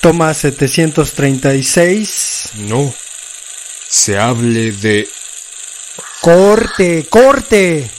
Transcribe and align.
Toma 0.00 0.32
736. 0.32 2.52
No. 2.68 2.90
Se 3.88 4.18
hable 4.18 4.72
de... 4.72 5.06
Corte, 6.22 7.06
corte. 7.10 7.90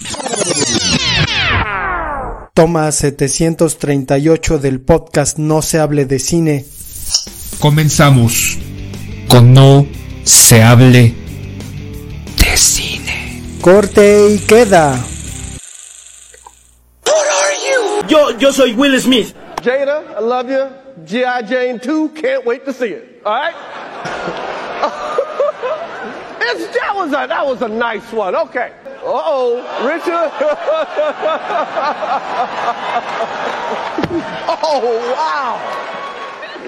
Toma 2.56 2.92
738 2.92 4.58
del 4.58 4.82
podcast 4.82 5.38
No 5.38 5.62
se 5.62 5.78
hable 5.78 6.06
de 6.06 6.18
cine. 6.18 6.66
Comenzamos 7.60 8.58
con 9.28 9.54
No 9.54 9.86
se 10.24 10.64
hable 10.64 11.14
de 12.36 12.58
cine. 12.58 13.44
Corte 13.62 14.32
y 14.32 14.40
queda. 14.40 15.00
Yo, 18.08 18.36
yo 18.40 18.52
soy 18.52 18.74
Will 18.74 19.00
Smith. 19.00 19.36
Jada, 19.64 20.02
I 20.20 20.24
love 20.24 20.50
you. 20.50 20.81
G.I. 21.06 21.42
Jane 21.44 21.80
2, 21.80 22.10
can't 22.10 22.46
wait 22.46 22.66
to 22.66 22.74
see 22.74 22.90
it. 22.90 23.22
All 23.26 23.34
right? 23.34 23.54
it's, 26.42 26.68
that, 26.78 26.94
was 26.96 27.10
a, 27.10 27.28
that 27.28 27.46
was 27.46 27.62
a 27.62 27.68
nice 27.68 28.12
one. 28.12 28.36
Okay. 28.36 28.74
Uh-oh, 28.86 29.88
Richard. 29.88 30.08
oh, 34.64 35.14
wow. 35.16 35.58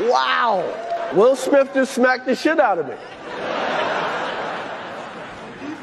Wow. 0.09 0.63
Will 1.16 1.35
Smith 1.35 1.71
just 1.74 1.94
smacked 1.94 2.26
the 2.26 2.35
shit 2.35 2.60
out 2.60 2.80
of 2.80 2.88
me. 2.88 2.96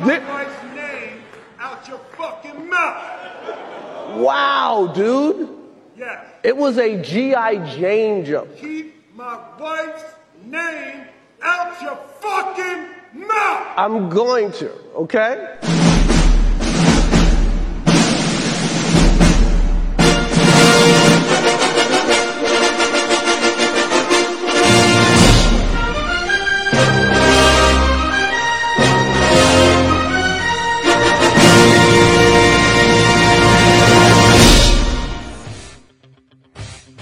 Keep 0.01 0.23
my 0.23 0.31
wife's 0.31 0.63
name 0.75 1.23
out 1.59 1.87
your 1.87 2.01
fucking 2.17 2.69
mouth. 2.69 4.17
Wow, 4.17 4.91
dude. 4.95 5.60
Yes. 6.01 6.25
It 6.43 6.57
was 6.57 6.79
a 6.79 6.97
G.I. 7.03 7.77
Jane 7.77 8.25
jump. 8.25 8.57
Keep 8.57 9.15
my 9.15 9.39
wife's 9.59 10.03
name 10.47 11.05
out 11.43 11.83
your 11.83 11.97
fucking 12.21 13.29
mouth. 13.29 13.67
I'm 13.77 14.09
going 14.09 14.51
to, 14.53 14.73
okay? 14.95 15.59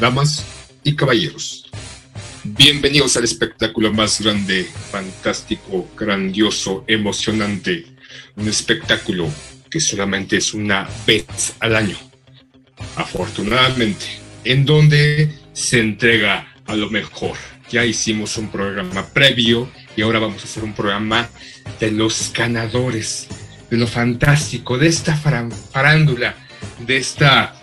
Damas 0.01 0.45
y 0.85 0.95
caballeros, 0.95 1.69
bienvenidos 2.45 3.17
al 3.17 3.25
espectáculo 3.25 3.93
más 3.93 4.21
grande, 4.21 4.65
fantástico, 4.93 5.89
grandioso, 5.97 6.85
emocionante. 6.87 7.85
Un 8.37 8.47
espectáculo 8.47 9.29
que 9.69 9.81
solamente 9.81 10.37
es 10.37 10.55
una 10.55 10.89
vez 11.05 11.27
al 11.59 11.75
año, 11.75 11.97
afortunadamente, 12.95 14.07
en 14.45 14.65
donde 14.65 15.33
se 15.53 15.81
entrega 15.81 16.55
a 16.67 16.77
lo 16.77 16.91
mejor. 16.91 17.37
Ya 17.69 17.85
hicimos 17.85 18.39
un 18.39 18.53
programa 18.53 19.05
previo 19.09 19.69
y 19.97 20.03
ahora 20.03 20.21
vamos 20.21 20.43
a 20.43 20.45
hacer 20.45 20.63
un 20.63 20.75
programa 20.75 21.29
de 21.81 21.91
los 21.91 22.33
ganadores, 22.33 23.27
de 23.69 23.77
lo 23.77 23.89
fantástico, 23.89 24.79
de 24.79 24.87
esta 24.87 25.17
farándula, 25.17 26.37
de 26.87 26.99
esta 26.99 27.61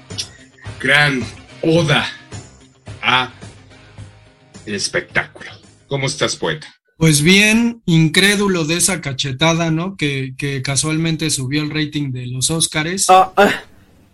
gran 0.82 1.24
oda 1.62 2.06
a 3.06 3.32
el 4.66 4.74
espectáculo. 4.76 5.52
¿Cómo 5.88 6.08
estás, 6.08 6.36
poeta? 6.36 6.68
Pues 6.98 7.22
bien, 7.22 7.82
incrédulo 7.86 8.66
de 8.66 8.78
esa 8.78 9.02
cachetada, 9.02 9.70
¿no? 9.70 9.96
Que, 9.96 10.34
que 10.38 10.62
casualmente 10.62 11.30
subió 11.30 11.62
el 11.62 11.70
rating 11.70 12.12
de 12.12 12.26
los 12.28 12.50
Óscares. 12.50 13.10
Ah, 13.10 13.32
ah, 13.36 13.64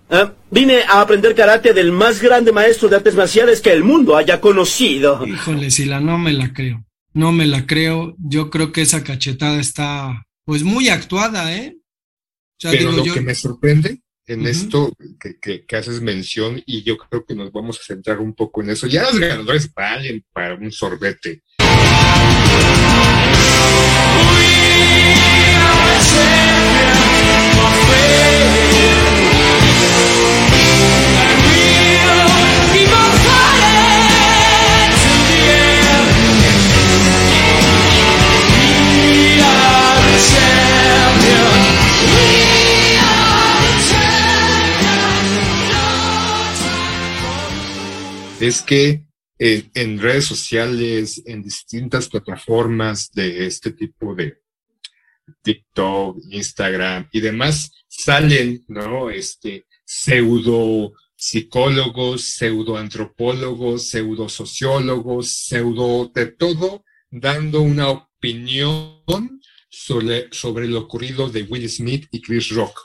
ah, 0.09 0.33
vine 0.49 0.81
a 0.89 1.01
aprender 1.01 1.35
karate 1.35 1.73
del 1.73 1.91
más 1.91 2.21
grande 2.21 2.51
maestro 2.51 2.89
de 2.89 2.97
artes 2.97 3.15
marciales 3.15 3.61
que 3.61 3.71
el 3.71 3.83
mundo 3.83 4.17
haya 4.17 4.41
conocido. 4.41 5.25
Híjole, 5.25 5.71
Sila, 5.71 5.99
no 5.99 6.17
me 6.17 6.33
la 6.33 6.53
creo. 6.53 6.83
No 7.13 7.31
me 7.31 7.45
la 7.45 7.65
creo. 7.67 8.15
Yo 8.17 8.49
creo 8.49 8.71
que 8.71 8.81
esa 8.81 9.03
cachetada 9.03 9.59
está, 9.59 10.25
pues, 10.43 10.63
muy 10.63 10.89
actuada, 10.89 11.55
¿eh? 11.55 11.75
O 11.77 12.61
sea, 12.61 12.71
Pero 12.71 12.89
digo 12.91 12.97
lo 12.97 13.05
yo. 13.05 13.13
que 13.13 13.21
me 13.21 13.35
sorprende 13.35 14.01
en 14.33 14.47
esto 14.47 14.93
que, 15.19 15.39
que- 15.39 15.65
que 15.65 15.75
haces 15.75 16.01
mención, 16.01 16.61
y 16.65 16.83
yo 16.83 16.97
creo 16.97 17.25
que 17.25 17.35
nos 17.35 17.51
vamos 17.51 17.79
a 17.79 17.83
centrar 17.83 18.19
un 18.19 18.33
poco 18.33 18.61
en 18.61 18.69
eso, 18.71 18.87
ya 18.87 19.03
los 19.03 19.19
ganadores 19.19 19.71
valen 19.73 20.23
para 20.33 20.55
un 20.55 20.71
sorbete. 20.71 21.43
Es 48.43 48.61
que 48.61 49.05
en, 49.39 49.71
en 49.73 49.99
redes 49.99 50.25
sociales, 50.25 51.21
en 51.25 51.41
distintas 51.41 52.09
plataformas 52.09 53.11
de 53.11 53.45
este 53.45 53.71
tipo 53.71 54.13
de 54.13 54.41
TikTok, 55.41 56.17
Instagram 56.29 57.07
y 57.11 57.21
demás, 57.21 57.71
salen, 57.87 58.63
¿no? 58.67 59.09
Este, 59.09 59.65
pseudo 59.85 60.93
psicólogos, 61.21 62.23
pseudo 62.33 62.77
antropólogos, 62.77 63.89
pseudo 63.89 64.27
sociólogos, 64.27 65.29
pseudo 65.29 66.11
de 66.13 66.25
todo, 66.25 66.83
dando 67.11 67.61
una 67.61 67.89
opinión 67.89 69.39
sobre, 69.69 70.29
sobre 70.31 70.67
lo 70.67 70.79
ocurrido 70.79 71.29
de 71.29 71.43
Will 71.43 71.69
Smith 71.69 72.07
y 72.11 72.21
Chris 72.21 72.49
Rock 72.49 72.77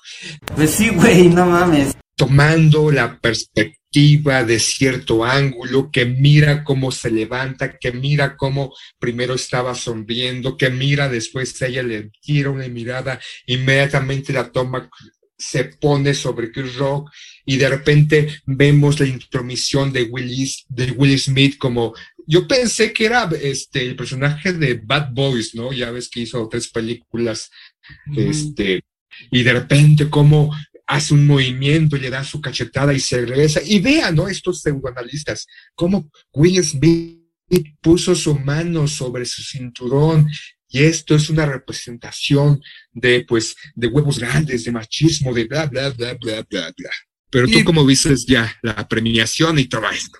Pues 0.54 0.70
sí, 0.70 0.90
güey, 0.90 1.30
no 1.30 1.46
mames. 1.46 1.96
Tomando 2.16 2.90
la 2.90 3.20
perspectiva 3.20 4.42
de 4.44 4.58
cierto 4.58 5.24
ángulo, 5.24 5.90
que 5.90 6.04
mira 6.04 6.64
cómo 6.64 6.90
se 6.90 7.10
levanta, 7.10 7.78
que 7.78 7.92
mira 7.92 8.36
cómo 8.36 8.74
primero 8.98 9.34
estaba 9.34 9.74
sonriendo, 9.74 10.56
que 10.56 10.70
mira 10.70 11.08
después 11.08 11.60
ella 11.62 11.82
le 11.82 12.10
tira 12.20 12.50
una 12.50 12.68
mirada, 12.68 13.20
inmediatamente 13.46 14.32
la 14.32 14.50
toma, 14.50 14.90
se 15.38 15.64
pone 15.64 16.14
sobre 16.14 16.50
Chris 16.50 16.76
Rock 16.76 17.10
y 17.44 17.56
de 17.56 17.68
repente 17.68 18.40
vemos 18.46 18.98
la 18.98 19.06
intromisión 19.06 19.92
de 19.92 20.04
Will, 20.04 20.50
de 20.68 20.90
Will 20.92 21.18
Smith 21.18 21.58
como 21.58 21.94
yo 22.26 22.48
pensé 22.48 22.92
que 22.92 23.06
era 23.06 23.28
este 23.40 23.82
el 23.82 23.94
personaje 23.94 24.52
de 24.52 24.80
Bad 24.82 25.12
Boys, 25.12 25.54
¿no? 25.54 25.72
Ya 25.72 25.90
ves 25.90 26.08
que 26.08 26.20
hizo 26.20 26.48
tres 26.48 26.68
películas 26.68 27.50
este, 28.16 28.82
y 29.30 29.42
de 29.42 29.52
repente 29.52 30.10
como 30.10 30.50
hace 30.86 31.14
un 31.14 31.26
movimiento 31.26 31.96
y 31.96 32.00
le 32.00 32.10
da 32.10 32.22
su 32.24 32.40
cachetada 32.40 32.94
y 32.94 33.00
se 33.00 33.24
regresa. 33.26 33.60
Y 33.64 33.80
vean, 33.80 34.14
¿no? 34.14 34.28
Estos 34.28 34.60
pseudoanalistas, 34.62 35.46
cómo 35.74 36.10
Will 36.32 36.62
Smith 36.64 37.20
puso 37.80 38.14
su 38.14 38.38
mano 38.38 38.86
sobre 38.88 39.24
su 39.26 39.42
cinturón. 39.42 40.28
Y 40.68 40.82
esto 40.82 41.14
es 41.14 41.30
una 41.30 41.46
representación 41.46 42.60
de, 42.92 43.24
pues, 43.26 43.54
de 43.74 43.86
huevos 43.86 44.18
grandes, 44.18 44.64
de 44.64 44.72
machismo, 44.72 45.32
de 45.32 45.44
bla, 45.44 45.66
bla, 45.66 45.90
bla, 45.90 46.14
bla, 46.14 46.44
bla, 46.50 46.72
bla. 46.76 46.90
Pero 47.30 47.46
tú 47.46 47.58
Y- 47.60 47.64
cómo 47.64 47.84
viste 47.86 48.14
ya 48.26 48.52
la 48.62 48.86
premiación 48.88 49.58
y 49.58 49.66
todo 49.66 49.88
esto. 49.90 50.18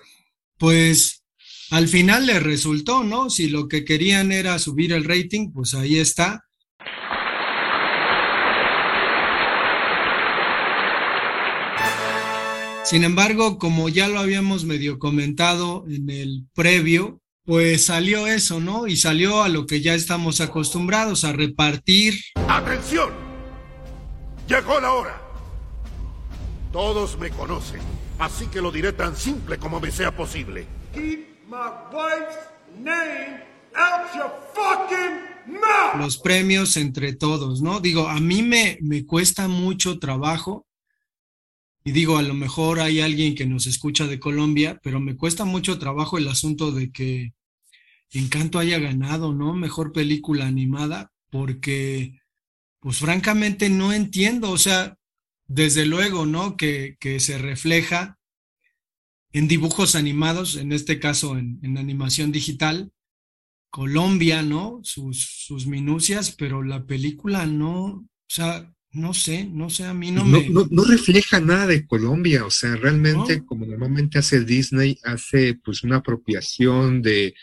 Pues 0.57 1.23
al 1.69 1.87
final 1.87 2.25
le 2.25 2.39
resultó, 2.39 3.03
¿no? 3.03 3.29
Si 3.29 3.49
lo 3.49 3.67
que 3.67 3.83
querían 3.83 4.31
era 4.31 4.57
subir 4.57 4.93
el 4.93 5.03
rating, 5.03 5.51
pues 5.51 5.73
ahí 5.73 5.97
está. 5.97 6.43
Sin 12.89 13.03
embargo, 13.03 13.57
como 13.57 13.89
ya 13.89 14.07
lo 14.07 14.17
habíamos 14.19 14.63
medio 14.63 14.97
comentado 14.97 15.83
en 15.89 16.09
el 16.09 16.45
previo, 16.53 17.19
pues 17.43 17.87
salió 17.87 18.27
eso, 18.27 18.61
¿no? 18.61 18.87
Y 18.87 18.95
salió 18.95 19.43
a 19.43 19.49
lo 19.49 19.65
que 19.65 19.81
ya 19.81 19.93
estamos 19.93 20.39
acostumbrados, 20.39 21.25
a 21.25 21.33
repartir 21.33 22.13
¡Atención! 22.47 23.09
Llegó 24.47 24.79
la 24.79 24.93
hora. 24.93 25.21
Todos 26.71 27.19
me 27.19 27.29
conocen, 27.29 27.81
así 28.19 28.47
que 28.47 28.61
lo 28.61 28.71
diré 28.71 28.93
tan 28.93 29.17
simple 29.17 29.57
como 29.57 29.81
me 29.81 29.91
sea 29.91 30.15
posible. 30.15 30.65
Keep 30.93 31.45
my 31.49 31.57
wife's 31.91 32.37
name 32.79 33.43
out 33.75 34.15
your 34.15 34.31
fucking 34.53 35.59
mouth. 35.59 35.99
los 35.99 36.17
premios 36.19 36.77
entre 36.77 37.11
todos, 37.13 37.61
¿no? 37.61 37.81
Digo, 37.81 38.07
a 38.07 38.21
mí 38.21 38.43
me, 38.43 38.77
me 38.81 39.05
cuesta 39.05 39.49
mucho 39.49 39.99
trabajo, 39.99 40.66
y 41.87 41.93
digo, 41.93 42.17
a 42.17 42.21
lo 42.21 42.33
mejor 42.33 42.81
hay 42.81 42.99
alguien 42.99 43.33
que 43.33 43.45
nos 43.45 43.65
escucha 43.65 44.07
de 44.07 44.19
Colombia, 44.19 44.77
pero 44.83 44.99
me 44.99 45.15
cuesta 45.15 45.45
mucho 45.45 45.79
trabajo 45.79 46.17
el 46.17 46.27
asunto 46.27 46.73
de 46.73 46.91
que 46.91 47.33
Encanto 48.11 48.59
haya 48.59 48.77
ganado, 48.77 49.33
¿no? 49.33 49.53
Mejor 49.53 49.93
película 49.93 50.47
animada, 50.47 51.13
porque, 51.29 52.19
pues 52.81 52.97
francamente 52.97 53.69
no 53.69 53.93
entiendo, 53.93 54.51
o 54.51 54.57
sea, 54.57 54.97
desde 55.45 55.85
luego, 55.85 56.25
¿no? 56.25 56.57
Que, 56.57 56.97
que 56.99 57.21
se 57.21 57.37
refleja 57.37 58.19
en 59.31 59.47
dibujos 59.47 59.95
animados, 59.95 60.57
en 60.57 60.73
este 60.73 60.99
caso 60.99 61.37
en, 61.37 61.57
en 61.63 61.77
animación 61.77 62.33
digital, 62.33 62.91
Colombia, 63.69 64.41
¿no? 64.41 64.81
Sus, 64.83 65.45
sus 65.45 65.67
minucias, 65.67 66.35
pero 66.37 66.63
la 66.63 66.85
película 66.85 67.45
no, 67.45 67.85
o 67.85 68.07
sea, 68.27 68.73
no 68.97 69.13
sé, 69.13 69.45
no 69.45 69.69
sé, 69.69 69.85
a 69.85 69.93
mí 69.93 70.11
no, 70.11 70.23
no 70.25 70.39
me... 70.39 70.49
No, 70.49 70.67
no 70.69 70.83
refleja 70.83 71.39
nada 71.39 71.67
de 71.67 71.85
Colombia, 71.85 72.45
o 72.45 72.49
sea, 72.49 72.75
realmente 72.75 73.37
No. 73.37 73.45
como 73.45 73.65
normalmente 73.65 74.17
hace 74.19 74.43
Disney, 74.43 74.99
hace 75.03 75.55
pues 75.63 75.83
una 75.83 75.97
apropiación 75.97 77.01
de, 77.01 77.33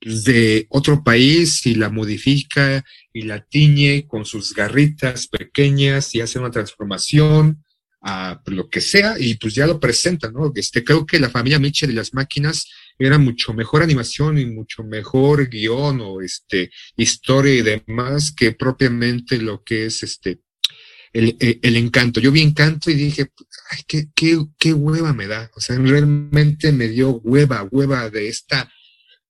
de 0.00 0.66
otro 0.70 1.02
país 1.02 1.66
y 1.66 1.74
la 1.74 1.90
modifica 1.90 2.84
y 3.12 3.22
la 3.22 3.40
tiñe 3.44 4.06
con 4.06 4.24
sus 4.24 4.54
garritas 4.54 5.26
pequeñas 5.26 6.14
y 6.14 6.20
hace 6.20 6.38
una 6.38 6.50
transformación 6.50 7.64
a 8.00 8.40
lo 8.46 8.68
que 8.68 8.80
sea 8.80 9.16
y 9.18 9.34
pues 9.34 9.54
ya 9.54 9.66
lo 9.66 9.80
presenta, 9.80 10.30
¿no? 10.30 10.52
Este, 10.54 10.84
creo 10.84 11.04
que 11.04 11.18
la 11.18 11.30
familia 11.30 11.58
Mitchell 11.58 11.90
y 11.90 11.94
las 11.94 12.14
máquinas 12.14 12.64
era 12.98 13.18
mucho 13.18 13.54
mejor 13.54 13.82
animación 13.82 14.38
y 14.38 14.46
mucho 14.46 14.84
mejor 14.84 15.48
guion 15.48 16.00
o 16.00 16.20
este 16.20 16.70
historia 16.96 17.54
y 17.54 17.62
demás 17.62 18.32
que 18.36 18.52
propiamente 18.52 19.38
lo 19.38 19.62
que 19.64 19.86
es 19.86 20.02
este 20.02 20.40
el, 21.12 21.36
el, 21.38 21.76
encanto. 21.76 22.20
Yo 22.20 22.32
vi 22.32 22.42
encanto 22.42 22.90
y 22.90 22.94
dije, 22.94 23.30
ay, 23.70 23.82
qué, 23.86 24.08
qué, 24.14 24.38
qué 24.58 24.72
hueva 24.72 25.12
me 25.12 25.26
da. 25.26 25.50
O 25.54 25.60
sea, 25.60 25.76
realmente 25.76 26.72
me 26.72 26.88
dio 26.88 27.20
hueva, 27.20 27.66
hueva 27.70 28.10
de 28.10 28.28
esta 28.28 28.70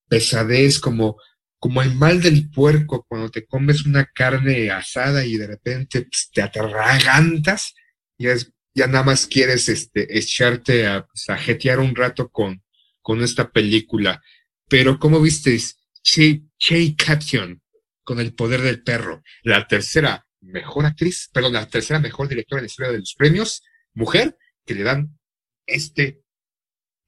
pesadez 0.09 0.79
como, 0.81 1.17
como 1.59 1.83
el 1.83 1.95
mal 1.95 2.21
del 2.21 2.51
puerco 2.51 3.05
cuando 3.09 3.31
te 3.31 3.47
comes 3.47 3.85
una 3.85 4.07
carne 4.07 4.71
asada 4.71 5.25
y 5.25 5.37
de 5.37 5.47
repente 5.47 6.03
pues, 6.03 6.31
te 6.33 6.43
atragantas 6.43 7.75
y 8.17 8.29
es, 8.29 8.53
ya 8.75 8.87
nada 8.87 9.05
más 9.05 9.27
quieres 9.27 9.69
este, 9.69 10.19
echarte 10.19 10.87
a, 10.87 11.07
pues, 11.07 11.29
a 11.29 11.37
jetear 11.37 11.79
un 11.81 11.95
rato 11.95 12.29
con, 12.31 12.63
con 13.01 13.23
esta 13.23 13.51
película. 13.51 14.23
Pero 14.69 14.99
como 14.99 15.21
visteis, 15.21 15.79
Che, 16.03 16.43
che 16.57 16.95
Caption 16.97 17.61
con 18.03 18.19
el 18.19 18.35
poder 18.35 18.63
del 18.63 18.83
perro, 18.83 19.23
la 19.43 19.67
tercera 19.67 20.27
mejor 20.41 20.87
actriz, 20.87 21.29
perdón, 21.33 21.55
la 21.55 21.67
tercera 21.67 22.01
mejor 22.01 22.29
directora 22.29 22.61
en 22.61 22.65
la 22.65 22.67
historia 22.67 22.93
de 22.93 22.99
los 22.99 23.15
premios, 23.15 23.63
mujer, 23.95 24.37
que 24.65 24.75
le 24.75 24.83
dan 24.83 25.19
este 25.67 26.23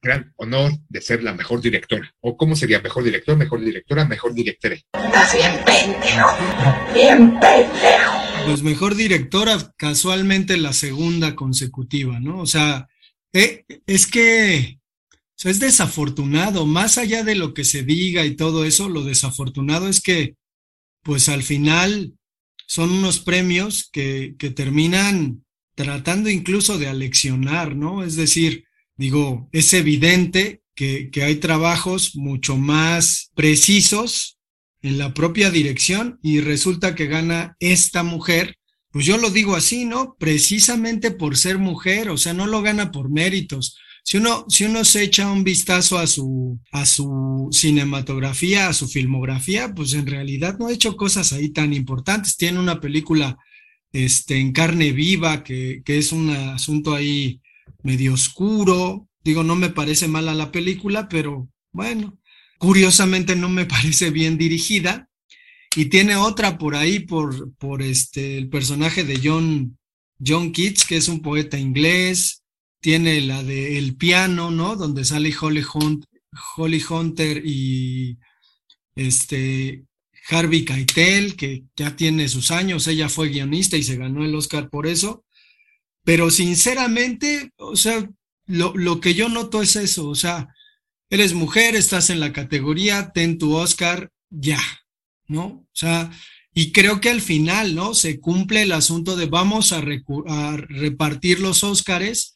gran 0.01 0.33
honor 0.37 0.71
de 0.89 1.01
ser 1.01 1.23
la 1.23 1.33
mejor 1.33 1.61
directora. 1.61 2.11
¿O 2.21 2.35
cómo 2.35 2.55
sería? 2.55 2.81
Mejor 2.81 3.03
director, 3.03 3.37
mejor 3.37 3.61
directora, 3.61 4.05
mejor 4.05 4.33
directere. 4.33 4.83
Estás 4.93 5.33
bien 5.33 5.63
pendejo, 5.63 6.93
bien 6.93 7.39
pendejo. 7.39 8.45
Pues 8.45 8.63
mejor 8.63 8.95
directora, 8.95 9.57
casualmente 9.77 10.57
la 10.57 10.73
segunda 10.73 11.35
consecutiva, 11.35 12.19
¿no? 12.19 12.39
O 12.39 12.47
sea, 12.47 12.87
eh, 13.33 13.63
es 13.85 14.07
que 14.07 14.79
o 15.41 15.41
sea, 15.41 15.51
es 15.51 15.59
desafortunado, 15.59 16.65
más 16.67 16.99
allá 16.99 17.23
de 17.23 17.33
lo 17.33 17.55
que 17.55 17.63
se 17.63 17.81
diga 17.81 18.25
y 18.25 18.35
todo 18.35 18.63
eso, 18.63 18.89
lo 18.89 19.03
desafortunado 19.03 19.87
es 19.87 19.99
que, 19.99 20.35
pues 21.01 21.29
al 21.29 21.41
final 21.41 22.13
son 22.71 22.89
unos 22.89 23.19
premios 23.19 23.89
que, 23.91 24.35
que 24.39 24.49
terminan 24.49 25.43
tratando 25.75 26.29
incluso 26.29 26.77
de 26.77 26.87
aleccionar, 26.87 27.75
¿no? 27.75 28.01
Es 28.01 28.15
decir, 28.15 28.63
digo, 28.95 29.49
es 29.51 29.73
evidente 29.73 30.61
que, 30.73 31.09
que 31.11 31.23
hay 31.23 31.35
trabajos 31.35 32.15
mucho 32.15 32.55
más 32.55 33.29
precisos 33.35 34.39
en 34.81 34.97
la 34.97 35.13
propia 35.13 35.51
dirección 35.51 36.17
y 36.23 36.39
resulta 36.39 36.95
que 36.95 37.07
gana 37.07 37.57
esta 37.59 38.03
mujer, 38.03 38.55
pues 38.89 39.05
yo 39.05 39.17
lo 39.17 39.31
digo 39.31 39.57
así, 39.57 39.83
¿no? 39.83 40.15
Precisamente 40.17 41.11
por 41.11 41.35
ser 41.35 41.57
mujer, 41.57 42.09
o 42.09 42.15
sea, 42.15 42.33
no 42.33 42.47
lo 42.47 42.61
gana 42.61 42.89
por 42.93 43.11
méritos. 43.11 43.75
Si 44.03 44.17
uno, 44.17 44.45
si 44.49 44.65
uno 44.65 44.83
se 44.83 45.03
echa 45.03 45.31
un 45.31 45.43
vistazo 45.43 45.97
a 45.97 46.07
su, 46.07 46.59
a 46.71 46.85
su 46.85 47.49
cinematografía, 47.51 48.67
a 48.67 48.73
su 48.73 48.87
filmografía, 48.87 49.73
pues 49.73 49.93
en 49.93 50.07
realidad 50.07 50.57
no 50.57 50.67
ha 50.67 50.73
hecho 50.73 50.97
cosas 50.97 51.33
ahí 51.33 51.49
tan 51.49 51.73
importantes. 51.73 52.35
Tiene 52.35 52.59
una 52.59 52.81
película 52.81 53.37
este, 53.93 54.37
en 54.37 54.51
carne 54.51 54.91
viva, 54.91 55.43
que, 55.43 55.81
que 55.85 55.97
es 55.97 56.11
un 56.11 56.29
asunto 56.29 56.93
ahí 56.93 57.41
medio 57.83 58.13
oscuro. 58.13 59.07
Digo, 59.23 59.43
no 59.43 59.55
me 59.55 59.69
parece 59.69 60.07
mala 60.07 60.33
la 60.33 60.51
película, 60.51 61.07
pero 61.07 61.49
bueno, 61.71 62.17
curiosamente 62.57 63.35
no 63.35 63.49
me 63.49 63.65
parece 63.75 64.09
bien 64.09 64.37
dirigida. 64.37 65.09
Y 65.75 65.85
tiene 65.85 66.17
otra 66.17 66.57
por 66.57 66.75
ahí, 66.75 66.99
por, 66.99 67.53
por 67.53 67.81
este, 67.81 68.37
el 68.37 68.49
personaje 68.49 69.05
de 69.05 69.21
John, 69.23 69.77
John 70.23 70.51
Keats, 70.51 70.85
que 70.85 70.97
es 70.97 71.07
un 71.07 71.21
poeta 71.21 71.57
inglés. 71.57 72.40
Tiene 72.81 73.21
la 73.21 73.43
de 73.43 73.77
El 73.77 73.95
piano, 73.95 74.51
¿no? 74.51 74.75
Donde 74.75 75.05
sale 75.05 75.33
Holly, 75.39 75.63
Holly 76.57 76.83
Hunter 76.89 77.41
y 77.45 78.17
este 78.95 79.85
Harvey 80.29 80.65
Keitel, 80.65 81.35
que 81.35 81.63
ya 81.75 81.95
tiene 81.95 82.27
sus 82.27 82.51
años, 82.51 82.87
ella 82.87 83.09
fue 83.09 83.29
guionista 83.29 83.77
y 83.77 83.83
se 83.83 83.97
ganó 83.97 84.23
el 84.23 84.35
Oscar 84.35 84.69
por 84.69 84.87
eso. 84.87 85.23
Pero 86.03 86.31
sinceramente, 86.31 87.51
o 87.57 87.75
sea, 87.75 88.09
lo, 88.47 88.73
lo 88.75 88.99
que 88.99 89.13
yo 89.13 89.29
noto 89.29 89.61
es 89.61 89.75
eso, 89.75 90.09
o 90.09 90.15
sea, 90.15 90.49
eres 91.09 91.33
mujer, 91.33 91.75
estás 91.75 92.09
en 92.09 92.19
la 92.19 92.33
categoría, 92.33 93.11
ten 93.13 93.37
tu 93.37 93.55
Oscar, 93.55 94.11
ya, 94.29 94.61
¿no? 95.27 95.43
O 95.43 95.69
sea, 95.73 96.11
y 96.53 96.71
creo 96.71 96.99
que 96.99 97.09
al 97.09 97.21
final, 97.21 97.75
¿no? 97.75 97.93
Se 97.93 98.19
cumple 98.19 98.63
el 98.63 98.71
asunto 98.71 99.15
de 99.15 99.25
vamos 99.25 99.71
a, 99.73 99.83
a 100.27 100.57
repartir 100.57 101.39
los 101.39 101.63
Óscares 101.63 102.33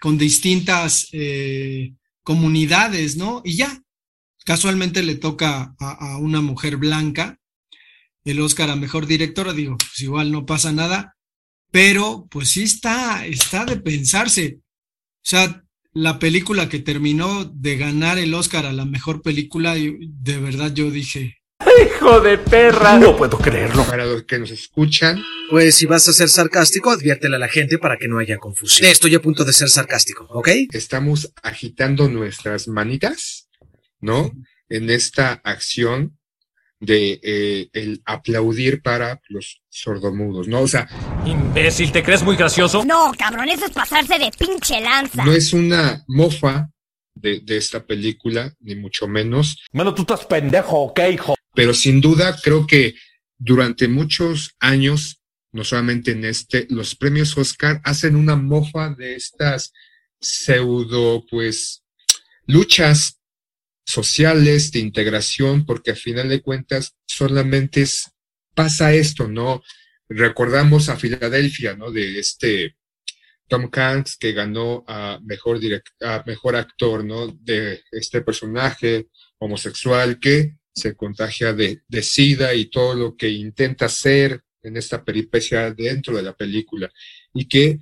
con 0.00 0.18
distintas 0.18 1.08
eh, 1.12 1.94
comunidades, 2.22 3.16
¿no? 3.16 3.42
Y 3.44 3.56
ya, 3.56 3.82
casualmente 4.44 5.02
le 5.02 5.14
toca 5.16 5.74
a, 5.78 5.90
a, 5.90 6.18
una 6.18 6.40
mujer 6.40 6.76
blanca 6.76 7.38
el 8.24 8.40
Oscar 8.40 8.70
a 8.70 8.76
mejor 8.76 9.06
directora, 9.06 9.52
digo, 9.52 9.76
pues 9.76 10.00
igual 10.00 10.32
no 10.32 10.46
pasa 10.46 10.72
nada, 10.72 11.16
pero 11.70 12.26
pues 12.30 12.50
sí 12.50 12.62
está, 12.62 13.26
está 13.26 13.64
de 13.64 13.76
pensarse. 13.76 14.60
O 14.60 15.26
sea, 15.26 15.64
la 15.92 16.18
película 16.18 16.68
que 16.68 16.80
terminó 16.80 17.44
de 17.44 17.76
ganar 17.76 18.18
el 18.18 18.34
Oscar 18.34 18.66
a 18.66 18.72
la 18.72 18.84
mejor 18.84 19.22
película, 19.22 19.74
de 19.74 20.38
verdad 20.38 20.72
yo 20.74 20.90
dije, 20.90 21.36
¡Hijo 21.86 22.20
de 22.20 22.38
perra! 22.38 22.98
No 22.98 23.16
puedo 23.16 23.38
creerlo. 23.38 23.84
Para 23.84 24.04
los 24.04 24.24
que 24.24 24.38
nos 24.38 24.50
escuchan, 24.50 25.22
Pues 25.50 25.76
si 25.76 25.86
vas 25.86 26.08
a 26.08 26.12
ser 26.12 26.28
sarcástico, 26.28 26.90
adviértele 26.90 27.36
a 27.36 27.38
la 27.38 27.48
gente 27.48 27.78
para 27.78 27.96
que 27.96 28.08
no 28.08 28.18
haya 28.18 28.38
confusión. 28.38 28.88
Estoy 28.88 29.14
a 29.14 29.22
punto 29.22 29.44
de 29.44 29.52
ser 29.52 29.68
sarcástico, 29.68 30.26
¿ok? 30.30 30.48
estamos 30.72 31.32
agitando 31.42 32.08
nuestras 32.08 32.68
manitas, 32.68 33.48
¿no? 34.00 34.32
En 34.68 34.90
esta 34.90 35.34
acción 35.44 36.18
de 36.80 37.20
eh, 37.22 37.68
el 37.72 38.02
aplaudir 38.04 38.82
para 38.82 39.20
los 39.28 39.62
sordomudos, 39.70 40.48
¿no? 40.48 40.60
O 40.62 40.68
sea, 40.68 40.88
Imbécil, 41.24 41.92
¿te 41.92 42.02
crees 42.02 42.22
muy 42.22 42.36
gracioso? 42.36 42.84
No, 42.84 43.12
cabrón, 43.16 43.48
eso 43.48 43.64
es 43.66 43.70
pasarse 43.72 44.18
de 44.18 44.30
pinche 44.36 44.80
lanza. 44.80 45.24
no 45.24 45.32
es 45.32 45.52
una 45.52 46.04
mofa 46.08 46.68
de, 47.14 47.40
de 47.40 47.56
esta 47.56 47.86
película, 47.86 48.52
ni 48.60 48.74
mucho 48.74 49.06
menos, 49.08 49.56
Mano, 49.72 49.94
tú 49.94 50.02
estás 50.02 50.26
pendejo, 50.26 50.78
¿ok, 50.80 51.00
hijo? 51.12 51.34
Pero 51.54 51.74
sin 51.74 52.00
duda 52.00 52.36
creo 52.42 52.66
que 52.66 52.94
durante 53.38 53.88
muchos 53.88 54.54
años, 54.60 55.22
no 55.52 55.64
solamente 55.64 56.12
en 56.12 56.24
este, 56.24 56.66
los 56.70 56.94
premios 56.96 57.36
Oscar 57.36 57.80
hacen 57.84 58.16
una 58.16 58.36
mofa 58.36 58.90
de 58.90 59.14
estas 59.14 59.72
pseudo, 60.20 61.24
pues, 61.30 61.84
luchas 62.46 63.20
sociales 63.84 64.72
de 64.72 64.80
integración, 64.80 65.66
porque 65.66 65.92
a 65.92 65.96
final 65.96 66.28
de 66.28 66.40
cuentas 66.40 66.96
solamente 67.06 67.82
es, 67.82 68.10
pasa 68.54 68.94
esto, 68.94 69.28
¿no? 69.28 69.62
Recordamos 70.08 70.88
a 70.88 70.96
Filadelfia, 70.96 71.76
¿no? 71.76 71.90
De 71.90 72.18
este 72.18 72.76
Tom 73.48 73.70
Hanks 73.70 74.16
que 74.16 74.32
ganó 74.32 74.84
a 74.86 75.18
mejor, 75.22 75.58
direct, 75.58 75.88
a 76.02 76.22
mejor 76.26 76.56
actor, 76.56 77.04
¿no? 77.04 77.28
De 77.28 77.82
este 77.92 78.22
personaje 78.22 79.08
homosexual 79.38 80.18
que 80.18 80.56
se 80.74 80.96
contagia 80.96 81.52
de, 81.52 81.82
SIDA 82.02 82.54
y 82.54 82.66
todo 82.66 82.94
lo 82.94 83.16
que 83.16 83.30
intenta 83.30 83.86
hacer 83.86 84.42
en 84.62 84.76
esta 84.76 85.04
peripecia 85.04 85.72
dentro 85.72 86.16
de 86.16 86.22
la 86.22 86.34
película 86.34 86.90
y 87.32 87.46
que 87.46 87.78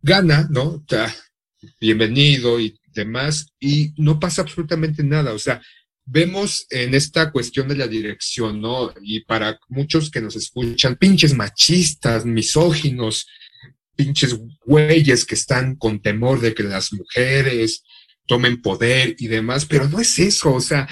gana, 0.00 0.48
¿no? 0.50 0.84
Bienvenido 1.80 2.58
y 2.60 2.78
demás 2.86 3.46
y 3.60 3.92
no 3.96 4.18
pasa 4.18 4.42
absolutamente 4.42 5.02
nada, 5.02 5.32
o 5.32 5.38
sea, 5.38 5.60
vemos 6.06 6.66
en 6.70 6.94
esta 6.94 7.30
cuestión 7.30 7.68
de 7.68 7.76
la 7.76 7.86
dirección, 7.86 8.60
¿no? 8.60 8.92
Y 9.02 9.20
para 9.20 9.58
muchos 9.68 10.10
que 10.10 10.20
nos 10.20 10.36
escuchan, 10.36 10.96
pinches 10.96 11.34
machistas, 11.34 12.24
misóginos, 12.24 13.26
pinches 13.96 14.38
güeyes 14.64 15.24
que 15.24 15.34
están 15.34 15.76
con 15.76 16.00
temor 16.00 16.40
de 16.40 16.54
que 16.54 16.62
las 16.62 16.92
mujeres 16.92 17.82
tomen 18.26 18.62
poder 18.62 19.16
y 19.18 19.28
demás, 19.28 19.66
pero 19.66 19.88
no 19.88 20.00
es 20.00 20.18
eso, 20.18 20.54
o 20.54 20.60
sea, 20.60 20.88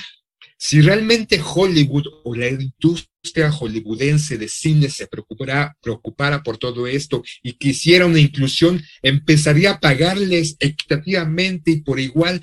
Si 0.65 0.81
realmente 0.81 1.43
Hollywood 1.45 2.05
o 2.23 2.37
la 2.37 2.49
industria 2.49 3.51
hollywoodense 3.51 4.39
de 4.39 4.47
cine 4.47 4.89
se 4.91 5.09
preocupara, 5.09 5.77
preocupara 5.83 6.45
por 6.45 6.57
todo 6.57 6.87
esto 6.87 7.25
y 7.43 7.55
quisiera 7.55 8.07
una 8.07 8.21
inclusión, 8.21 8.81
empezaría 9.03 9.73
a 9.73 9.81
pagarles 9.81 10.55
equitativamente 10.61 11.73
y 11.73 11.81
por 11.81 11.99
igual 11.99 12.41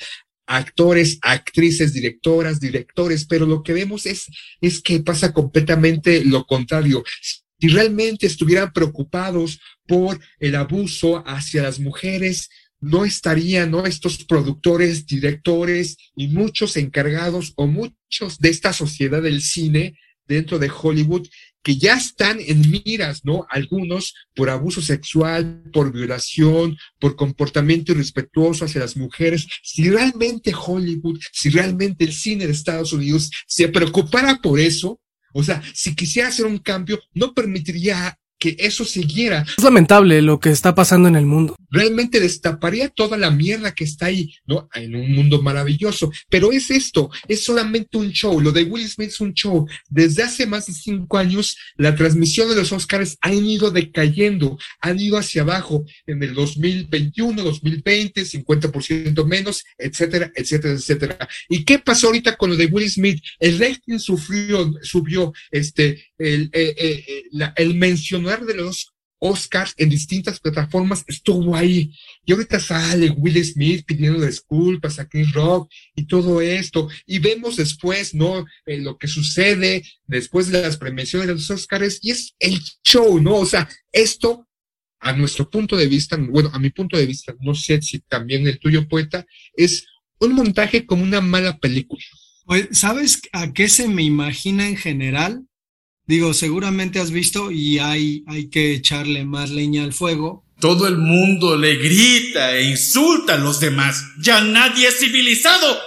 actores, 0.47 1.17
actrices, 1.21 1.93
directoras, 1.93 2.59
directores, 2.59 3.25
pero 3.25 3.45
lo 3.45 3.63
que 3.63 3.71
vemos 3.71 4.05
es, 4.05 4.25
es 4.59 4.81
que 4.81 4.99
pasa 4.99 5.31
completamente 5.31 6.25
lo 6.25 6.45
contrario. 6.45 7.05
Si 7.21 7.69
realmente 7.69 8.27
estuvieran 8.27 8.73
preocupados 8.73 9.61
por 9.87 10.19
el 10.39 10.55
abuso 10.55 11.23
hacia 11.25 11.63
las 11.63 11.79
mujeres, 11.79 12.49
no 12.81 13.05
estarían 13.05 13.71
¿no? 13.71 13.85
estos 13.85 14.23
productores, 14.25 15.05
directores 15.05 15.97
y 16.15 16.27
muchos 16.27 16.77
encargados 16.77 17.53
o 17.55 17.67
muchos 17.67 18.39
de 18.39 18.49
esta 18.49 18.73
sociedad 18.73 19.21
del 19.21 19.41
cine 19.41 19.97
dentro 20.27 20.59
de 20.59 20.69
Hollywood 20.69 21.27
que 21.61 21.77
ya 21.77 21.95
están 21.95 22.39
en 22.39 22.71
miras, 22.71 23.25
¿no? 23.25 23.45
Algunos 23.49 24.15
por 24.33 24.49
abuso 24.49 24.81
sexual, 24.81 25.63
por 25.73 25.91
violación, 25.91 26.77
por 26.99 27.15
comportamiento 27.15 27.91
irrespetuoso 27.91 28.65
hacia 28.65 28.81
las 28.81 28.95
mujeres. 28.95 29.45
Si 29.61 29.89
realmente 29.89 30.53
Hollywood, 30.55 31.19
si 31.33 31.49
realmente 31.49 32.05
el 32.05 32.13
cine 32.13 32.45
de 32.45 32.53
Estados 32.53 32.93
Unidos 32.93 33.29
se 33.45 33.67
preocupara 33.67 34.37
por 34.41 34.59
eso, 34.59 35.01
o 35.33 35.43
sea, 35.43 35.61
si 35.73 35.95
quisiera 35.95 36.29
hacer 36.29 36.45
un 36.45 36.59
cambio, 36.59 36.99
no 37.13 37.33
permitiría 37.33 38.17
que 38.39 38.55
eso 38.57 38.85
siguiera. 38.85 39.45
Es 39.57 39.63
lamentable 39.63 40.21
lo 40.21 40.39
que 40.39 40.49
está 40.49 40.73
pasando 40.73 41.07
en 41.07 41.15
el 41.15 41.25
mundo. 41.25 41.55
Realmente 41.69 42.19
destaparía 42.19 42.89
toda 42.89 43.17
la 43.17 43.29
mierda 43.29 43.75
que 43.75 43.83
está 43.83 44.07
ahí, 44.07 44.33
¿no? 44.47 44.69
En 44.73 44.95
un 44.95 45.11
mundo 45.11 45.41
maravilloso. 45.41 46.11
Pero 46.29 46.51
es 46.51 46.71
esto, 46.71 47.11
es 47.27 47.43
solamente 47.43 47.97
un 47.97 48.09
show. 48.11 48.39
Lo 48.39 48.51
de 48.51 48.63
Will 48.63 48.87
Smith 48.87 49.09
es 49.09 49.19
un 49.19 49.33
show. 49.33 49.67
Desde 49.89 50.23
hace 50.23 50.47
más 50.47 50.67
de 50.67 50.73
cinco 50.73 51.17
años, 51.17 51.57
la 51.75 51.95
transmisión 51.95 52.49
de 52.49 52.55
los 52.55 52.71
Oscars 52.71 53.17
han 53.21 53.45
ido 53.45 53.71
decayendo, 53.71 54.57
han 54.81 54.99
ido 54.99 55.17
hacia 55.17 55.41
abajo 55.41 55.85
en 56.07 56.23
el 56.23 56.33
2021, 56.33 57.43
2020, 57.43 58.21
50% 58.23 59.25
menos, 59.25 59.63
etcétera, 59.77 60.31
etcétera, 60.33 60.73
etcétera. 60.73 61.29
¿Y 61.49 61.65
qué 61.65 61.79
pasó 61.79 62.07
ahorita 62.07 62.37
con 62.37 62.51
lo 62.51 62.55
de 62.55 62.67
Will 62.67 62.89
Smith? 62.89 63.21
El 63.39 63.59
rating 63.59 63.99
sufrió, 63.99 64.71
subió, 64.81 65.33
este, 65.51 66.05
el, 66.17 66.49
eh, 66.53 66.73
eh, 66.77 67.03
eh 67.07 67.23
la, 67.31 67.53
el 67.57 67.75
mencionó 67.75 68.28
de 68.37 68.53
los 68.53 68.93
Oscars 69.19 69.73
en 69.77 69.89
distintas 69.89 70.39
plataformas 70.39 71.03
estuvo 71.07 71.55
ahí. 71.55 71.93
Y 72.25 72.31
ahorita 72.31 72.59
sale 72.59 73.09
Will 73.09 73.43
Smith 73.43 73.85
pidiendo 73.85 74.25
disculpas 74.25 74.97
a 74.99 75.07
Chris 75.07 75.31
Rock 75.33 75.69
y 75.95 76.05
todo 76.05 76.41
esto. 76.41 76.89
Y 77.05 77.19
vemos 77.19 77.57
después, 77.57 78.13
¿no? 78.13 78.45
Eh, 78.65 78.77
lo 78.77 78.97
que 78.97 79.07
sucede 79.07 79.83
después 80.07 80.49
de 80.49 80.61
las 80.61 80.77
premiaciones 80.77 81.27
de 81.27 81.33
los 81.33 81.51
Oscars 81.51 81.99
y 82.01 82.11
es 82.11 82.33
el 82.39 82.59
show, 82.83 83.19
¿no? 83.19 83.35
O 83.35 83.45
sea, 83.45 83.69
esto, 83.91 84.47
a 84.99 85.13
nuestro 85.13 85.49
punto 85.49 85.75
de 85.75 85.87
vista, 85.87 86.17
bueno, 86.17 86.49
a 86.53 86.59
mi 86.59 86.69
punto 86.69 86.97
de 86.97 87.05
vista, 87.05 87.35
no 87.41 87.53
sé 87.55 87.81
si 87.81 87.99
también 87.99 88.47
el 88.47 88.59
tuyo, 88.59 88.87
poeta, 88.87 89.25
es 89.53 89.85
un 90.19 90.33
montaje 90.33 90.85
como 90.85 91.03
una 91.03 91.21
mala 91.21 91.57
película. 91.57 92.03
Pues, 92.45 92.69
¿sabes 92.71 93.21
a 93.31 93.53
qué 93.53 93.69
se 93.69 93.87
me 93.87 94.03
imagina 94.03 94.67
en 94.67 94.75
general? 94.75 95.45
Digo, 96.09 96.33
seguramente 96.33 96.99
has 96.99 97.11
visto 97.11 97.51
y 97.51 97.77
hay, 97.77 98.23
hay 98.25 98.49
que 98.49 98.73
echarle 98.73 99.25
más 99.25 99.51
leña 99.51 99.83
al 99.83 99.93
fuego. 99.93 100.43
Todo 100.59 100.87
el 100.87 100.97
mundo 100.97 101.55
le 101.55 101.75
grita 101.75 102.55
e 102.55 102.71
insulta 102.71 103.35
a 103.35 103.37
los 103.37 103.59
demás. 103.59 104.03
Ya 104.19 104.41
nadie 104.41 104.87
es 104.87 104.99
civilizado. 104.99 105.77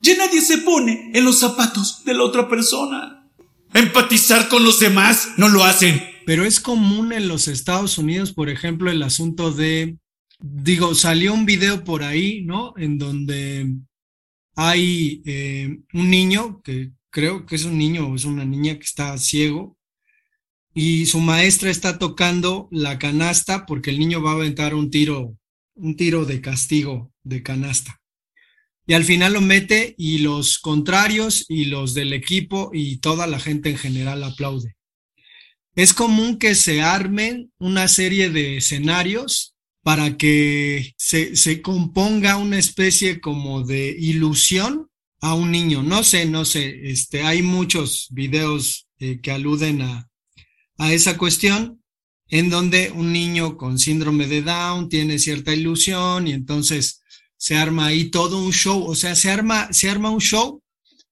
Ya 0.00 0.16
nadie 0.16 0.42
se 0.42 0.58
pone 0.58 1.10
en 1.12 1.24
los 1.24 1.40
zapatos 1.40 2.04
de 2.04 2.14
la 2.14 2.22
otra 2.22 2.48
persona. 2.48 3.28
Empatizar 3.74 4.46
con 4.46 4.62
los 4.62 4.78
demás 4.78 5.30
no 5.38 5.48
lo 5.48 5.64
hacen. 5.64 6.04
Pero 6.24 6.44
es 6.44 6.60
común 6.60 7.12
en 7.12 7.26
los 7.26 7.48
Estados 7.48 7.98
Unidos, 7.98 8.32
por 8.32 8.50
ejemplo, 8.50 8.92
el 8.92 9.02
asunto 9.02 9.50
de, 9.50 9.98
digo, 10.38 10.94
salió 10.94 11.34
un 11.34 11.46
video 11.46 11.82
por 11.82 12.04
ahí, 12.04 12.42
¿no? 12.44 12.74
En 12.76 12.96
donde 12.96 13.66
hay 14.54 15.20
eh, 15.26 15.80
un 15.94 16.10
niño 16.10 16.60
que 16.62 16.92
creo 17.10 17.46
que 17.46 17.56
es 17.56 17.64
un 17.64 17.78
niño 17.78 18.08
o 18.08 18.14
es 18.14 18.24
una 18.24 18.44
niña 18.44 18.74
que 18.74 18.84
está 18.84 19.16
ciego 19.18 19.76
y 20.74 21.06
su 21.06 21.20
maestra 21.20 21.70
está 21.70 21.98
tocando 21.98 22.68
la 22.70 22.98
canasta 22.98 23.66
porque 23.66 23.90
el 23.90 23.98
niño 23.98 24.22
va 24.22 24.32
a 24.32 24.34
aventar 24.34 24.74
un 24.74 24.90
tiro, 24.90 25.36
un 25.74 25.96
tiro 25.96 26.24
de 26.24 26.40
castigo 26.40 27.12
de 27.24 27.42
canasta. 27.42 28.00
Y 28.86 28.94
al 28.94 29.04
final 29.04 29.34
lo 29.34 29.40
mete 29.40 29.94
y 29.98 30.18
los 30.18 30.58
contrarios 30.58 31.44
y 31.48 31.66
los 31.66 31.94
del 31.94 32.12
equipo 32.12 32.70
y 32.72 32.98
toda 32.98 33.26
la 33.26 33.38
gente 33.38 33.70
en 33.70 33.76
general 33.76 34.22
aplaude. 34.24 34.76
Es 35.74 35.92
común 35.92 36.38
que 36.38 36.54
se 36.54 36.80
armen 36.80 37.52
una 37.58 37.86
serie 37.88 38.30
de 38.30 38.56
escenarios 38.56 39.54
para 39.82 40.16
que 40.16 40.94
se, 40.96 41.36
se 41.36 41.60
componga 41.60 42.36
una 42.36 42.58
especie 42.58 43.20
como 43.20 43.62
de 43.62 43.94
ilusión 43.98 44.88
a 45.20 45.34
un 45.34 45.50
niño. 45.50 45.82
No 45.82 46.02
sé, 46.02 46.26
no 46.26 46.44
sé, 46.44 46.90
este, 46.90 47.22
hay 47.22 47.42
muchos 47.42 48.08
videos 48.10 48.88
eh, 48.98 49.20
que 49.20 49.32
aluden 49.32 49.82
a, 49.82 50.08
a 50.78 50.92
esa 50.92 51.16
cuestión 51.18 51.82
en 52.28 52.50
donde 52.50 52.90
un 52.90 53.12
niño 53.12 53.56
con 53.56 53.78
síndrome 53.78 54.26
de 54.26 54.42
Down 54.42 54.88
tiene 54.88 55.18
cierta 55.18 55.54
ilusión 55.54 56.28
y 56.28 56.32
entonces 56.32 57.02
se 57.36 57.56
arma 57.56 57.86
ahí 57.86 58.10
todo 58.10 58.38
un 58.38 58.52
show, 58.52 58.84
o 58.84 58.94
sea, 58.94 59.14
se 59.14 59.30
arma, 59.30 59.72
se 59.72 59.88
arma 59.88 60.10
un 60.10 60.20
show 60.20 60.62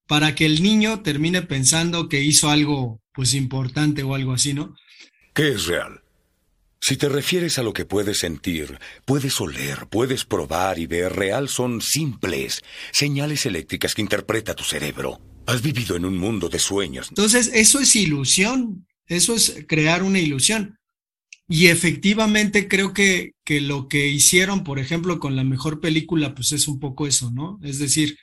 para 0.07 0.35
que 0.35 0.45
el 0.47 0.63
niño 0.63 1.01
termine 1.01 1.43
pensando 1.43 2.09
que 2.09 2.23
hizo 2.23 2.51
algo 2.51 3.01
pues 3.13 3.35
importante 3.35 4.03
o 4.03 4.15
algo 4.15 4.33
así, 4.33 4.53
¿no? 4.53 4.75
¿Qué 5.33 5.51
es 5.51 5.67
real? 5.67 6.01
Si 6.80 6.97
te 6.97 7.09
refieres 7.09 7.59
a 7.59 7.62
lo 7.62 7.73
que 7.73 7.85
puedes 7.85 8.18
sentir, 8.18 8.78
puedes 9.04 9.40
oler, 9.40 9.87
puedes 9.90 10.25
probar 10.25 10.78
y 10.78 10.87
ver, 10.87 11.14
real 11.14 11.49
son 11.49 11.80
simples 11.80 12.62
señales 12.92 13.47
eléctricas 13.47 13.95
que 13.95 14.02
interpreta 14.02 14.54
tu 14.54 14.62
cerebro. 14.62 15.21
Has 15.47 15.62
vivido 15.62 15.97
en 15.97 16.04
un 16.04 16.18
mundo 16.18 16.49
de 16.49 16.59
sueños. 16.59 17.09
Entonces, 17.09 17.50
eso 17.54 17.80
es 17.80 17.97
ilusión, 17.97 18.87
eso 19.06 19.35
es 19.35 19.64
crear 19.66 20.02
una 20.02 20.18
ilusión. 20.18 20.78
Y 21.49 21.68
efectivamente 21.68 22.66
creo 22.68 22.92
que, 22.92 23.33
que 23.45 23.61
lo 23.61 23.88
que 23.88 24.09
hicieron, 24.09 24.64
por 24.64 24.78
ejemplo, 24.78 25.21
con 25.21 25.37
la 25.37 25.45
mejor 25.45 25.80
película, 25.80 26.35
pues 26.35 26.52
es 26.52 26.66
un 26.66 26.80
poco 26.80 27.06
eso, 27.06 27.30
¿no? 27.30 27.59
Es 27.62 27.78
decir, 27.78 28.18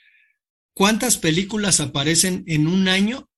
¿cuántas 0.74 1.16
películas 1.16 1.80
aparecen 1.80 2.44
en 2.46 2.66
un 2.66 2.88
año 2.88 3.28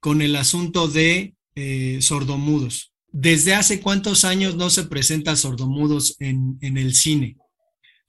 con 0.00 0.22
el 0.22 0.36
asunto 0.36 0.88
de 0.88 1.34
eh, 1.54 1.98
sordomudos? 2.00 2.89
¿Desde 3.12 3.54
hace 3.54 3.80
cuántos 3.80 4.24
años 4.24 4.54
no 4.54 4.70
se 4.70 4.84
presenta 4.84 5.34
sordomudos 5.34 6.16
en, 6.20 6.58
en 6.60 6.78
el 6.78 6.94
cine? 6.94 7.36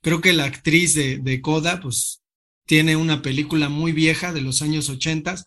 Creo 0.00 0.20
que 0.20 0.32
la 0.32 0.44
actriz 0.44 0.94
de, 0.94 1.18
de, 1.18 1.40
Coda, 1.40 1.80
pues, 1.80 2.22
tiene 2.66 2.94
una 2.94 3.20
película 3.20 3.68
muy 3.68 3.92
vieja 3.92 4.32
de 4.32 4.42
los 4.42 4.62
años 4.62 4.88
80 4.88 5.44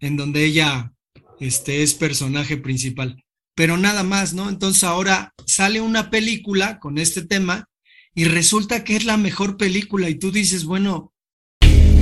en 0.00 0.16
donde 0.16 0.44
ella 0.44 0.92
este, 1.38 1.82
es 1.82 1.94
personaje 1.94 2.56
principal. 2.56 3.22
Pero 3.54 3.76
nada 3.76 4.02
más, 4.02 4.32
¿no? 4.32 4.48
Entonces 4.48 4.84
ahora 4.84 5.34
sale 5.46 5.80
una 5.80 6.10
película 6.10 6.80
con 6.80 6.98
este 6.98 7.22
tema 7.22 7.68
y 8.14 8.24
resulta 8.24 8.84
que 8.84 8.96
es 8.96 9.04
la 9.04 9.16
mejor 9.16 9.56
película 9.56 10.08
y 10.08 10.14
tú 10.16 10.32
dices, 10.32 10.64
bueno... 10.64 11.12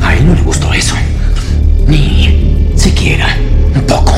A 0.01 0.17
él 0.17 0.27
no 0.27 0.35
le 0.35 0.43
gustó 0.43 0.73
eso. 0.73 0.95
Ni 1.89 2.73
siquiera 2.77 3.37
un 3.75 3.87
poco. 3.87 4.13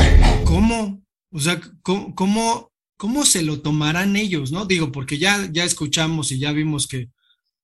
¿Cómo? 0.45 1.03
O 1.31 1.39
sea, 1.39 1.59
¿cómo, 1.81 2.15
cómo 2.15 2.74
¿cómo 2.97 3.25
se 3.25 3.41
lo 3.41 3.61
tomarán 3.61 4.15
ellos, 4.15 4.51
no? 4.51 4.65
Digo, 4.65 4.91
porque 4.91 5.17
ya, 5.17 5.49
ya 5.51 5.63
escuchamos 5.63 6.31
y 6.31 6.39
ya 6.39 6.51
vimos 6.51 6.87
que 6.87 7.09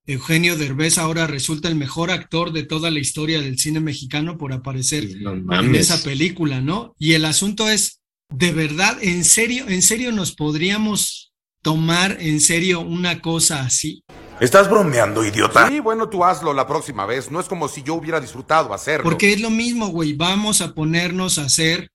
Eugenio 0.06 0.58
Derbez 0.58 0.98
ahora 0.98 1.28
resulta 1.28 1.68
el 1.68 1.76
mejor 1.76 2.12
actor 2.12 2.52
de 2.52 2.64
toda 2.64 2.90
la 2.90 3.00
historia 3.00 3.40
del 3.40 3.60
cine 3.60 3.80
mexicano 3.80 4.38
por 4.38 4.52
aparecer 4.52 5.04
en 5.04 5.76
esa 5.76 6.02
película, 6.04 6.60
¿no? 6.60 6.96
Y 6.98 7.14
el 7.14 7.26
asunto 7.26 7.70
es, 7.70 8.02
de 8.30 8.52
verdad, 8.52 8.98
en 9.02 9.24
serio, 9.24 9.66
en 9.68 9.82
serio 9.82 10.12
nos 10.12 10.34
podríamos 10.34 11.34
tomar 11.62 12.18
en 12.20 12.42
serio 12.42 12.82
una 12.82 13.22
cosa 13.22 13.62
así. 13.62 14.04
¿Estás 14.40 14.68
bromeando, 14.68 15.24
idiota? 15.24 15.70
Sí, 15.70 15.80
bueno, 15.80 16.10
tú 16.10 16.26
hazlo 16.26 16.52
la 16.52 16.66
próxima 16.66 17.06
vez. 17.06 17.30
No 17.30 17.40
es 17.40 17.48
como 17.48 17.68
si 17.68 17.84
yo 17.84 17.94
hubiera 17.94 18.20
disfrutado 18.20 18.74
hacerlo. 18.74 19.04
Porque 19.04 19.34
es 19.34 19.40
lo 19.40 19.52
mismo, 19.52 19.90
güey. 19.90 20.14
Vamos 20.14 20.62
a 20.62 20.74
ponernos 20.74 21.38
a 21.38 21.44
hacer 21.44 21.92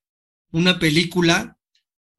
una 0.53 0.79
película 0.79 1.56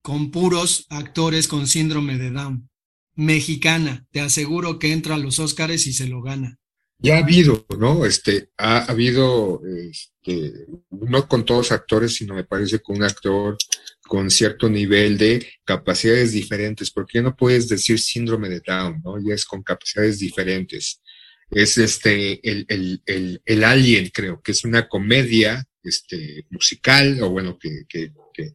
con 0.07 0.31
puros 0.31 0.85
actores 0.89 1.49
con 1.49 1.67
síndrome 1.67 2.17
de 2.17 2.31
Down. 2.31 2.69
Mexicana, 3.15 4.07
te 4.09 4.21
aseguro 4.21 4.79
que 4.79 4.93
entra 4.93 5.15
a 5.15 5.17
los 5.17 5.37
Óscares 5.37 5.85
y 5.85 5.91
se 5.91 6.07
lo 6.07 6.21
gana. 6.21 6.61
Ya 6.97 7.15
ha 7.15 7.19
habido, 7.19 7.65
¿no? 7.77 8.05
Este, 8.05 8.51
ha, 8.55 8.85
habido, 8.85 9.61
este, 9.65 10.65
no 10.91 11.27
con 11.27 11.43
todos 11.43 11.73
actores, 11.73 12.15
sino 12.15 12.35
me 12.35 12.45
parece 12.45 12.79
con 12.79 12.95
un 12.95 13.03
actor 13.03 13.57
con 14.07 14.31
cierto 14.31 14.69
nivel 14.69 15.17
de 15.17 15.45
capacidades 15.65 16.31
diferentes, 16.31 16.89
porque 16.89 17.21
no 17.21 17.35
puedes 17.35 17.67
decir 17.67 17.99
síndrome 17.99 18.47
de 18.47 18.61
Down, 18.65 19.01
¿no? 19.03 19.17
Ya 19.19 19.35
es 19.35 19.43
con 19.43 19.61
capacidades 19.61 20.19
diferentes. 20.19 21.01
Es 21.51 21.77
este, 21.77 22.39
el, 22.49 22.65
el, 22.69 23.01
el, 23.05 23.41
el 23.43 23.63
Alien, 23.65 24.09
creo, 24.13 24.41
que 24.41 24.53
es 24.53 24.63
una 24.63 24.87
comedia 24.87 25.67
este, 25.83 26.45
musical, 26.49 27.21
o 27.21 27.29
bueno, 27.29 27.59
que, 27.59 27.83
que, 27.89 28.13
que 28.33 28.53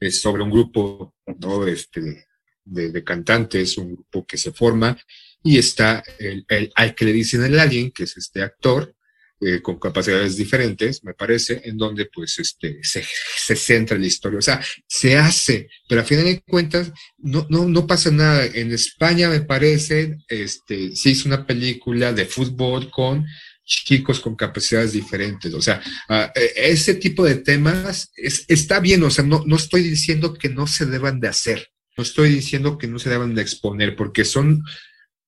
es 0.00 0.20
sobre 0.20 0.42
un 0.42 0.50
grupo, 0.50 1.14
¿no? 1.38 1.66
Este, 1.66 2.26
de, 2.64 3.04
cantantes, 3.04 3.76
un 3.78 3.94
grupo 3.94 4.26
que 4.26 4.38
se 4.38 4.52
forma, 4.52 4.98
y 5.42 5.58
está 5.58 6.02
el, 6.18 6.44
el, 6.48 6.72
al 6.74 6.94
que 6.94 7.04
le 7.04 7.12
dicen 7.12 7.44
el 7.44 7.58
alien, 7.58 7.90
que 7.92 8.04
es 8.04 8.16
este 8.16 8.42
actor, 8.42 8.94
eh, 9.42 9.62
con 9.62 9.78
capacidades 9.78 10.36
diferentes, 10.36 11.02
me 11.02 11.14
parece, 11.14 11.62
en 11.64 11.78
donde 11.78 12.04
pues 12.12 12.38
este, 12.38 12.78
se, 12.82 13.02
se, 13.38 13.56
centra 13.56 13.96
la 13.96 14.04
historia. 14.04 14.38
O 14.38 14.42
sea, 14.42 14.60
se 14.86 15.16
hace, 15.16 15.70
pero 15.88 16.02
a 16.02 16.04
final 16.04 16.26
de 16.26 16.42
cuentas 16.42 16.92
no, 17.16 17.46
no, 17.48 17.66
no 17.66 17.86
pasa 17.86 18.10
nada. 18.10 18.44
En 18.44 18.70
España, 18.70 19.30
me 19.30 19.40
parece, 19.40 20.18
este, 20.28 20.94
se 20.94 21.08
hizo 21.08 21.26
una 21.26 21.46
película 21.46 22.12
de 22.12 22.26
fútbol 22.26 22.90
con 22.90 23.24
chicos 23.70 24.18
con 24.20 24.34
capacidades 24.34 24.92
diferentes. 24.92 25.54
O 25.54 25.62
sea, 25.62 25.80
uh, 26.08 26.28
ese 26.56 26.94
tipo 26.94 27.24
de 27.24 27.36
temas 27.36 28.10
es, 28.16 28.44
está 28.48 28.80
bien, 28.80 29.02
o 29.04 29.10
sea, 29.10 29.24
no, 29.24 29.44
no 29.46 29.56
estoy 29.56 29.82
diciendo 29.82 30.34
que 30.34 30.48
no 30.48 30.66
se 30.66 30.86
deban 30.86 31.20
de 31.20 31.28
hacer, 31.28 31.68
no 31.96 32.02
estoy 32.02 32.30
diciendo 32.30 32.78
que 32.78 32.88
no 32.88 32.98
se 32.98 33.10
deban 33.10 33.34
de 33.34 33.42
exponer, 33.42 33.94
porque 33.94 34.24
son 34.24 34.62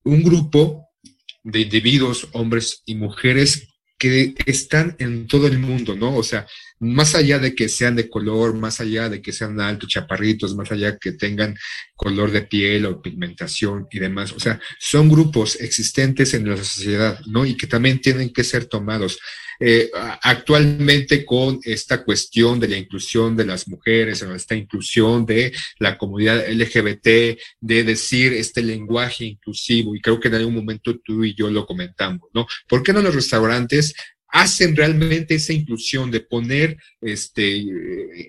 un 0.05 0.23
grupo 0.23 0.89
de 1.45 1.61
individuos, 1.61 2.29
hombres 2.33 2.83
y 2.85 2.97
mujeres 2.97 3.69
que 3.99 4.35
están 4.47 4.97
en 4.99 5.29
todo 5.29 5.47
el 5.47 5.61
mundo, 5.61 5.95
¿no? 5.95 6.17
O 6.17 6.25
sea, 6.25 6.47
más 6.83 7.15
allá 7.15 7.39
de 7.39 7.55
que 7.55 7.69
sean 7.69 7.95
de 7.95 8.09
color, 8.09 8.55
más 8.55 8.81
allá 8.81 9.09
de 9.09 9.23
que 9.23 9.33
sean 9.33 9.61
altos, 9.61 9.89
chaparritos, 9.89 10.57
más 10.57 10.73
allá 10.73 10.99
que 10.99 11.13
tengan 11.13 11.57
color 11.95 12.33
de 12.33 12.43
piel 12.43 12.87
o 12.87 13.01
pigmentación 13.01 13.87
y 13.89 14.01
demás, 14.01 14.33
o 14.33 14.41
sea, 14.41 14.61
son 14.81 15.09
grupos 15.09 15.61
existentes 15.61 16.35
en 16.35 16.49
la 16.49 16.57
sociedad, 16.57 17.21
¿no? 17.27 17.47
Y 17.47 17.57
que 17.57 17.69
también 17.69 18.01
tienen 18.01 18.33
que 18.33 18.43
ser 18.43 18.65
tomados. 18.65 19.21
Eh, 19.61 19.93
actualmente 20.23 21.25
con 21.25 21.61
esta 21.63 22.03
cuestión 22.03 22.59
de 22.59 22.67
la 22.67 22.77
inclusión 22.77 23.37
de 23.37 23.45
las 23.45 23.69
mujeres, 23.69 24.21
esta 24.23 24.57
inclusión 24.57 25.25
de 25.25 25.53
la 25.79 25.97
comunidad 25.97 26.49
LGBT, 26.51 27.39
de 27.61 27.85
decir 27.85 28.33
este 28.33 28.61
lenguaje 28.61 29.25
inclusivo, 29.25 29.95
y 29.95 30.01
creo 30.01 30.19
que 30.19 30.27
en 30.27 30.35
algún 30.35 30.57
momento 30.57 30.99
tú 30.99 31.23
y 31.23 31.37
yo 31.37 31.49
lo 31.49 31.65
comentamos, 31.65 32.29
¿no? 32.35 32.45
¿Por 32.67 32.83
qué 32.83 32.93
no 32.93 33.03
los 33.03 33.15
restaurantes 33.15 33.95
hacen 34.33 34.75
realmente 34.75 35.35
esa 35.35 35.53
inclusión 35.53 36.11
de 36.11 36.21
poner 36.21 36.79
este, 37.03 37.65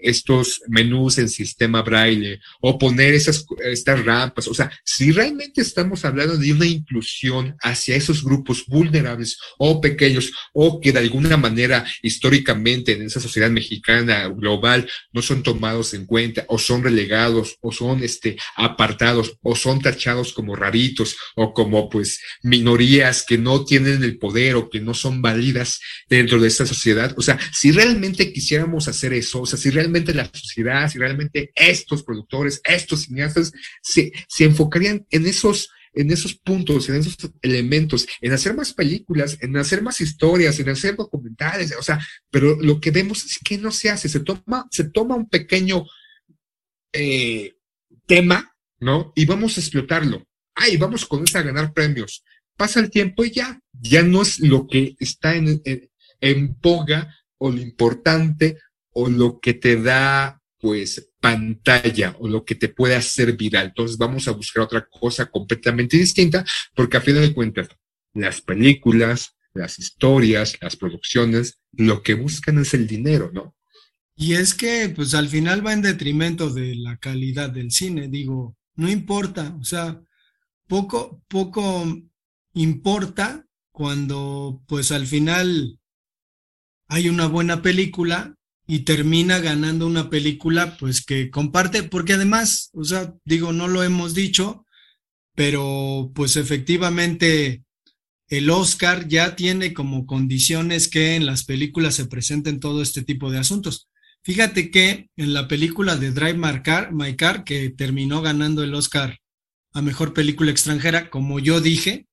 estos 0.03 0.61
menús 0.67 1.17
en 1.17 1.29
sistema 1.29 1.81
braille 1.81 2.41
o 2.59 2.77
poner 2.77 3.13
esas, 3.13 3.45
estas 3.63 4.03
rampas. 4.03 4.47
O 4.49 4.53
sea, 4.53 4.69
si 4.83 5.11
realmente 5.11 5.61
estamos 5.61 6.03
hablando 6.03 6.37
de 6.37 6.51
una 6.51 6.65
inclusión 6.65 7.55
hacia 7.61 7.95
esos 7.95 8.21
grupos 8.23 8.65
vulnerables 8.67 9.39
o 9.57 9.79
pequeños 9.79 10.31
o 10.53 10.81
que 10.81 10.91
de 10.91 10.99
alguna 10.99 11.37
manera 11.37 11.85
históricamente 12.01 12.91
en 12.91 13.03
esa 13.03 13.21
sociedad 13.21 13.49
mexicana 13.49 14.27
global 14.27 14.89
no 15.13 15.21
son 15.21 15.41
tomados 15.41 15.93
en 15.93 16.05
cuenta 16.05 16.45
o 16.49 16.59
son 16.59 16.83
relegados 16.83 17.57
o 17.61 17.71
son 17.71 18.03
este, 18.03 18.35
apartados 18.57 19.37
o 19.41 19.55
son 19.55 19.79
tachados 19.79 20.33
como 20.33 20.55
raritos 20.55 21.15
o 21.35 21.53
como 21.53 21.89
pues 21.89 22.19
minorías 22.41 23.23
que 23.25 23.37
no 23.37 23.63
tienen 23.63 24.03
el 24.03 24.17
poder 24.17 24.55
o 24.55 24.69
que 24.69 24.81
no 24.81 24.93
son 24.93 25.21
válidas 25.21 25.79
dentro 26.07 26.39
de 26.39 26.47
esta 26.47 26.65
sociedad. 26.65 27.13
O 27.17 27.21
sea, 27.21 27.39
si 27.51 27.71
realmente 27.71 28.31
quisiéramos 28.31 28.87
hacer 28.87 29.13
eso, 29.13 29.41
o 29.41 29.45
sea, 29.45 29.57
si 29.57 29.69
realmente 29.69 30.13
la 30.13 30.29
sociedad, 30.33 30.89
si 30.89 30.97
realmente 30.97 31.51
estos 31.55 32.03
productores, 32.03 32.61
estos 32.63 33.03
cineastas 33.03 33.51
se, 33.81 34.11
se 34.27 34.45
enfocarían 34.45 35.05
en 35.09 35.25
esos 35.25 35.69
en 35.95 36.11
esos 36.11 36.33
puntos, 36.33 36.89
en 36.89 36.95
esos 36.95 37.15
elementos, 37.41 38.07
en 38.19 38.33
hacer 38.33 38.55
más 38.55 38.73
películas, 38.73 39.37
en 39.41 39.55
hacer 39.57 39.81
más 39.83 40.01
historias, 40.01 40.59
en 40.59 40.69
hacer 40.69 40.95
documentales, 40.95 41.75
o 41.77 41.83
sea, 41.83 41.99
pero 42.31 42.59
lo 42.59 42.81
que 42.81 42.89
vemos 42.89 43.23
es 43.25 43.37
que 43.37 43.57
no 43.57 43.71
se 43.71 43.91
hace, 43.91 44.09
se 44.09 44.21
toma, 44.21 44.67
se 44.71 44.85
toma 44.85 45.15
un 45.15 45.29
pequeño 45.29 45.85
eh, 46.91 47.53
tema, 48.07 48.55
¿no? 48.79 49.13
Y 49.15 49.25
vamos 49.25 49.57
a 49.57 49.61
explotarlo. 49.61 50.27
Ay, 50.55 50.77
vamos 50.77 51.05
con 51.05 51.23
eso 51.23 51.37
a 51.37 51.43
ganar 51.43 51.73
premios 51.73 52.23
pasa 52.63 52.79
el 52.79 52.89
tiempo 52.89 53.25
y 53.25 53.31
ya, 53.31 53.59
ya 53.73 54.03
no 54.03 54.21
es 54.21 54.39
lo 54.39 54.67
que 54.67 54.95
está 54.97 55.35
en, 55.35 55.61
en, 55.65 56.57
o 57.37 57.51
lo 57.51 57.59
importante 57.59 58.57
o 58.93 59.09
lo 59.09 59.41
que 59.41 59.53
te 59.53 59.81
da 59.81 60.41
pues 60.59 61.09
pantalla 61.19 62.15
o 62.19 62.29
lo 62.29 62.45
que 62.45 62.55
te 62.55 62.69
puede 62.69 62.95
hacer 62.95 63.35
viral. 63.35 63.65
Entonces 63.67 63.97
vamos 63.97 64.29
a 64.29 64.31
buscar 64.31 64.63
otra 64.63 64.87
cosa 64.89 65.25
completamente 65.25 65.97
distinta 65.97 66.45
porque 66.73 66.95
a 66.95 67.01
fin 67.01 67.15
de 67.15 67.33
cuentas 67.33 67.67
las 68.13 68.39
películas, 68.39 69.35
las 69.53 69.77
historias, 69.77 70.55
las 70.61 70.77
producciones, 70.77 71.59
lo 71.73 72.01
que 72.01 72.13
buscan 72.13 72.59
es 72.59 72.73
el 72.73 72.87
dinero, 72.87 73.29
¿no? 73.33 73.57
Y 74.15 74.35
es 74.35 74.53
que 74.53 74.87
pues 74.87 75.13
al 75.15 75.27
final 75.27 75.67
va 75.67 75.73
en 75.73 75.81
detrimento 75.81 76.49
de 76.49 76.75
la 76.75 76.95
calidad 76.95 77.49
del 77.49 77.71
cine, 77.71 78.07
digo, 78.07 78.55
no 78.75 78.89
importa, 78.89 79.53
o 79.59 79.65
sea, 79.65 80.01
poco, 80.65 81.21
poco 81.27 81.85
importa 82.53 83.45
cuando 83.71 84.61
pues 84.67 84.91
al 84.91 85.07
final 85.07 85.79
hay 86.87 87.09
una 87.09 87.27
buena 87.27 87.61
película 87.61 88.35
y 88.67 88.79
termina 88.79 89.39
ganando 89.39 89.87
una 89.87 90.09
película 90.09 90.77
pues 90.77 91.03
que 91.05 91.29
comparte, 91.29 91.83
porque 91.83 92.13
además, 92.13 92.69
o 92.73 92.83
sea, 92.83 93.13
digo, 93.25 93.51
no 93.51 93.67
lo 93.67 93.83
hemos 93.83 94.13
dicho, 94.13 94.65
pero 95.35 96.11
pues 96.13 96.35
efectivamente 96.37 97.63
el 98.29 98.49
Oscar 98.49 99.07
ya 99.07 99.35
tiene 99.35 99.73
como 99.73 100.05
condiciones 100.05 100.87
que 100.87 101.15
en 101.15 101.25
las 101.25 101.43
películas 101.43 101.95
se 101.95 102.05
presenten 102.05 102.59
todo 102.59 102.81
este 102.81 103.03
tipo 103.03 103.31
de 103.31 103.39
asuntos. 103.39 103.89
Fíjate 104.23 104.71
que 104.71 105.09
en 105.17 105.33
la 105.33 105.47
película 105.47 105.97
de 105.97 106.11
Drive 106.11 106.37
My 106.37 106.61
Car, 106.61 106.93
My 106.93 107.15
Car 107.17 107.43
que 107.43 107.69
terminó 107.69 108.21
ganando 108.21 108.63
el 108.63 108.73
Oscar 108.73 109.19
a 109.73 109.81
Mejor 109.81 110.13
Película 110.13 110.51
Extranjera, 110.51 111.09
como 111.09 111.39
yo 111.39 111.59
dije, 111.59 112.07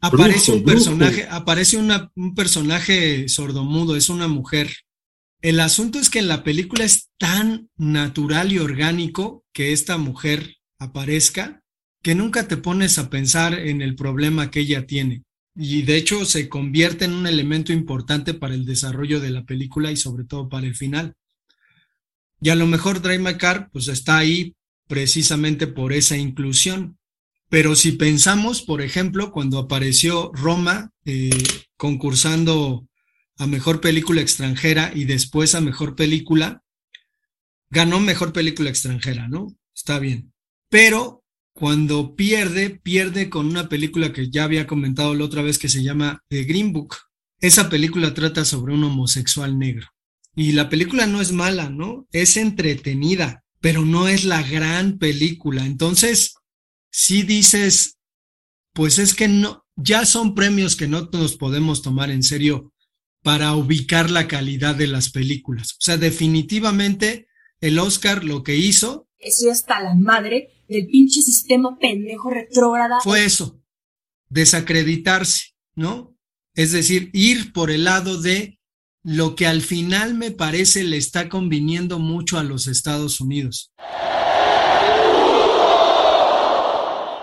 aparece 0.00 0.52
brujo, 0.52 0.58
un 0.58 0.64
personaje, 0.64 1.22
brujo. 1.22 1.34
aparece 1.34 1.76
una, 1.76 2.10
un 2.14 2.34
personaje 2.34 3.28
sordomudo, 3.28 3.96
es 3.96 4.08
una 4.08 4.28
mujer. 4.28 4.74
El 5.42 5.60
asunto 5.60 5.98
es 5.98 6.10
que 6.10 6.18
en 6.18 6.28
la 6.28 6.44
película 6.44 6.84
es 6.84 7.10
tan 7.18 7.68
natural 7.76 8.52
y 8.52 8.58
orgánico 8.58 9.44
que 9.52 9.72
esta 9.72 9.98
mujer 9.98 10.56
aparezca 10.78 11.62
que 12.02 12.14
nunca 12.14 12.46
te 12.46 12.56
pones 12.56 12.98
a 12.98 13.10
pensar 13.10 13.54
en 13.54 13.82
el 13.82 13.96
problema 13.96 14.50
que 14.50 14.60
ella 14.60 14.86
tiene. 14.86 15.24
Y 15.56 15.82
de 15.82 15.96
hecho 15.96 16.24
se 16.24 16.48
convierte 16.48 17.06
en 17.06 17.14
un 17.14 17.26
elemento 17.26 17.72
importante 17.72 18.34
para 18.34 18.54
el 18.54 18.64
desarrollo 18.64 19.20
de 19.20 19.30
la 19.30 19.44
película 19.44 19.90
y 19.90 19.96
sobre 19.96 20.24
todo 20.24 20.48
para 20.48 20.66
el 20.66 20.76
final. 20.76 21.14
Y 22.40 22.50
a 22.50 22.54
lo 22.54 22.66
mejor 22.66 23.00
Drive 23.00 23.18
My 23.18 23.36
Car 23.38 23.70
pues 23.72 23.88
está 23.88 24.18
ahí 24.18 24.54
precisamente 24.86 25.66
por 25.66 25.92
esa 25.92 26.16
inclusión. 26.16 26.98
Pero 27.48 27.76
si 27.76 27.92
pensamos, 27.92 28.62
por 28.62 28.82
ejemplo, 28.82 29.30
cuando 29.30 29.58
apareció 29.58 30.30
Roma 30.34 30.90
eh, 31.04 31.30
concursando 31.76 32.88
a 33.38 33.46
mejor 33.46 33.80
película 33.80 34.20
extranjera 34.20 34.92
y 34.94 35.04
después 35.04 35.54
a 35.54 35.60
mejor 35.60 35.94
película, 35.94 36.62
ganó 37.70 38.00
mejor 38.00 38.32
película 38.32 38.70
extranjera, 38.70 39.28
¿no? 39.28 39.48
Está 39.74 39.98
bien. 39.98 40.32
Pero 40.68 41.24
cuando 41.52 42.16
pierde, 42.16 42.70
pierde 42.70 43.30
con 43.30 43.46
una 43.46 43.68
película 43.68 44.12
que 44.12 44.30
ya 44.30 44.44
había 44.44 44.66
comentado 44.66 45.14
la 45.14 45.24
otra 45.24 45.42
vez 45.42 45.58
que 45.58 45.68
se 45.68 45.82
llama 45.82 46.22
The 46.28 46.44
Green 46.44 46.72
Book. 46.72 46.96
Esa 47.40 47.68
película 47.68 48.14
trata 48.14 48.44
sobre 48.44 48.74
un 48.74 48.84
homosexual 48.84 49.58
negro. 49.58 49.86
Y 50.34 50.52
la 50.52 50.68
película 50.68 51.06
no 51.06 51.20
es 51.20 51.32
mala, 51.32 51.70
¿no? 51.70 52.06
Es 52.12 52.36
entretenida, 52.36 53.44
pero 53.60 53.84
no 53.84 54.08
es 54.08 54.24
la 54.24 54.42
gran 54.42 54.98
película. 54.98 55.64
Entonces, 55.64 56.34
si 56.98 57.24
dices, 57.24 57.98
pues 58.72 58.98
es 58.98 59.12
que 59.12 59.28
no, 59.28 59.66
ya 59.76 60.06
son 60.06 60.34
premios 60.34 60.76
que 60.76 60.88
no 60.88 61.10
nos 61.12 61.36
podemos 61.36 61.82
tomar 61.82 62.10
en 62.10 62.22
serio 62.22 62.72
para 63.22 63.54
ubicar 63.54 64.10
la 64.10 64.26
calidad 64.26 64.74
de 64.74 64.86
las 64.86 65.10
películas. 65.10 65.72
O 65.72 65.80
sea, 65.80 65.98
definitivamente 65.98 67.28
el 67.60 67.78
Oscar 67.78 68.24
lo 68.24 68.42
que 68.42 68.56
hizo. 68.56 69.10
Eso 69.18 69.44
ya 69.44 69.52
está 69.52 69.82
la 69.82 69.94
madre 69.94 70.48
del 70.70 70.86
pinche 70.86 71.20
sistema 71.20 71.78
pendejo 71.78 72.30
retrógrada. 72.30 73.00
Fue 73.02 73.26
eso, 73.26 73.60
desacreditarse, 74.30 75.54
¿no? 75.74 76.16
Es 76.54 76.72
decir, 76.72 77.10
ir 77.12 77.52
por 77.52 77.70
el 77.70 77.84
lado 77.84 78.22
de 78.22 78.58
lo 79.02 79.36
que 79.36 79.46
al 79.46 79.60
final 79.60 80.14
me 80.14 80.30
parece 80.30 80.82
le 80.82 80.96
está 80.96 81.28
conviniendo 81.28 81.98
mucho 81.98 82.38
a 82.38 82.42
los 82.42 82.66
Estados 82.66 83.20
Unidos. 83.20 83.70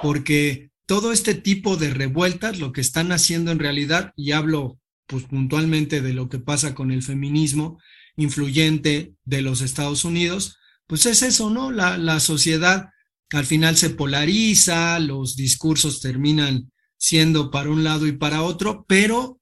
Porque 0.03 0.69
todo 0.85 1.11
este 1.11 1.33
tipo 1.33 1.77
de 1.77 1.89
revueltas 1.89 2.59
lo 2.59 2.71
que 2.71 2.81
están 2.81 3.11
haciendo 3.11 3.51
en 3.51 3.59
realidad, 3.59 4.13
y 4.15 4.33
hablo 4.33 4.79
pues 5.07 5.23
puntualmente 5.23 6.01
de 6.01 6.13
lo 6.13 6.29
que 6.29 6.39
pasa 6.39 6.75
con 6.75 6.91
el 6.91 7.01
feminismo 7.01 7.79
influyente 8.15 9.15
de 9.25 9.41
los 9.41 9.61
Estados 9.61 10.05
Unidos, 10.05 10.57
pues 10.85 11.07
es 11.07 11.23
eso, 11.23 11.49
¿no? 11.49 11.71
La, 11.71 11.97
la 11.97 12.19
sociedad 12.19 12.89
al 13.31 13.45
final 13.45 13.77
se 13.77 13.89
polariza, 13.89 14.99
los 14.99 15.35
discursos 15.35 16.01
terminan 16.01 16.71
siendo 16.97 17.49
para 17.49 17.71
un 17.71 17.83
lado 17.83 18.05
y 18.05 18.11
para 18.11 18.43
otro, 18.43 18.85
pero 18.87 19.41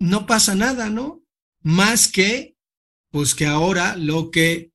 no 0.00 0.26
pasa 0.26 0.56
nada, 0.56 0.90
¿no? 0.90 1.20
más 1.62 2.08
que, 2.08 2.56
pues 3.10 3.34
que 3.34 3.46
ahora 3.46 3.96
lo 3.96 4.30
que 4.30 4.72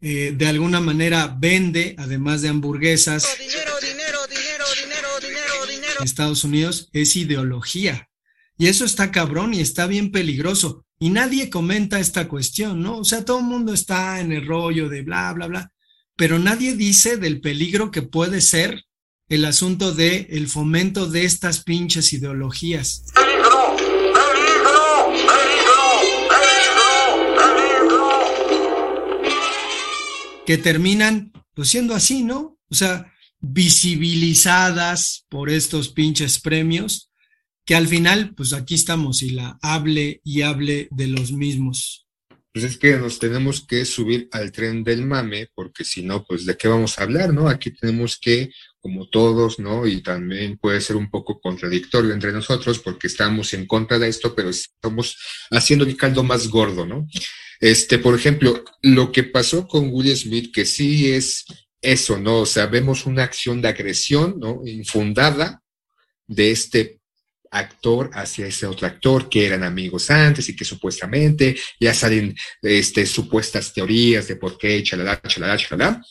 eh, 0.00 0.34
de 0.36 0.46
alguna 0.46 0.80
manera 0.80 1.36
vende, 1.38 1.94
además 1.98 2.42
de 2.42 2.48
hamburguesas, 2.48 3.26
Estados 6.02 6.44
Unidos, 6.44 6.88
es 6.92 7.16
ideología. 7.16 8.08
Y 8.58 8.66
eso 8.66 8.84
está 8.84 9.10
cabrón 9.10 9.54
y 9.54 9.60
está 9.60 9.86
bien 9.86 10.12
peligroso. 10.12 10.84
Y 10.98 11.10
nadie 11.10 11.50
comenta 11.50 11.98
esta 11.98 12.28
cuestión, 12.28 12.82
¿no? 12.82 12.98
O 12.98 13.04
sea, 13.04 13.24
todo 13.24 13.40
el 13.40 13.44
mundo 13.44 13.72
está 13.72 14.20
en 14.20 14.30
el 14.32 14.46
rollo 14.46 14.88
de 14.88 15.02
bla, 15.02 15.32
bla, 15.32 15.48
bla, 15.48 15.72
pero 16.16 16.38
nadie 16.38 16.76
dice 16.76 17.16
del 17.16 17.40
peligro 17.40 17.90
que 17.90 18.02
puede 18.02 18.40
ser 18.40 18.84
el 19.28 19.44
asunto 19.44 19.92
de 19.92 20.28
el 20.30 20.46
fomento 20.46 21.06
de 21.06 21.24
estas 21.24 21.64
pinches 21.64 22.12
ideologías. 22.12 23.06
Que 30.46 30.58
terminan 30.58 31.32
pues 31.54 31.68
siendo 31.68 31.94
así, 31.94 32.22
¿no? 32.22 32.58
O 32.70 32.74
sea, 32.74 33.11
visibilizadas 33.42 35.26
por 35.28 35.50
estos 35.50 35.88
pinches 35.88 36.40
premios, 36.40 37.10
que 37.66 37.74
al 37.74 37.88
final, 37.88 38.34
pues 38.34 38.52
aquí 38.52 38.74
estamos 38.74 39.22
y 39.22 39.30
la 39.30 39.58
hable 39.62 40.20
y 40.24 40.42
hable 40.42 40.88
de 40.90 41.08
los 41.08 41.32
mismos. 41.32 42.06
Pues 42.52 42.66
es 42.66 42.76
que 42.76 42.96
nos 42.98 43.18
tenemos 43.18 43.66
que 43.66 43.84
subir 43.84 44.28
al 44.30 44.52
tren 44.52 44.84
del 44.84 45.06
mame, 45.06 45.48
porque 45.54 45.84
si 45.84 46.02
no, 46.02 46.24
pues 46.24 46.44
de 46.44 46.56
qué 46.56 46.68
vamos 46.68 46.98
a 46.98 47.02
hablar, 47.02 47.32
¿no? 47.32 47.48
Aquí 47.48 47.70
tenemos 47.70 48.18
que, 48.18 48.50
como 48.78 49.08
todos, 49.08 49.58
¿no? 49.58 49.86
Y 49.86 50.02
también 50.02 50.58
puede 50.58 50.80
ser 50.82 50.96
un 50.96 51.10
poco 51.10 51.40
contradictorio 51.40 52.12
entre 52.12 52.30
nosotros, 52.30 52.78
porque 52.78 53.06
estamos 53.06 53.54
en 53.54 53.66
contra 53.66 53.98
de 53.98 54.08
esto, 54.08 54.34
pero 54.34 54.50
estamos 54.50 55.16
haciendo 55.50 55.86
el 55.86 55.96
caldo 55.96 56.22
más 56.22 56.48
gordo, 56.48 56.84
¿no? 56.84 57.08
Este, 57.58 57.98
por 57.98 58.14
ejemplo, 58.14 58.62
lo 58.82 59.12
que 59.12 59.22
pasó 59.22 59.66
con 59.66 59.88
Will 59.90 60.14
Smith, 60.14 60.52
que 60.52 60.66
sí 60.66 61.10
es 61.10 61.46
eso, 61.82 62.16
¿no? 62.18 62.38
O 62.40 62.46
sea, 62.46 62.66
vemos 62.66 63.06
una 63.06 63.24
acción 63.24 63.60
de 63.60 63.68
agresión, 63.68 64.36
¿no? 64.38 64.62
Infundada 64.64 65.60
de 66.26 66.52
este 66.52 67.02
actor 67.50 68.10
hacia 68.14 68.46
ese 68.46 68.66
otro 68.66 68.86
actor 68.86 69.28
que 69.28 69.44
eran 69.44 69.62
amigos 69.62 70.10
antes 70.10 70.48
y 70.48 70.56
que 70.56 70.64
supuestamente 70.64 71.54
ya 71.78 71.92
salen 71.92 72.34
este, 72.62 73.04
supuestas 73.04 73.72
teorías 73.74 74.26
de 74.26 74.36
por 74.36 74.56
qué, 74.56 74.82
chalala, 74.82 75.20
chalala, 75.20 75.58
chalala. 75.58 76.02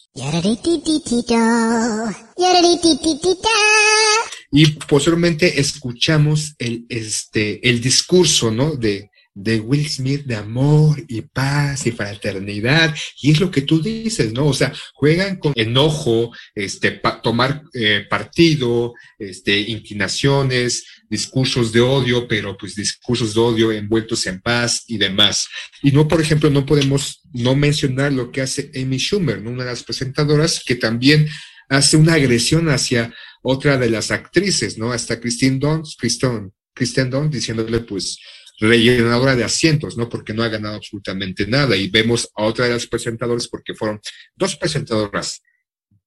Y 4.52 4.68
posteriormente 4.68 5.60
escuchamos 5.60 6.54
el, 6.60 6.86
este, 6.90 7.68
el 7.68 7.82
discurso, 7.82 8.52
¿no? 8.52 8.76
De, 8.76 9.11
de 9.34 9.60
Will 9.60 9.88
Smith 9.90 10.26
de 10.26 10.36
amor 10.36 11.04
y 11.08 11.22
paz 11.22 11.86
y 11.88 11.92
fraternidad. 11.92 12.94
Y 13.22 13.32
es 13.32 13.40
lo 13.40 13.50
que 13.50 13.62
tú 13.62 13.82
dices, 13.82 14.34
¿no? 14.34 14.48
O 14.48 14.54
sea, 14.54 14.74
juegan 14.94 15.38
con 15.38 15.54
enojo, 15.56 16.32
este, 16.54 17.02
tomar 17.24 17.64
eh, 17.74 18.06
partido, 18.10 18.94
este, 19.18 19.58
inclinaciones, 19.60 20.86
discursos 21.10 21.72
de 21.72 21.82
odio, 21.82 22.28
pero 22.28 22.58
pues 22.58 22.76
discursos 22.76 23.34
de 23.34 23.40
odio 23.42 23.72
envueltos 23.72 24.26
en 24.28 24.42
paz 24.42 24.84
y 24.88 24.98
demás. 24.98 25.48
Y 25.82 25.92
no, 25.92 26.08
por 26.08 26.22
ejemplo, 26.22 26.50
no 26.50 26.66
podemos 26.66 27.22
no 27.34 27.56
mencionar 27.56 28.12
lo 28.14 28.32
que 28.32 28.42
hace 28.42 28.72
Amy 28.76 28.98
Schumer, 28.98 29.42
¿no? 29.42 29.52
una 29.52 29.64
de 29.64 29.72
las 29.72 29.84
presentadoras, 29.84 30.62
que 30.66 30.76
también 30.76 31.28
hace 31.70 31.98
una 31.98 32.14
agresión 32.16 32.70
hacia 32.70 33.14
otra 33.42 33.78
de 33.78 33.90
las 33.90 34.12
actrices, 34.12 34.78
¿no? 34.78 34.92
Hasta 34.92 35.20
Christine 35.20 35.58
Dunst, 35.58 36.00
Kristen, 36.00 37.10
Dunst, 37.10 37.34
diciéndole, 37.34 37.80
pues, 37.80 38.18
rellenadora 38.62 39.36
de 39.36 39.44
asientos, 39.44 39.98
¿no? 39.98 40.08
Porque 40.08 40.34
no 40.34 40.44
ha 40.44 40.48
ganado 40.48 40.76
absolutamente 40.76 41.48
nada. 41.48 41.76
Y 41.76 41.90
vemos 41.90 42.30
a 42.36 42.44
otra 42.44 42.66
de 42.66 42.74
las 42.74 42.86
presentadoras 42.86 43.48
porque 43.48 43.74
fueron 43.74 44.00
dos 44.36 44.56
presentadoras 44.56 45.42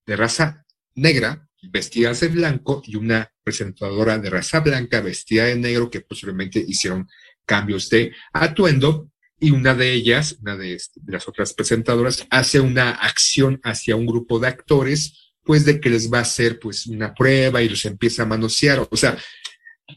de 0.06 0.16
raza 0.16 0.64
negra 0.94 1.48
vestidas 1.62 2.20
de 2.20 2.28
blanco 2.28 2.82
y 2.86 2.96
una 2.96 3.30
presentadora 3.42 4.18
de 4.18 4.30
raza 4.30 4.60
blanca 4.60 5.00
vestida 5.00 5.44
de 5.46 5.56
negro 5.56 5.90
que 5.90 6.00
posiblemente 6.00 6.64
hicieron 6.66 7.08
cambios 7.44 7.88
de 7.90 8.12
atuendo 8.32 9.10
y 9.40 9.50
una 9.50 9.74
de 9.74 9.92
ellas, 9.92 10.36
una 10.40 10.56
de, 10.56 10.78
las 11.06 11.28
otras 11.28 11.52
presentadoras, 11.54 12.26
hace 12.30 12.60
una 12.60 12.90
acción 12.90 13.60
hacia 13.64 13.96
un 13.96 14.06
grupo 14.06 14.38
de 14.38 14.48
actores, 14.48 15.32
pues 15.42 15.64
de 15.64 15.80
que 15.80 15.90
les 15.90 16.12
va 16.12 16.18
a 16.18 16.22
hacer 16.22 16.58
pues 16.60 16.86
una 16.86 17.12
prueba 17.12 17.60
y 17.60 17.68
los 17.68 17.84
empieza 17.84 18.22
a 18.22 18.26
manosear. 18.26 18.86
O 18.90 18.96
sea, 18.96 19.18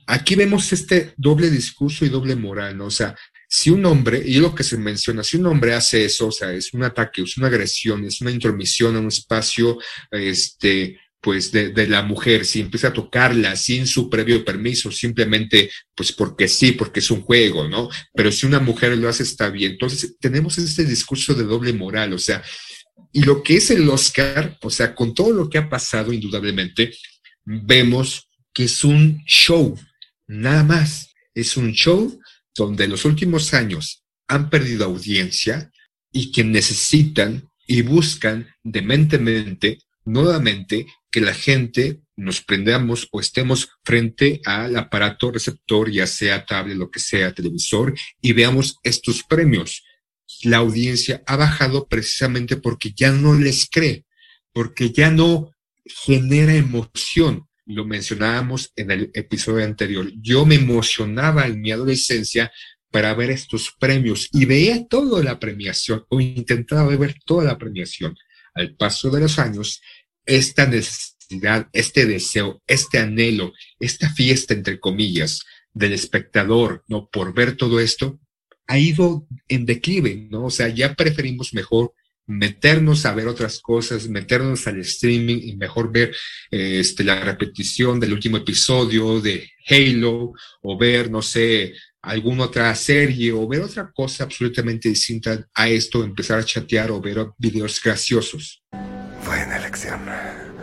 aquí 0.06 0.36
vemos 0.36 0.72
este 0.74 1.14
doble 1.18 1.50
discurso 1.50 2.06
y 2.06 2.10
doble 2.10 2.36
moral, 2.36 2.78
¿no? 2.78 2.86
O 2.86 2.92
sea, 2.92 3.16
si 3.50 3.70
un 3.70 3.86
hombre, 3.86 4.22
y 4.26 4.36
lo 4.40 4.54
que 4.54 4.64
se 4.64 4.78
menciona, 4.78 5.24
si 5.24 5.38
un 5.38 5.46
hombre 5.46 5.74
hace 5.74 6.06
eso, 6.06 6.28
o 6.28 6.32
sea, 6.32 6.52
es 6.52 6.74
un 6.74 6.84
ataque, 6.84 7.22
es 7.22 7.38
una 7.38 7.48
agresión, 7.48 8.04
es 8.04 8.20
una 8.20 8.32
intromisión 8.32 8.96
a 8.96 9.00
un 9.00 9.08
espacio, 9.08 9.78
este, 10.12 11.00
pues 11.22 11.52
de, 11.52 11.70
de, 11.70 11.88
la 11.88 12.04
mujer, 12.04 12.46
si 12.46 12.60
empieza 12.60 12.90
a 12.90 12.94
tocarla 12.94 13.56
sin 13.56 13.88
su 13.88 14.10
previo 14.10 14.44
permiso, 14.44 14.92
simplemente 14.92 15.72
pues 15.96 16.12
porque 16.12 16.48
sí, 16.48 16.74
porque 16.74 17.00
es 17.00 17.10
un 17.10 17.22
juego, 17.22 17.68
¿no? 17.68 17.90
Pero 18.14 18.32
si 18.32 18.46
una 18.46 18.60
mujer 18.60 18.98
lo 18.98 19.10
hace 19.10 19.24
está 19.24 19.50
bien. 19.50 19.74
Entonces 19.74 20.18
tenemos 20.20 20.58
este 20.58 20.86
discurso 20.86 21.34
de 21.34 21.44
doble 21.44 21.74
moral, 21.74 22.14
o 22.14 22.20
sea, 22.20 22.44
y 23.14 23.24
lo 23.24 23.42
que 23.42 23.58
es 23.58 23.72
el 23.72 23.90
Oscar, 23.90 24.58
o 24.62 24.70
sea, 24.70 24.94
con 24.94 25.14
todo 25.14 25.32
lo 25.32 25.50
que 25.50 25.58
ha 25.58 25.70
pasado, 25.70 26.14
indudablemente, 26.14 26.94
vemos 27.46 28.27
que 28.58 28.64
es 28.64 28.84
un 28.84 29.24
show, 29.28 29.80
nada 30.26 30.64
más. 30.64 31.14
Es 31.36 31.58
un 31.58 31.74
show 31.74 32.20
donde 32.56 32.88
los 32.88 33.06
últimos 33.06 33.54
años 33.54 34.04
han 34.28 34.50
perdido 34.50 34.86
audiencia 34.86 35.72
y 36.12 36.32
que 36.32 36.44
necesitan 36.44 37.48
y 37.68 37.84
buscan 37.84 38.48
dementemente 38.64 39.78
nuevamente 40.06 40.88
que 41.12 41.22
la 41.22 41.36
gente 41.36 42.02
nos 42.16 42.42
prendamos 42.42 43.08
o 43.12 43.20
estemos 43.20 43.70
frente 43.84 44.42
al 44.44 44.76
aparato 44.76 45.30
receptor, 45.30 45.92
ya 45.92 46.08
sea 46.08 46.44
tablet, 46.44 46.78
lo 46.78 46.90
que 46.90 47.00
sea, 47.00 47.36
televisor, 47.36 47.94
y 48.24 48.34
veamos 48.34 48.78
estos 48.82 49.22
premios. 49.22 49.84
La 50.42 50.58
audiencia 50.58 51.22
ha 51.28 51.36
bajado 51.36 51.88
precisamente 51.88 52.58
porque 52.58 52.92
ya 52.96 53.12
no 53.12 53.36
les 53.36 53.68
cree, 53.70 54.06
porque 54.52 54.90
ya 54.90 55.12
no 55.12 55.52
genera 55.86 56.56
emoción. 56.56 57.47
Lo 57.68 57.86
mencionábamos 57.86 58.72
en 58.78 58.92
el 58.92 59.12
episodio 59.14 59.66
anterior. 59.66 60.10
Yo 60.22 60.46
me 60.46 60.56
emocionaba 60.56 61.48
en 61.48 61.60
mi 61.62 61.72
adolescencia 61.72 62.52
para 62.92 63.14
ver 63.14 63.30
estos 63.30 63.74
premios 63.78 64.30
y 64.32 64.46
veía 64.46 64.88
toda 64.88 65.22
la 65.22 65.38
premiación 65.38 66.06
o 66.08 66.22
intentaba 66.22 66.96
ver 66.96 67.16
toda 67.26 67.44
la 67.44 67.58
premiación. 67.58 68.16
Al 68.54 68.76
paso 68.76 69.10
de 69.10 69.20
los 69.20 69.38
años, 69.38 69.82
esta 70.26 70.66
necesidad, 70.66 71.68
este 71.74 72.06
deseo, 72.06 72.64
este 72.68 73.00
anhelo, 73.00 73.52
esta 73.82 74.10
fiesta, 74.10 74.54
entre 74.54 74.80
comillas, 74.80 75.42
del 75.74 75.92
espectador, 75.92 76.86
¿no? 76.88 77.10
Por 77.10 77.34
ver 77.34 77.58
todo 77.58 77.82
esto, 77.82 78.20
ha 78.66 78.80
ido 78.80 79.28
en 79.50 79.66
declive, 79.66 80.28
¿no? 80.30 80.46
O 80.46 80.50
sea, 80.50 80.70
ya 80.70 80.96
preferimos 80.96 81.54
mejor 81.54 81.94
meternos 82.28 83.06
a 83.06 83.16
ver 83.16 83.28
otras 83.28 83.60
cosas, 83.60 84.08
meternos 84.10 84.68
al 84.68 84.80
streaming 84.82 85.40
y 85.42 85.56
mejor 85.56 85.92
ver 85.92 86.16
este, 86.52 87.04
la 87.04 87.22
repetición 87.22 88.00
del 88.00 88.14
último 88.14 88.38
episodio 88.38 89.20
de 89.22 89.50
Halo 89.70 90.34
o 90.62 90.78
ver, 90.78 91.10
no 91.10 91.22
sé, 91.22 91.74
alguna 92.02 92.46
otra 92.46 92.74
serie 92.76 93.32
o 93.32 93.48
ver 93.48 93.62
otra 93.62 93.92
cosa 93.94 94.26
absolutamente 94.26 94.90
distinta 94.90 95.48
a 95.54 95.70
esto, 95.70 96.04
empezar 96.04 96.40
a 96.40 96.46
chatear 96.46 96.92
o 96.92 97.02
ver 97.02 97.26
videos 97.38 97.82
graciosos. 97.82 98.64
Buena 99.26 99.58
elección. 99.58 100.02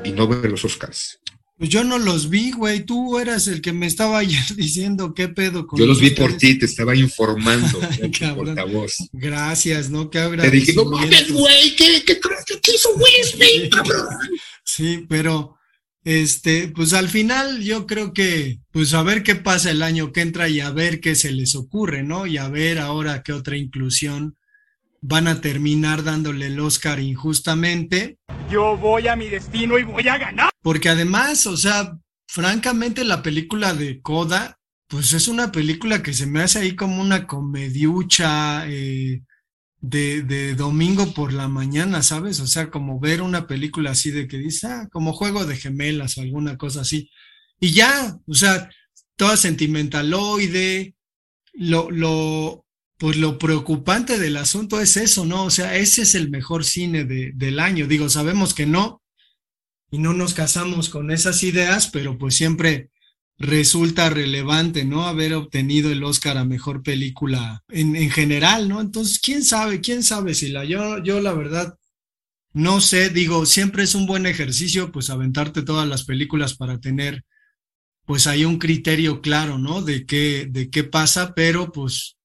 Y 0.05 0.13
no 0.13 0.29
ver 0.29 0.51
los 0.51 0.65
Oscars. 0.65 1.21
Pues 1.57 1.71
yo 1.71 1.85
no 1.85 1.99
los 1.99 2.31
vi, 2.31 2.51
güey. 2.51 2.85
Tú 2.85 3.19
eras 3.19 3.47
el 3.47 3.61
que 3.61 3.73
me 3.73 3.87
estaba 3.87 4.19
ayer 4.21 4.45
diciendo 4.57 5.15
qué 5.15 5.29
pedo 5.29 5.67
con 5.67 5.79
Yo 5.79 5.87
los 5.87 6.01
vi 6.01 6.11
por 6.11 6.37
ti, 6.37 6.59
te 6.59 6.67
estaba 6.67 6.95
informando. 6.97 7.81
portavoz. 8.35 8.95
Gracias, 9.13 9.91
¿no? 9.91 10.11
Qué 10.11 10.21
Te 10.21 10.51
dije, 10.51 10.73
no 10.75 10.85
mames, 10.87 11.31
güey, 11.33 11.77
¿qué, 11.77 12.03
qué 12.05 12.19
crees 12.19 12.45
que 12.45 12.73
hizo 12.73 12.91
Will 12.95 13.25
Smith, 13.25 13.73
cabrón? 13.73 14.07
Sí, 14.65 15.07
pero 15.09 15.57
este, 16.05 16.69
pues 16.69 16.93
al 16.93 17.09
final 17.09 17.63
yo 17.63 17.87
creo 17.87 18.13
que, 18.13 18.59
pues 18.73 18.93
a 18.93 19.03
ver 19.03 19.23
qué 19.23 19.37
pasa 19.37 19.71
el 19.71 19.83
año 19.83 20.13
que 20.13 20.21
entra 20.21 20.49
y 20.49 20.61
a 20.61 20.71
ver 20.71 21.01
qué 21.01 21.15
se 21.15 21.33
les 21.33 21.55
ocurre, 21.55 22.03
¿no? 22.03 22.27
Y 22.27 22.37
a 22.37 22.49
ver 22.49 22.79
ahora 22.79 23.23
qué 23.23 23.33
otra 23.33 23.57
inclusión 23.57 24.37
van 25.01 25.29
a 25.29 25.41
terminar 25.41 26.03
dándole 26.03 26.47
el 26.47 26.61
Oscar 26.61 27.01
injustamente. 27.01 28.19
Yo 28.51 28.77
voy 28.77 29.09
a 29.09 29.17
mi 29.17 29.29
destino 29.29 29.79
y 29.79 29.85
voy 29.85 30.09
a 30.09 30.19
ganar. 30.19 30.54
Porque 30.65 30.89
además, 30.89 31.47
o 31.47 31.59
sea, 31.59 31.99
francamente 32.27 33.05
la 33.05 33.23
película 33.23 33.75
de 33.75 34.01
Coda, 34.01 34.59
pues 34.89 35.13
es 35.13 35.29
una 35.29 35.53
película 35.53 36.03
que 36.03 36.15
se 36.15 36.25
me 36.25 36.41
hace 36.41 36.61
ahí 36.61 36.75
como 36.75 37.03
una 37.03 37.27
comediucha 37.27 38.67
eh, 38.67 39.23
de, 39.83 40.23
de, 40.23 40.55
domingo 40.55 41.13
por 41.13 41.35
la 41.35 41.49
mañana, 41.49 42.03
¿sabes? 42.03 42.41
O 42.41 42.47
sea, 42.47 42.71
como 42.71 42.99
ver 42.99 43.21
una 43.21 43.47
película 43.47 43.91
así 43.91 44.11
de 44.11 44.27
que 44.27 44.39
dice, 44.39 44.67
ah, 44.69 44.89
como 44.91 45.13
juego 45.13 45.45
de 45.45 45.57
gemelas 45.59 46.17
o 46.17 46.23
alguna 46.23 46.57
cosa 46.57 46.81
así. 46.81 47.11
Y 47.61 47.73
ya, 47.73 48.19
o 48.27 48.33
sea, 48.33 48.71
toda 49.17 49.37
sentimentaloide, 49.37 50.95
lo, 51.53 51.91
lo, 51.91 52.65
pues 52.97 53.19
lo 53.19 53.39
preocupante 53.39 54.19
del 54.19 54.39
asunto 54.39 54.81
es 54.81 54.97
eso, 54.97 55.27
¿no? 55.27 55.45
O 55.45 55.51
sea, 55.51 55.77
ese 55.77 56.03
es 56.03 56.15
el 56.15 56.31
mejor 56.31 56.65
cine 56.65 57.05
de, 57.05 57.33
del 57.35 57.61
año. 57.61 57.87
Digo, 57.87 58.09
sabemos 58.09 58.55
que 58.55 58.65
no, 58.65 59.03
y 59.95 59.99
no 59.99 60.13
nos 60.13 60.35
casamos 60.35 60.89
con 60.89 61.13
esas 61.13 61.45
ideas, 61.45 61.89
pero 61.89 62.19
pues 62.19 62.35
siempre 62.35 62.91
resulta 63.39 64.11
relevante, 64.11 64.85
¿no? 64.85 65.07
Haber 65.07 65.35
obtenido 65.35 65.93
el 65.93 66.03
Oscar 66.03 66.37
a 66.37 66.45
mejor 66.45 66.83
película 66.83 67.63
en, 67.69 67.95
en 67.95 68.11
general, 68.11 68.69
¿no? 68.69 68.81
Entonces, 68.81 69.21
¿quién 69.21 69.45
sabe? 69.45 69.81
¿Quién 69.81 70.03
sabe 70.03 70.35
si 70.35 70.49
la 70.49 70.65
yo, 70.65 71.01
yo 71.05 71.21
la 71.21 71.33
verdad 71.33 71.79
no 72.53 72.81
sé, 72.81 73.11
digo, 73.11 73.47
siempre 73.47 73.85
es 73.85 73.95
un 73.95 74.07
buen 74.07 74.27
ejercicio, 74.27 74.91
pues 74.91 75.11
aventarte 75.11 75.63
todas 75.63 75.87
las 75.87 76.05
películas 76.05 76.55
para 76.55 76.81
tener, 76.81 77.25
pues 78.05 78.27
hay 78.27 78.45
un 78.45 78.59
criterio 78.59 79.21
claro, 79.21 79.59
¿no? 79.59 79.81
De 79.81 80.07
qué, 80.07 80.49
de 80.51 80.71
qué 80.71 80.83
pasa, 80.83 81.35
pero 81.37 81.71
pues 81.71 82.17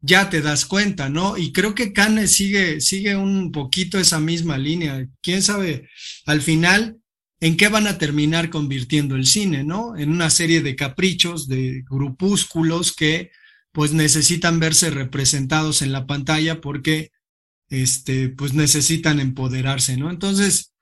ya 0.00 0.30
te 0.30 0.40
das 0.40 0.64
cuenta, 0.64 1.10
¿no? 1.10 1.36
Y 1.36 1.52
creo 1.52 1.74
que 1.74 1.92
Cannes 1.92 2.32
sigue, 2.32 2.80
sigue 2.80 3.16
un 3.16 3.52
poquito 3.52 3.98
esa 3.98 4.18
misma 4.18 4.56
línea. 4.56 5.06
Quién 5.20 5.42
sabe, 5.42 5.90
al 6.24 6.40
final, 6.40 6.98
en 7.40 7.56
qué 7.56 7.68
van 7.68 7.86
a 7.86 7.98
terminar 7.98 8.50
convirtiendo 8.50 9.16
el 9.16 9.26
cine, 9.26 9.64
¿no? 9.64 9.96
En 9.96 10.10
una 10.10 10.30
serie 10.30 10.60
de 10.60 10.76
caprichos, 10.76 11.48
de 11.48 11.84
grupúsculos 11.88 12.94
que 12.94 13.30
pues 13.72 13.92
necesitan 13.92 14.58
verse 14.58 14.90
representados 14.90 15.82
en 15.82 15.92
la 15.92 16.06
pantalla 16.06 16.60
porque 16.60 17.10
este, 17.68 18.28
pues 18.30 18.54
necesitan 18.54 19.20
empoderarse, 19.20 19.96
¿no? 19.96 20.10
Entonces, 20.10 20.72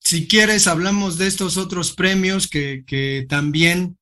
si 0.00 0.26
quieres, 0.26 0.66
hablamos 0.66 1.16
de 1.16 1.28
estos 1.28 1.56
otros 1.56 1.92
premios 1.92 2.48
que, 2.48 2.84
que 2.86 3.24
también 3.28 3.96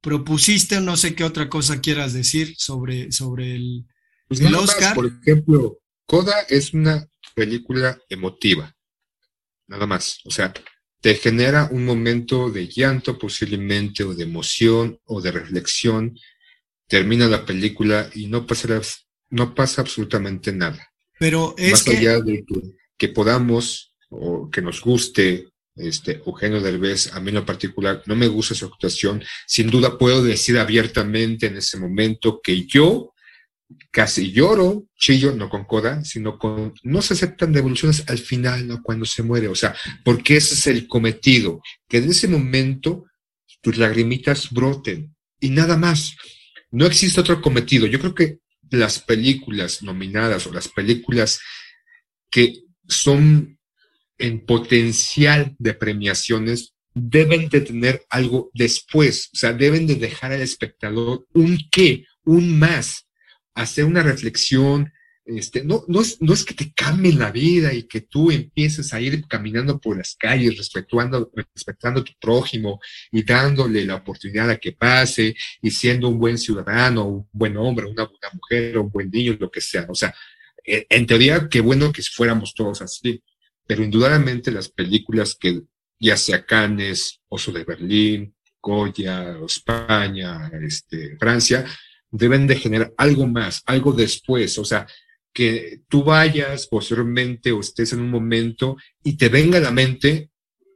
propusiste, 0.00 0.80
no 0.80 0.96
sé 0.96 1.14
qué 1.14 1.24
otra 1.24 1.48
cosa 1.48 1.80
quieras 1.80 2.12
decir 2.12 2.54
sobre, 2.58 3.12
sobre 3.12 3.54
el, 3.54 3.86
Pues 4.28 4.40
el 4.40 4.46
nada 4.46 4.60
más, 4.60 4.70
Oscar. 4.70 4.94
por 4.94 5.06
ejemplo, 5.06 5.78
Coda 6.06 6.40
es 6.48 6.74
una 6.74 7.08
película 7.34 7.98
emotiva. 8.08 8.74
Nada 9.68 9.86
más. 9.86 10.20
O 10.24 10.30
sea, 10.30 10.52
te 11.06 11.14
genera 11.14 11.68
un 11.70 11.84
momento 11.84 12.50
de 12.50 12.66
llanto 12.66 13.16
posiblemente, 13.16 14.02
o 14.02 14.12
de 14.12 14.24
emoción, 14.24 14.98
o 15.04 15.20
de 15.20 15.30
reflexión. 15.30 16.18
Termina 16.88 17.28
la 17.28 17.46
película 17.46 18.10
y 18.12 18.26
no 18.26 18.44
pasa, 18.44 18.82
no 19.30 19.54
pasa 19.54 19.82
absolutamente 19.82 20.52
nada. 20.52 20.92
Pero 21.16 21.54
es 21.56 21.70
Más 21.70 21.84
que, 21.84 21.96
allá 21.96 22.18
de 22.18 22.44
que, 22.44 22.60
que 22.98 23.08
podamos 23.10 23.94
o 24.08 24.50
que 24.50 24.60
nos 24.60 24.80
guste 24.80 25.46
este 25.76 26.22
Eugenio 26.26 26.60
Derbez, 26.60 27.12
a 27.12 27.20
mí 27.20 27.28
en 27.28 27.36
lo 27.36 27.46
particular 27.46 28.02
no 28.06 28.16
me 28.16 28.26
gusta 28.26 28.56
su 28.56 28.66
actuación. 28.66 29.22
Sin 29.46 29.70
duda 29.70 29.98
puedo 29.98 30.24
decir 30.24 30.58
abiertamente 30.58 31.46
en 31.46 31.56
ese 31.58 31.78
momento 31.78 32.40
que 32.42 32.66
yo 32.66 33.14
casi 33.96 34.30
lloro, 34.30 34.90
chillo, 34.94 35.34
no 35.34 35.48
con 35.48 35.64
coda, 35.64 36.04
sino 36.04 36.38
con, 36.38 36.74
no 36.82 37.00
se 37.00 37.14
aceptan 37.14 37.50
devoluciones 37.50 38.04
al 38.08 38.18
final, 38.18 38.68
¿no? 38.68 38.82
Cuando 38.82 39.06
se 39.06 39.22
muere, 39.22 39.48
o 39.48 39.54
sea, 39.54 39.74
porque 40.04 40.36
ese 40.36 40.52
es 40.52 40.66
el 40.66 40.86
cometido, 40.86 41.62
que 41.88 41.96
en 41.96 42.10
ese 42.10 42.28
momento 42.28 43.06
tus 43.62 43.78
lagrimitas 43.78 44.50
broten 44.50 45.16
y 45.40 45.48
nada 45.48 45.78
más. 45.78 46.14
No 46.70 46.84
existe 46.84 47.22
otro 47.22 47.40
cometido. 47.40 47.86
Yo 47.86 47.98
creo 47.98 48.14
que 48.14 48.40
las 48.70 48.98
películas 48.98 49.82
nominadas 49.82 50.46
o 50.46 50.52
las 50.52 50.68
películas 50.68 51.40
que 52.30 52.52
son 52.86 53.58
en 54.18 54.44
potencial 54.44 55.56
de 55.58 55.72
premiaciones 55.72 56.74
deben 56.92 57.48
de 57.48 57.62
tener 57.62 58.04
algo 58.10 58.50
después, 58.52 59.30
o 59.32 59.36
sea, 59.38 59.54
deben 59.54 59.86
de 59.86 59.94
dejar 59.94 60.32
al 60.32 60.42
espectador 60.42 61.26
un 61.32 61.58
qué, 61.70 62.04
un 62.24 62.58
más, 62.58 63.05
hacer 63.56 63.84
una 63.84 64.02
reflexión, 64.02 64.92
este, 65.24 65.64
no, 65.64 65.82
no, 65.88 66.02
es, 66.02 66.22
no 66.22 66.32
es 66.32 66.44
que 66.44 66.54
te 66.54 66.72
cambie 66.72 67.12
la 67.12 67.32
vida 67.32 67.72
y 67.72 67.84
que 67.84 68.02
tú 68.02 68.30
empieces 68.30 68.94
a 68.94 69.00
ir 69.00 69.26
caminando 69.26 69.80
por 69.80 69.96
las 69.96 70.14
calles, 70.14 70.56
respetando, 70.56 71.32
respetando 71.34 72.00
a 72.00 72.04
tu 72.04 72.12
prójimo 72.20 72.78
y 73.10 73.24
dándole 73.24 73.84
la 73.84 73.96
oportunidad 73.96 74.50
a 74.50 74.58
que 74.58 74.72
pase 74.72 75.34
y 75.60 75.70
siendo 75.72 76.08
un 76.08 76.18
buen 76.18 76.38
ciudadano, 76.38 77.06
un 77.06 77.28
buen 77.32 77.56
hombre, 77.56 77.86
una 77.86 78.04
buena 78.04 78.28
mujer, 78.32 78.78
un 78.78 78.90
buen 78.90 79.10
niño, 79.10 79.36
lo 79.40 79.50
que 79.50 79.60
sea. 79.60 79.86
O 79.88 79.94
sea, 79.94 80.14
en, 80.62 80.86
en 80.88 81.06
teoría, 81.06 81.48
qué 81.48 81.60
bueno 81.60 81.90
que 81.90 82.02
fuéramos 82.02 82.54
todos 82.54 82.82
así, 82.82 83.20
pero 83.66 83.82
indudablemente 83.82 84.52
las 84.52 84.68
películas 84.68 85.34
que 85.34 85.62
ya 85.98 86.16
sea 86.16 86.44
Cannes, 86.44 87.20
Oso 87.28 87.50
de 87.50 87.64
Berlín, 87.64 88.36
Goya, 88.60 89.38
España, 89.44 90.50
este, 90.62 91.16
Francia, 91.18 91.64
deben 92.10 92.46
de 92.46 92.56
generar 92.56 92.92
algo 92.96 93.26
más, 93.26 93.62
algo 93.66 93.92
después, 93.92 94.58
o 94.58 94.64
sea, 94.64 94.86
que 95.32 95.82
tú 95.88 96.02
vayas 96.02 96.66
posteriormente 96.66 97.52
o 97.52 97.60
estés 97.60 97.92
en 97.92 98.00
un 98.00 98.10
momento 98.10 98.76
y 99.04 99.16
te 99.16 99.28
venga 99.28 99.58
a 99.58 99.60
la 99.60 99.70
mente 99.70 100.30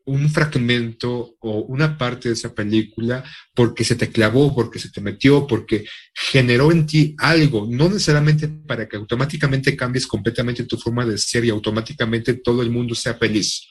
un 0.05 0.29
fragmento 0.29 1.37
o 1.41 1.61
una 1.61 1.97
parte 1.97 2.29
de 2.29 2.35
esa 2.35 2.53
película 2.53 3.25
porque 3.55 3.85
se 3.85 3.97
te 3.97 4.11
clavó, 4.11 4.55
porque 4.55 4.79
se 4.79 4.91
te 4.91 5.01
metió, 5.01 5.47
porque 5.47 5.87
generó 6.13 6.73
en 6.73 6.85
ti 6.85 7.15
algo, 7.19 7.67
no 7.71 7.89
necesariamente 7.89 8.49
para 8.49 8.89
que 8.89 8.97
automáticamente 8.97 9.77
cambies 9.77 10.07
completamente 10.07 10.65
tu 10.65 10.77
forma 10.77 11.07
de 11.07 11.17
ser 11.17 11.45
y 11.45 11.51
automáticamente 11.51 12.35
todo 12.35 12.63
el 12.63 12.71
mundo 12.71 12.95
sea 12.95 13.15
feliz. 13.15 13.67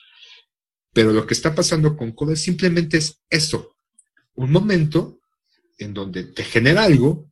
Pero 0.93 1.11
lo 1.11 1.27
que 1.27 1.33
está 1.33 1.53
pasando 1.53 1.95
con 1.95 2.13
Coda 2.13 2.35
simplemente 2.35 2.97
es 2.97 3.21
eso, 3.29 3.75
un 4.35 4.51
momento 4.51 5.19
en 5.77 5.93
donde 5.93 6.23
te 6.23 6.43
genera 6.43 6.83
algo, 6.83 7.28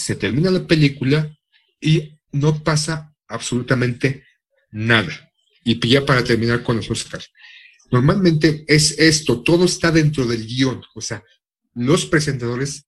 se 0.00 0.16
termina 0.16 0.50
la 0.50 0.66
película 0.66 1.36
y 1.80 2.18
no 2.32 2.62
pasa 2.62 3.14
absolutamente 3.28 4.24
nada. 4.70 5.32
Y 5.64 5.78
ya 5.88 6.04
para 6.04 6.24
terminar 6.24 6.62
con 6.62 6.76
los 6.76 6.90
Oscars. 6.90 7.30
Normalmente 7.90 8.64
es 8.68 8.98
esto, 8.98 9.42
todo 9.42 9.64
está 9.64 9.90
dentro 9.90 10.26
del 10.26 10.46
guion, 10.46 10.82
o 10.94 11.00
sea, 11.00 11.24
los 11.74 12.06
presentadores 12.06 12.84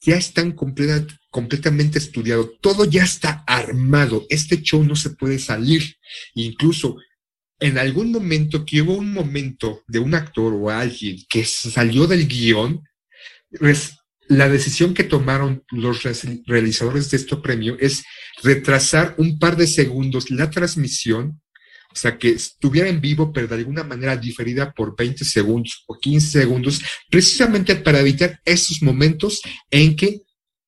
ya 0.00 0.16
están 0.16 0.52
completa, 0.52 1.14
completamente 1.30 1.98
estudiados, 1.98 2.52
todo 2.60 2.86
ya 2.86 3.04
está 3.04 3.44
armado, 3.46 4.26
este 4.30 4.62
show 4.62 4.82
no 4.82 4.96
se 4.96 5.10
puede 5.10 5.38
salir, 5.38 5.96
incluso 6.34 6.96
en 7.60 7.78
algún 7.78 8.12
momento 8.12 8.64
que 8.64 8.82
hubo 8.82 8.94
un 8.94 9.12
momento 9.12 9.82
de 9.86 9.98
un 9.98 10.14
actor 10.14 10.52
o 10.54 10.70
alguien 10.70 11.18
que 11.28 11.44
salió 11.44 12.06
del 12.06 12.26
guion, 12.26 12.82
la 14.28 14.48
decisión 14.48 14.94
que 14.94 15.04
tomaron 15.04 15.64
los 15.70 16.02
realizadores 16.46 17.10
de 17.10 17.16
este 17.16 17.36
premio 17.36 17.76
es 17.80 18.04
retrasar 18.42 19.14
un 19.18 19.38
par 19.38 19.56
de 19.56 19.66
segundos 19.66 20.30
la 20.30 20.50
transmisión, 20.50 21.40
o 21.92 21.96
sea, 21.96 22.18
que 22.18 22.30
estuviera 22.30 22.88
en 22.88 23.00
vivo, 23.00 23.32
pero 23.32 23.46
de 23.46 23.54
alguna 23.54 23.84
manera 23.84 24.16
diferida 24.16 24.72
por 24.72 24.96
20 24.96 25.24
segundos 25.24 25.84
o 25.86 25.98
15 25.98 26.40
segundos, 26.40 26.82
precisamente 27.10 27.76
para 27.76 28.00
evitar 28.00 28.40
esos 28.44 28.82
momentos 28.82 29.40
en 29.70 29.96
que 29.96 30.22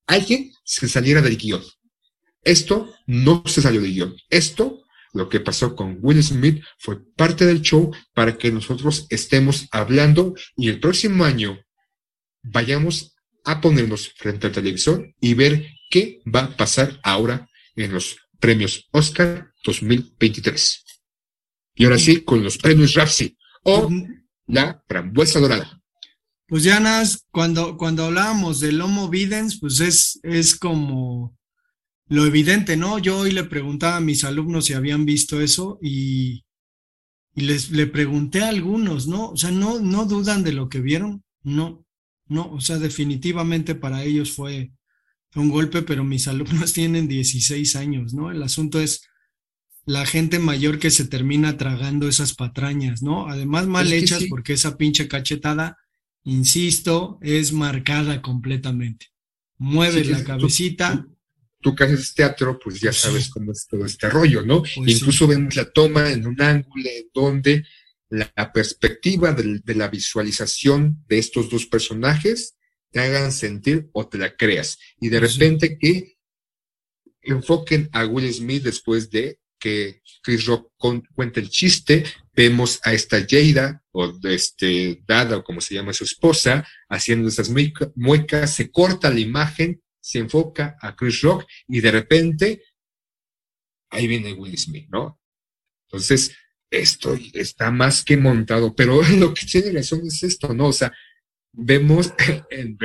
alguien 0.07 0.53
se 0.65 0.89
saliera 0.89 1.21
del 1.21 1.37
guion. 1.37 1.63
Esto 2.43 2.95
no 3.07 3.43
se 3.47 3.61
salió 3.61 3.81
del 3.81 3.93
guion. 3.93 4.17
Esto, 4.31 4.85
lo 5.13 5.29
que 5.29 5.41
pasó 5.41 5.75
con 5.75 5.99
Will 6.01 6.23
Smith, 6.23 6.63
fue 6.79 6.99
parte 7.17 7.45
del 7.45 7.61
show 7.61 7.93
para 8.15 8.39
que 8.39 8.51
nosotros 8.51 9.07
estemos 9.11 9.67
hablando 9.71 10.35
y 10.57 10.69
el 10.69 10.81
próximo 10.81 11.25
año 11.25 11.59
vayamos 12.43 13.18
a 13.49 13.63
ponernos 13.63 14.13
frente 14.15 14.47
al 14.47 14.53
televisor 14.53 15.15
y 15.21 15.33
ver 15.33 15.67
qué 15.89 16.21
va 16.27 16.45
a 16.45 16.57
pasar 16.57 17.01
ahora 17.03 17.49
en 17.77 17.93
los 17.93 18.19
premios 18.39 18.87
Oscar 18.93 19.53
2023. 19.65 20.85
Y 21.77 21.85
ahora 21.85 21.99
sí, 21.99 22.21
con 22.25 22.45
los 22.45 22.59
premios 22.59 22.93
Rafsi 22.93 23.39
o 23.63 23.91
la 24.47 24.85
frambuesa 24.87 25.41
dorada. 25.41 25.81
Pues 26.47 26.63
ya 26.63 26.79
nada, 26.79 27.09
cuando, 27.31 27.79
cuando 27.79 28.05
hablábamos 28.05 28.61
del 28.61 28.83
Homo 28.83 29.09
Videns, 29.09 29.59
pues 29.59 29.81
es, 29.81 30.21
es 30.23 30.55
como 30.55 31.35
lo 32.07 32.27
evidente, 32.27 32.77
¿no? 32.77 32.99
Yo 32.99 33.19
hoy 33.19 33.31
le 33.31 33.45
preguntaba 33.45 33.97
a 33.97 34.01
mis 34.01 34.25
alumnos 34.25 34.67
si 34.67 34.75
habían 34.75 35.07
visto 35.07 35.41
eso 35.41 35.79
y, 35.81 36.45
y 37.35 37.43
les 37.43 37.71
le 37.71 37.87
pregunté 37.87 38.43
a 38.43 38.49
algunos, 38.49 39.09
¿no? 39.09 39.31
O 39.31 39.37
sea, 39.39 39.51
no, 39.51 39.81
no 39.81 40.05
dudan 40.05 40.45
de 40.45 40.53
lo 40.53 40.69
que 40.69 40.81
vieron, 40.81 41.23
no, 41.43 41.87
no, 42.29 42.51
o 42.53 42.61
sea, 42.61 42.79
definitivamente 42.79 43.75
para 43.75 44.05
ellos 44.05 44.33
fue, 44.33 44.73
fue 45.31 45.43
un 45.43 45.51
golpe, 45.51 45.83
pero 45.83 46.05
mis 46.05 46.29
alumnos 46.29 46.73
tienen 46.73 47.09
16 47.09 47.77
años, 47.77 48.15
¿no? 48.15 48.31
El 48.31 48.43
asunto 48.43 48.81
es 48.81 49.03
la 49.87 50.05
gente 50.05 50.39
mayor 50.39 50.79
que 50.79 50.91
se 50.91 51.07
termina 51.07 51.57
tragando 51.57 52.09
esas 52.09 52.35
patrañas, 52.35 53.03
¿no? 53.03 53.29
Además 53.29 53.67
mal 53.67 53.87
Es 53.87 53.93
que 53.93 53.99
hechas 54.01 54.19
sí. 54.21 54.27
porque 54.29 54.53
esa 54.53 54.77
pinche 54.77 55.09
cachetada, 55.09 55.79
insisto, 56.25 57.19
es 57.23 57.53
marcada 57.53 58.21
completamente. 58.23 59.07
Mueve 59.57 60.05
Sí, 60.05 60.11
la 60.11 60.19
tú- 60.19 60.25
cabecita. 60.25 61.07
Tú 61.61 61.75
que 61.75 61.85
haces 61.85 62.15
teatro, 62.15 62.57
pues 62.63 62.81
ya 62.81 62.93
sabes 62.93 63.29
cómo 63.31 63.51
es 63.51 63.67
todo 63.67 63.85
este 63.85 64.09
rollo, 64.09 64.43
¿no? 64.47 64.63
Pues 64.63 64.77
Incluso 65.01 65.27
vemos 65.27 65.57
la 65.57 65.69
toma 65.69 66.09
en 66.11 66.25
un 66.25 66.41
ángulo 66.41 66.85
en 66.89 67.07
donde 67.13 67.65
la, 68.11 68.53
perspectiva 68.53 69.33
de, 69.33 69.75
la 69.75 69.89
visualización 69.89 71.05
de 71.09 71.19
estos 71.19 71.51
dos 71.51 71.67
personajes 71.67 72.57
te 72.91 73.01
hagan 73.01 73.33
sentir 73.33 73.89
o 73.93 74.09
te 74.09 74.19
la 74.19 74.35
creas. 74.37 74.79
Y 75.01 75.09
de 75.09 75.21
repente 75.21 75.79
que 75.79 76.17
enfoquen 77.23 77.89
a 77.93 78.07
Will 78.07 78.33
Smith 78.33 78.63
después 78.63 79.11
de 79.11 79.39
que 79.59 80.03
Chris 80.23 80.47
Rock 80.47 80.73
cuenta 81.15 81.41
el 81.41 81.51
chiste, 81.51 82.05
vemos 82.33 82.81
a 82.85 82.93
esta 82.93 83.27
Jada, 83.29 83.83
o 83.91 84.15
este 84.23 85.03
Dada, 85.07 85.39
o 85.39 85.45
como 85.45 85.61
se 85.61 85.75
llama 85.75 85.93
su 85.93 86.05
esposa, 86.05 86.67
haciendo 86.89 87.29
esas 87.29 87.51
muecas, 87.97 88.55
se 88.55 88.71
corta 88.71 89.11
la 89.11 89.21
imagen, 89.21 89.83
se 90.01 90.21
enfoca 90.21 90.77
a 90.81 90.95
Chris 90.95 91.21
Rock 91.23 91.45
y 91.67 91.81
de 91.81 91.91
repente 91.91 92.63
ahí 93.91 94.07
viene 94.07 94.33
Will 94.33 94.57
Smith, 94.57 94.89
¿no? 94.91 95.21
Entonces, 95.89 96.37
esto 96.71 97.17
está 97.35 97.71
más 97.71 98.05
que 98.05 98.17
montado, 98.17 98.75
pero 98.75 99.01
lo 99.19 99.35
que 99.35 99.47
tiene 99.47 99.73
razón 99.73 100.03
es 100.07 100.23
esto, 100.23 100.53
¿no? 100.55 100.69
O 100.69 100.73
sea, 100.73 100.93
vemos 101.53 102.13
en 102.51 102.77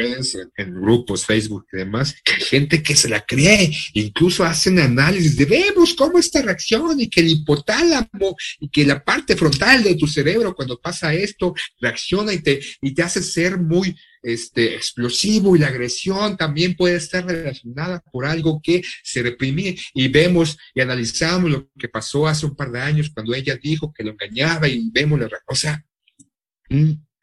grupos, 0.73 1.25
Facebook 1.25 1.65
y 1.71 1.77
demás, 1.77 2.15
que 2.23 2.33
hay 2.33 2.41
gente 2.41 2.83
que 2.83 2.95
se 2.95 3.09
la 3.09 3.25
cree, 3.25 3.71
incluso 3.93 4.43
hacen 4.43 4.79
análisis 4.79 5.37
de 5.37 5.45
vemos 5.45 5.93
cómo 5.93 6.19
esta 6.19 6.41
reacción 6.41 6.99
y 6.99 7.09
que 7.09 7.21
el 7.21 7.29
hipotálamo 7.29 8.35
y 8.59 8.69
que 8.69 8.85
la 8.85 9.03
parte 9.03 9.35
frontal 9.35 9.83
de 9.83 9.95
tu 9.95 10.07
cerebro 10.07 10.55
cuando 10.55 10.79
pasa 10.79 11.13
esto 11.13 11.53
reacciona 11.79 12.33
y 12.33 12.39
te, 12.39 12.59
y 12.81 12.93
te 12.93 13.03
hace 13.03 13.21
ser 13.21 13.57
muy 13.57 13.95
este, 14.23 14.75
explosivo 14.75 15.55
y 15.55 15.59
la 15.59 15.67
agresión 15.67 16.37
también 16.37 16.75
puede 16.75 16.95
estar 16.95 17.25
relacionada 17.25 17.99
por 18.11 18.25
algo 18.25 18.61
que 18.63 18.81
se 19.03 19.21
reprimía 19.21 19.75
y 19.93 20.07
vemos 20.07 20.57
y 20.73 20.81
analizamos 20.81 21.51
lo 21.51 21.69
que 21.77 21.89
pasó 21.89 22.27
hace 22.27 22.45
un 22.45 22.55
par 22.55 22.71
de 22.71 22.81
años 22.81 23.11
cuando 23.13 23.33
ella 23.35 23.57
dijo 23.61 23.93
que 23.93 24.03
lo 24.03 24.11
engañaba 24.11 24.67
y 24.67 24.89
vemos 24.91 25.19
la, 25.19 25.29
o 25.47 25.55
sea, 25.55 25.85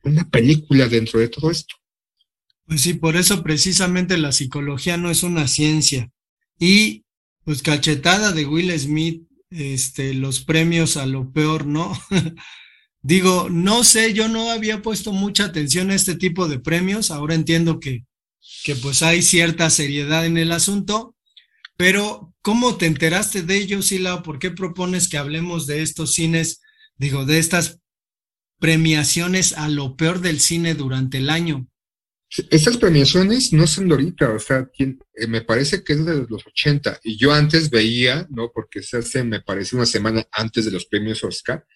una 0.02 0.28
película 0.28 0.88
dentro 0.88 1.20
de 1.20 1.28
todo 1.28 1.50
esto. 1.50 1.74
Pues 2.66 2.82
sí, 2.82 2.94
por 2.94 3.16
eso 3.16 3.42
precisamente 3.42 4.16
la 4.16 4.32
psicología 4.32 4.96
no 4.96 5.10
es 5.10 5.22
una 5.22 5.48
ciencia. 5.48 6.10
Y 6.58 7.04
pues 7.44 7.62
cachetada 7.62 8.32
de 8.32 8.46
Will 8.46 8.78
Smith, 8.78 9.24
este, 9.50 10.14
los 10.14 10.40
premios 10.40 10.96
a 10.96 11.06
lo 11.06 11.32
peor, 11.32 11.66
¿no? 11.66 11.92
Digo, 13.02 13.48
no 13.50 13.82
sé, 13.82 14.12
yo 14.12 14.28
no 14.28 14.50
había 14.50 14.82
puesto 14.82 15.12
mucha 15.12 15.46
atención 15.46 15.90
a 15.90 15.94
este 15.94 16.14
tipo 16.14 16.48
de 16.48 16.58
premios, 16.58 17.10
ahora 17.10 17.34
entiendo 17.34 17.80
que, 17.80 18.04
que 18.62 18.76
pues 18.76 19.02
hay 19.02 19.22
cierta 19.22 19.70
seriedad 19.70 20.26
en 20.26 20.36
el 20.36 20.52
asunto, 20.52 21.16
pero 21.76 22.34
¿cómo 22.42 22.76
te 22.76 22.86
enteraste 22.86 23.42
de 23.42 23.56
ellos, 23.56 23.86
Sila? 23.86 24.22
¿Por 24.22 24.38
qué 24.38 24.50
propones 24.50 25.08
que 25.08 25.16
hablemos 25.16 25.66
de 25.66 25.82
estos 25.82 26.12
cines, 26.12 26.60
digo, 26.98 27.24
de 27.24 27.38
estas 27.38 27.80
premiaciones 28.60 29.54
a 29.54 29.68
lo 29.68 29.96
peor 29.96 30.20
del 30.20 30.38
cine 30.38 30.74
durante 30.74 31.18
el 31.18 31.30
año. 31.30 31.66
Estas 32.50 32.76
premiaciones 32.76 33.52
no 33.52 33.66
son 33.66 33.88
de 33.88 33.94
ahorita, 33.94 34.30
o 34.30 34.38
sea, 34.38 34.70
eh, 34.78 35.26
me 35.26 35.40
parece 35.40 35.82
que 35.82 35.94
es 35.94 36.06
de 36.06 36.26
los 36.28 36.46
80. 36.46 37.00
Y 37.02 37.16
yo 37.16 37.32
antes 37.32 37.70
veía, 37.70 38.28
¿no? 38.30 38.52
Porque 38.54 38.84
se 38.84 38.98
hace, 38.98 39.24
me 39.24 39.40
parece, 39.40 39.74
una 39.74 39.86
semana 39.86 40.24
antes 40.30 40.64
de 40.64 40.70
los 40.70 40.86
premios 40.86 41.24
Oscar. 41.24 41.66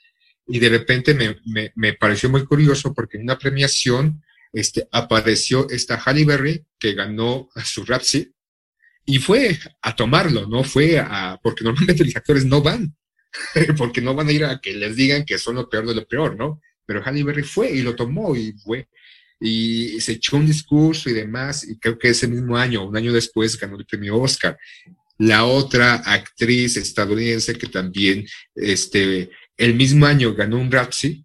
Y 0.47 0.61
de 0.61 0.69
repente 0.69 1.15
me, 1.15 1.73
me, 1.75 1.95
pareció 1.95 2.31
muy 2.31 2.45
curioso 2.45 2.95
porque 2.95 3.17
en 3.17 3.25
una 3.25 3.39
premiación 3.39 4.23
este, 4.53 4.87
apareció 4.93 5.69
esta 5.71 5.97
Halle 5.97 6.25
Berry 6.25 6.65
que 6.79 6.93
ganó 6.93 7.49
su 7.65 7.85
Rapsi 7.85 8.33
y 9.07 9.19
fue 9.19 9.59
a 9.83 9.97
tomarlo, 9.97 10.47
¿no? 10.47 10.63
Fue 10.63 10.99
a, 10.99 11.41
porque 11.43 11.65
normalmente 11.65 12.05
los 12.05 12.15
actores 12.15 12.45
no 12.45 12.63
van, 12.63 12.95
porque 13.77 14.01
no 14.01 14.15
van 14.15 14.29
a 14.29 14.33
ir 14.33 14.45
a 14.45 14.61
que 14.61 14.75
les 14.75 14.95
digan 14.95 15.25
que 15.25 15.39
son 15.39 15.57
lo 15.57 15.69
peor 15.69 15.87
de 15.87 15.95
lo 15.95 16.07
peor, 16.07 16.37
¿no? 16.37 16.61
Pero 16.87 17.03
Halle 17.03 17.25
Berry 17.25 17.43
fue 17.43 17.71
y 17.73 17.83
lo 17.83 17.95
tomó 17.95 18.37
y 18.37 18.53
fue 18.53 18.89
y 19.41 20.01
se 20.01 20.13
echó 20.13 20.37
un 20.37 20.47
discurso 20.47 21.11
y 21.11 21.13
demás, 21.13 21.69
y 21.69 21.79
creo 21.79 21.99
que 21.99 22.09
ese 22.09 22.27
mismo 22.27 22.57
año, 22.57 22.87
un 22.87 22.97
año 22.97 23.13
después, 23.13 23.59
ganó 23.59 23.77
el 23.79 23.85
premio 23.85 24.19
Oscar. 24.19 24.57
La 25.19 25.45
otra 25.45 25.97
actriz 25.97 26.77
estadounidense 26.77 27.57
que 27.57 27.67
también, 27.67 28.27
este, 28.55 29.31
el 29.57 29.75
mismo 29.75 30.07
año 30.07 30.35
ganó 30.35 30.59
un 30.59 30.73
Razzie, 30.73 31.25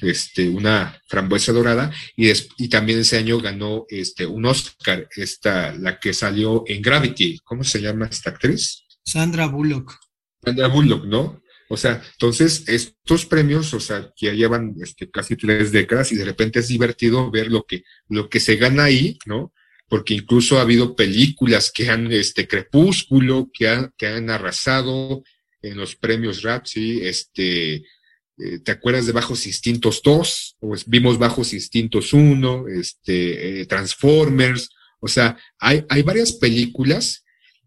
este, 0.00 0.48
una 0.48 0.96
frambuesa 1.08 1.52
dorada, 1.52 1.92
y, 2.16 2.30
y 2.30 2.68
también 2.68 3.00
ese 3.00 3.18
año 3.18 3.40
ganó 3.40 3.84
este, 3.88 4.26
un 4.26 4.46
Oscar, 4.46 5.08
esta, 5.16 5.74
la 5.74 5.98
que 5.98 6.14
salió 6.14 6.62
en 6.68 6.80
Gravity. 6.80 7.40
¿Cómo 7.42 7.64
se 7.64 7.80
llama 7.80 8.06
esta 8.06 8.30
actriz? 8.30 8.84
Sandra 9.04 9.46
Bullock. 9.46 9.98
Sandra 10.42 10.68
Bullock, 10.68 11.04
¿no? 11.06 11.42
O 11.74 11.76
sea, 11.76 12.02
entonces 12.12 12.64
estos 12.68 13.26
premios, 13.26 13.74
o 13.74 13.80
sea, 13.80 14.10
ya 14.16 14.32
llevan 14.32 14.74
este, 14.80 15.10
casi 15.10 15.36
tres 15.36 15.72
décadas 15.72 16.12
y 16.12 16.16
de 16.16 16.24
repente 16.24 16.60
es 16.60 16.68
divertido 16.68 17.30
ver 17.30 17.50
lo 17.50 17.64
que, 17.64 17.82
lo 18.08 18.28
que 18.28 18.40
se 18.40 18.56
gana 18.56 18.84
ahí, 18.84 19.18
¿no? 19.26 19.52
Porque 19.88 20.14
incluso 20.14 20.58
ha 20.58 20.62
habido 20.62 20.94
películas 20.94 21.72
que 21.74 21.90
han, 21.90 22.10
este, 22.12 22.46
Crepúsculo, 22.46 23.50
que 23.52 23.68
han, 23.68 23.92
que 23.98 24.06
han 24.06 24.30
arrasado 24.30 25.22
en 25.62 25.76
los 25.76 25.96
premios 25.96 26.42
rap, 26.42 26.64
sí, 26.66 27.00
este, 27.02 27.74
eh, 27.74 28.58
¿te 28.64 28.70
acuerdas 28.70 29.06
de 29.06 29.12
Bajos 29.12 29.46
Instintos 29.46 30.00
2? 30.02 30.56
O 30.60 30.74
vimos 30.86 31.18
Bajos 31.18 31.52
Instintos 31.52 32.12
1, 32.12 32.68
este, 32.68 33.60
eh, 33.60 33.66
Transformers, 33.66 34.70
o 35.00 35.08
sea, 35.08 35.36
hay, 35.58 35.84
hay 35.88 36.02
varias 36.02 36.32
películas 36.32 37.23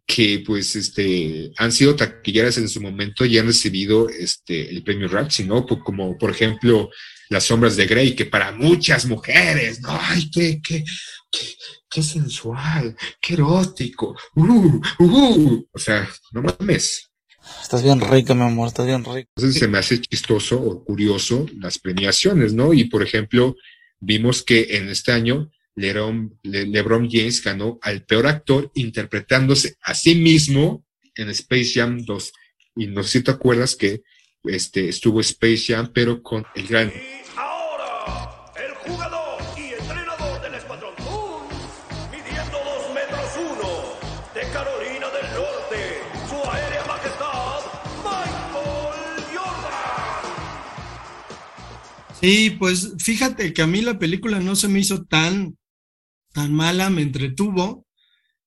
que 0.07 0.41
pues 0.45 0.75
este 0.77 1.51
han 1.57 1.73
sido 1.73 1.95
taquilleras 1.95 2.57
en 2.57 2.69
su 2.69 2.79
momento 2.81 3.25
y 3.25 3.37
han 3.37 3.45
recibido 3.45 4.07
este 4.09 4.69
el 4.69 4.81
premio 4.81 5.09
Razzie, 5.09 5.45
¿no? 5.45 5.65
Como 5.65 6.17
por 6.17 6.31
ejemplo 6.31 6.89
Las 7.29 7.43
sombras 7.43 7.75
de 7.75 7.85
Grey, 7.85 8.15
que 8.15 8.25
para 8.25 8.53
muchas 8.53 9.05
mujeres, 9.05 9.81
no, 9.81 9.89
ay, 9.91 10.31
qué, 10.31 10.61
qué, 10.65 10.85
qué, 11.89 12.01
sensual, 12.01 12.95
qué 13.19 13.33
erótico, 13.33 14.15
uh, 14.35 14.81
uh, 14.99 15.67
o 15.69 15.79
sea, 15.79 16.09
no 16.31 16.41
mames. 16.41 17.11
Estás 17.61 17.83
bien 17.83 17.99
rico, 17.99 18.33
mi 18.33 18.43
amor, 18.43 18.69
estás 18.69 18.85
bien 18.85 19.03
rico. 19.03 19.29
Entonces 19.35 19.59
se 19.59 19.67
me 19.67 19.77
hace 19.77 19.99
chistoso 19.99 20.57
o 20.57 20.85
curioso 20.85 21.45
las 21.59 21.79
premiaciones, 21.79 22.53
¿no? 22.53 22.73
Y 22.73 22.85
por 22.85 23.03
ejemplo, 23.03 23.57
vimos 23.99 24.41
que 24.41 24.77
en 24.77 24.87
este 24.87 25.11
año 25.11 25.51
LeBron, 25.77 27.07
James 27.09 27.43
ganó 27.43 27.77
al 27.83 28.03
peor 28.03 28.25
actor 28.27 28.71
interpretándose 28.73 29.77
a 29.83 29.93
sí 29.93 30.15
mismo 30.15 30.83
en 31.15 31.29
Space 31.29 31.71
Jam 31.75 32.03
2. 32.03 32.33
Y 32.77 32.87
no 32.87 33.03
sé 33.03 33.19
si 33.19 33.23
te 33.23 33.31
acuerdas 33.31 33.75
que 33.75 34.01
este, 34.43 34.89
estuvo 34.89 35.21
Space 35.21 35.65
Jam, 35.67 35.91
pero 35.93 36.23
con 36.23 36.45
el 36.55 36.67
gran... 36.67 36.91
ahora, 37.35 38.51
el 38.57 38.73
jugador 38.73 39.39
y 39.55 39.73
entrenador 39.79 40.41
del 40.41 40.55
Escuadrón 40.55 40.93
midiendo 42.11 42.57
2 42.57 42.93
metros 42.95 43.37
1, 43.37 44.33
de 44.33 44.41
Carolina 44.51 45.07
del 45.11 45.31
Norte, 45.35 46.01
su 46.27 46.49
aérea 46.49 46.85
majestad, 46.85 47.61
Michael 48.03 49.23
Jordan. 49.31 50.33
Sí, 52.19 52.49
pues 52.57 52.95
fíjate 52.97 53.53
que 53.53 53.61
a 53.61 53.67
mí 53.67 53.81
la 53.81 53.99
película 53.99 54.39
no 54.39 54.55
se 54.55 54.67
me 54.67 54.79
hizo 54.79 55.03
tan 55.05 55.55
tan 56.37 56.53
mala, 56.53 56.91
me 56.91 57.01
entretuvo. 57.01 57.87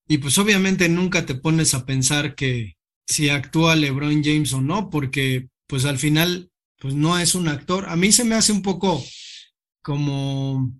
Y 0.07 0.19
pues 0.19 0.39
obviamente 0.39 0.89
nunca 0.89 1.27
te 1.27 1.35
pones 1.35 1.75
a 1.75 1.85
pensar 1.87 2.37
que 2.37 2.77
si 3.05 3.31
actúa 3.31 3.75
LeBron 3.75 4.23
James 4.23 4.53
o 4.53 4.61
no, 4.61 4.91
porque 4.91 5.49
pues 5.67 5.85
al 5.85 5.99
final 5.99 6.53
pues 6.79 6.95
no 6.95 7.19
es 7.19 7.35
un 7.35 7.49
actor. 7.49 7.87
A 7.89 7.97
mí 7.97 8.13
se 8.13 8.23
me 8.23 8.37
hace 8.37 8.53
un 8.53 8.63
poco 8.63 9.05
como 9.83 10.73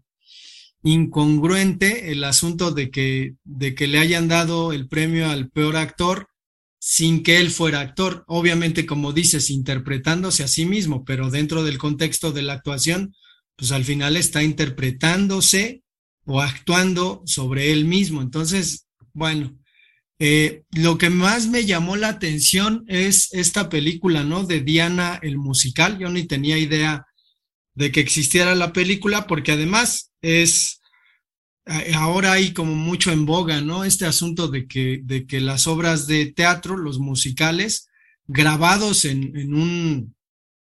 incongruente 0.85 2.13
el 2.13 2.23
asunto 2.23 2.71
de 2.71 2.93
que, 2.93 3.35
de 3.43 3.75
que 3.75 3.89
le 3.89 3.99
hayan 3.99 4.29
dado 4.29 4.73
el 4.73 4.87
premio 4.87 5.29
al 5.29 5.51
peor 5.51 5.79
actor 5.79 6.29
sin 6.79 7.25
que 7.25 7.39
él 7.39 7.51
fuera 7.51 7.81
actor. 7.81 8.23
Obviamente, 8.29 8.87
como 8.87 9.13
dices, 9.13 9.51
interpretándose 9.51 10.45
a 10.45 10.49
sí 10.49 10.65
mismo, 10.65 11.05
pero 11.05 11.29
dentro 11.29 11.65
del 11.65 11.77
contexto 11.77 12.31
de 12.31 12.43
la 12.43 12.53
actuación, 12.53 13.17
pues 13.57 13.73
al 13.73 13.85
final 13.85 14.17
está 14.17 14.45
interpretándose 14.45 15.83
o 16.25 16.41
actuando 16.41 17.23
sobre 17.27 17.73
él 17.73 17.85
mismo. 17.85 18.23
Entonces, 18.23 18.87
bueno, 19.13 19.57
eh, 20.19 20.65
lo 20.73 20.99
que 20.99 21.09
más 21.09 21.47
me 21.47 21.65
llamó 21.65 21.97
la 21.97 22.09
atención 22.09 22.85
es 22.89 23.33
esta 23.33 23.71
película, 23.71 24.23
¿no? 24.23 24.45
De 24.45 24.61
Diana 24.61 25.19
el 25.23 25.39
musical. 25.39 25.99
Yo 25.99 26.11
ni 26.11 26.25
tenía 26.25 26.59
idea 26.59 27.07
de 27.75 27.91
que 27.91 28.01
existiera 28.01 28.55
la 28.55 28.75
película 28.75 29.27
porque 29.27 29.53
además 29.53 30.13
es, 30.21 30.81
ahora 31.95 32.33
hay 32.33 32.53
como 32.53 32.75
mucho 32.75 33.13
en 33.13 33.25
boga, 33.25 33.63
¿no? 33.63 33.85
Este 33.85 34.05
asunto 34.05 34.49
de 34.49 34.67
que, 34.67 35.01
de 35.03 35.27
que 35.27 35.41
las 35.41 35.67
obras 35.67 36.07
de 36.07 36.27
teatro, 36.27 36.77
los 36.77 36.99
musicales, 36.99 37.89
grabados 38.27 39.07
en, 39.07 39.35
en, 39.37 39.55
un, 39.55 40.15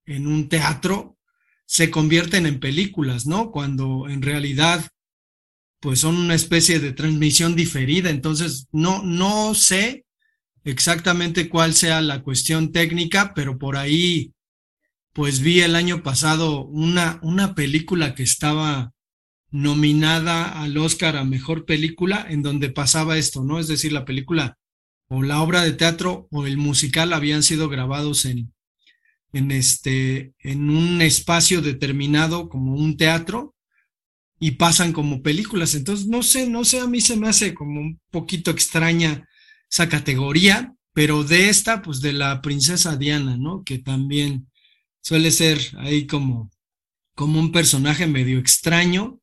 en 0.05 0.27
un 0.27 0.49
teatro, 0.49 1.17
se 1.65 1.89
convierten 1.89 2.45
en 2.45 2.59
películas, 2.59 3.25
¿no? 3.25 3.51
Cuando 3.51 4.09
en 4.09 4.21
realidad 4.21 4.85
pues 5.85 5.99
son 5.99 6.17
una 6.17 6.33
especie 6.33 6.79
de 6.79 6.93
transmisión 6.93 7.55
diferida. 7.55 8.09
Entonces, 8.09 8.67
no, 8.71 9.03
no 9.03 9.53
sé 9.53 10.03
exactamente 10.63 11.47
cuál 11.47 11.75
sea 11.75 12.01
la 12.01 12.23
cuestión 12.23 12.71
técnica, 12.71 13.35
pero 13.35 13.59
por 13.59 13.77
ahí, 13.77 14.33
pues 15.13 15.41
vi 15.41 15.61
el 15.61 15.75
año 15.75 16.01
pasado 16.01 16.65
una, 16.65 17.19
una 17.21 17.53
película 17.53 18.15
que 18.15 18.23
estaba 18.23 18.93
nominada 19.51 20.59
al 20.59 20.75
Oscar 20.75 21.17
a 21.17 21.23
Mejor 21.23 21.65
Película, 21.65 22.25
en 22.27 22.41
donde 22.41 22.71
pasaba 22.71 23.19
esto, 23.19 23.43
¿no? 23.43 23.59
Es 23.59 23.67
decir, 23.67 23.93
la 23.93 24.05
película 24.05 24.57
o 25.07 25.21
la 25.21 25.39
obra 25.39 25.61
de 25.61 25.73
teatro 25.73 26.27
o 26.31 26.47
el 26.47 26.57
musical 26.57 27.13
habían 27.13 27.43
sido 27.43 27.69
grabados 27.69 28.25
en, 28.25 28.51
en, 29.33 29.51
este, 29.51 30.33
en 30.39 30.71
un 30.71 31.03
espacio 31.03 31.61
determinado 31.61 32.49
como 32.49 32.73
un 32.73 32.97
teatro 32.97 33.54
y 34.39 34.51
pasan 34.51 34.93
como 34.93 35.21
películas. 35.21 35.75
Entonces, 35.75 36.07
no 36.07 36.23
sé, 36.23 36.49
no 36.49 36.65
sé, 36.65 36.79
a 36.79 36.87
mí 36.87 37.01
se 37.01 37.15
me 37.15 37.27
hace 37.27 37.53
como 37.53 37.79
un 37.79 37.99
poquito 38.11 38.51
extraña 38.51 39.27
esa 39.69 39.89
categoría, 39.89 40.73
pero 40.93 41.23
de 41.23 41.49
esta, 41.49 41.81
pues 41.81 42.01
de 42.01 42.13
la 42.13 42.41
princesa 42.41 42.95
Diana, 42.95 43.37
¿no? 43.37 43.63
Que 43.63 43.79
también 43.79 44.47
suele 45.01 45.31
ser 45.31 45.59
ahí 45.77 46.07
como, 46.07 46.51
como 47.15 47.39
un 47.39 47.51
personaje 47.51 48.07
medio 48.07 48.39
extraño. 48.39 49.21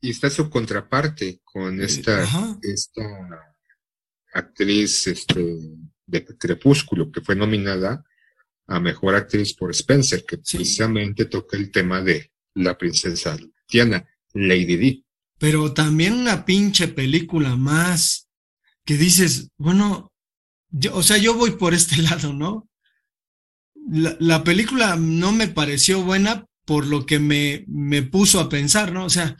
Y 0.00 0.10
está 0.10 0.30
su 0.30 0.48
contraparte 0.48 1.40
con 1.44 1.80
esta, 1.80 2.22
esta 2.62 3.02
actriz 4.32 5.06
este, 5.06 5.58
de 6.06 6.24
Crepúsculo, 6.24 7.10
que 7.10 7.20
fue 7.20 7.34
nominada 7.34 8.04
a 8.68 8.80
Mejor 8.80 9.14
Actriz 9.14 9.54
por 9.54 9.70
Spencer, 9.70 10.24
que 10.24 10.38
precisamente 10.38 11.24
toca 11.24 11.56
el 11.56 11.70
tema 11.70 12.02
de 12.02 12.32
la 12.54 12.76
princesa 12.76 13.36
Diana, 13.68 14.06
Lady 14.46 14.76
Di. 14.76 15.04
Pero 15.38 15.72
también 15.72 16.14
una 16.14 16.44
pinche 16.44 16.88
película 16.88 17.56
más 17.56 18.28
que 18.84 18.96
dices, 18.96 19.50
bueno, 19.58 20.12
o 20.92 21.02
sea, 21.02 21.18
yo 21.18 21.34
voy 21.34 21.52
por 21.52 21.74
este 21.74 21.96
lado, 22.02 22.32
¿no? 22.32 22.68
La, 23.90 24.16
la 24.20 24.44
película 24.44 24.96
no 24.96 25.32
me 25.32 25.48
pareció 25.48 26.02
buena 26.02 26.44
por 26.64 26.86
lo 26.86 27.06
que 27.06 27.18
me, 27.18 27.64
me 27.66 28.02
puso 28.02 28.40
a 28.40 28.48
pensar, 28.48 28.92
¿no? 28.92 29.06
O 29.06 29.10
sea, 29.10 29.36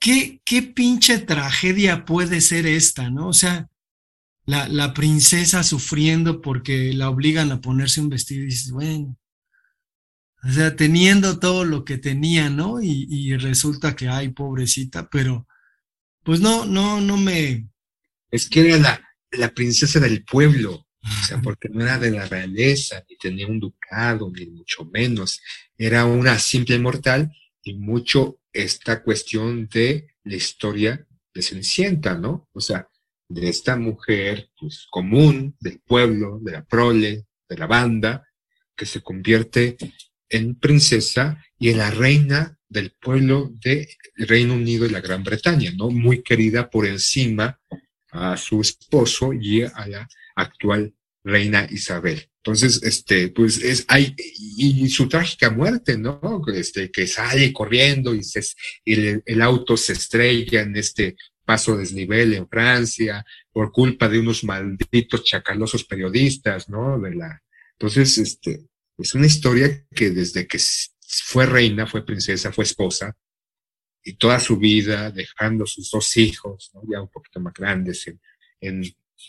¿qué, 0.00 0.40
qué 0.44 0.62
pinche 0.62 1.18
tragedia 1.18 2.04
puede 2.04 2.40
ser 2.40 2.66
esta, 2.66 3.10
¿no? 3.10 3.28
O 3.28 3.32
sea, 3.32 3.68
la, 4.46 4.68
la 4.68 4.92
princesa 4.94 5.62
sufriendo 5.62 6.40
porque 6.40 6.92
la 6.92 7.10
obligan 7.10 7.52
a 7.52 7.60
ponerse 7.60 8.00
un 8.00 8.08
vestido 8.08 8.42
y 8.42 8.46
dices, 8.46 8.72
bueno, 8.72 9.16
o 10.42 10.48
sea, 10.50 10.76
teniendo 10.76 11.38
todo 11.38 11.64
lo 11.64 11.84
que 11.84 11.98
tenía, 11.98 12.50
¿no? 12.50 12.80
Y, 12.80 13.36
resulta 13.36 13.96
que, 13.96 14.08
ay, 14.08 14.28
pobrecita, 14.28 15.08
pero 15.10 15.46
pues 16.22 16.40
no, 16.40 16.66
no, 16.66 17.00
no 17.00 17.16
me... 17.16 17.68
Es 18.30 18.48
que 18.48 18.68
era 18.68 18.78
la, 18.78 19.00
la 19.32 19.52
princesa 19.54 20.00
del 20.00 20.24
pueblo, 20.24 20.86
o 21.00 21.26
sea, 21.26 21.40
porque 21.40 21.68
no 21.68 21.82
era 21.82 21.98
de 21.98 22.10
la 22.10 22.26
realeza, 22.26 23.02
ni 23.08 23.16
tenía 23.16 23.46
un 23.46 23.60
ducado, 23.60 24.30
ni 24.34 24.46
mucho 24.46 24.84
menos. 24.84 25.40
Era 25.76 26.04
una 26.04 26.38
simple 26.38 26.78
mortal 26.78 27.32
y 27.62 27.74
mucho 27.74 28.40
esta 28.52 29.02
cuestión 29.02 29.68
de 29.68 30.08
la 30.24 30.36
historia 30.36 31.06
de 31.32 31.42
Cenicienta, 31.42 32.14
¿no? 32.14 32.48
O 32.52 32.60
sea, 32.60 32.88
de 33.28 33.48
esta 33.48 33.76
mujer 33.76 34.50
pues, 34.58 34.86
común 34.90 35.56
del 35.60 35.80
pueblo, 35.80 36.38
de 36.42 36.52
la 36.52 36.64
prole, 36.64 37.26
de 37.48 37.56
la 37.56 37.66
banda, 37.66 38.26
que 38.74 38.86
se 38.86 39.00
convierte 39.00 39.76
en 40.28 40.54
princesa 40.56 41.42
y 41.58 41.70
en 41.70 41.78
la 41.78 41.90
reina 41.90 42.58
del 42.68 42.92
pueblo 43.00 43.52
del 43.62 43.86
Reino 44.16 44.54
Unido 44.54 44.86
y 44.86 44.90
la 44.90 45.00
Gran 45.00 45.22
Bretaña, 45.22 45.72
¿no? 45.76 45.90
Muy 45.90 46.22
querida 46.22 46.68
por 46.68 46.86
encima 46.86 47.58
a 48.10 48.36
su 48.36 48.60
esposo 48.60 49.32
y 49.32 49.62
a 49.62 49.86
la 49.86 50.08
actual 50.34 50.94
reina 51.24 51.66
Isabel. 51.70 52.28
Entonces, 52.38 52.80
este, 52.84 53.28
pues 53.28 53.58
es, 53.62 53.84
hay, 53.88 54.14
y, 54.16 54.88
su 54.88 55.08
trágica 55.08 55.50
muerte, 55.50 55.98
¿no? 55.98 56.20
Este, 56.54 56.90
que 56.90 57.06
sale 57.06 57.52
corriendo 57.52 58.14
y, 58.14 58.22
se, 58.22 58.40
el, 58.84 59.22
el, 59.26 59.42
auto 59.42 59.76
se 59.76 59.94
estrella 59.94 60.62
en 60.62 60.76
este 60.76 61.16
paso 61.44 61.76
desnivel 61.76 62.34
en 62.34 62.48
Francia 62.48 63.24
por 63.52 63.72
culpa 63.72 64.08
de 64.08 64.20
unos 64.20 64.44
malditos 64.44 65.24
chacalosos 65.24 65.84
periodistas, 65.84 66.68
¿no? 66.68 67.00
De 67.00 67.16
la, 67.16 67.42
entonces, 67.78 68.18
este, 68.18 68.66
es 68.98 69.14
una 69.14 69.26
historia 69.26 69.86
que 69.94 70.10
desde 70.10 70.46
que 70.46 70.58
fue 71.24 71.46
reina, 71.46 71.86
fue 71.86 72.04
princesa, 72.04 72.52
fue 72.52 72.64
esposa, 72.64 73.16
y 74.02 74.14
toda 74.14 74.38
su 74.38 74.56
vida 74.56 75.10
dejando 75.10 75.66
sus 75.66 75.90
dos 75.90 76.16
hijos, 76.16 76.70
ya 76.88 77.00
un 77.00 77.08
poquito 77.08 77.40
más 77.40 77.52
grandes, 77.52 78.06
en, 78.06 78.20
en 78.60 78.84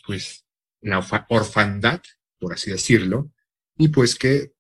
pues, 0.05 0.45
la 0.82 1.05
orfandad, 1.30 2.01
por 2.39 2.53
así 2.53 2.72
decirlo, 2.72 3.32
y 3.78 3.89
pues 3.89 4.15
que 4.15 4.53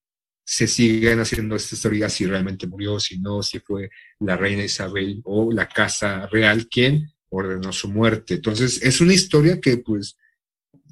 se 0.43 0.65
siguen 0.67 1.19
haciendo 1.19 1.55
esta 1.55 1.75
historia 1.75 2.09
si 2.09 2.25
realmente 2.25 2.67
murió, 2.67 2.99
si 2.99 3.19
no, 3.19 3.43
si 3.43 3.59
fue 3.59 3.89
la 4.19 4.37
reina 4.37 4.63
Isabel 4.63 5.21
o 5.25 5.51
la 5.51 5.67
casa 5.67 6.25
real 6.27 6.67
quien 6.67 7.11
ordenó 7.29 7.73
su 7.73 7.89
muerte. 7.89 8.35
Entonces, 8.35 8.81
es 8.81 9.01
una 9.01 9.13
historia 9.13 9.59
que 9.59 9.77
pues 9.77 10.17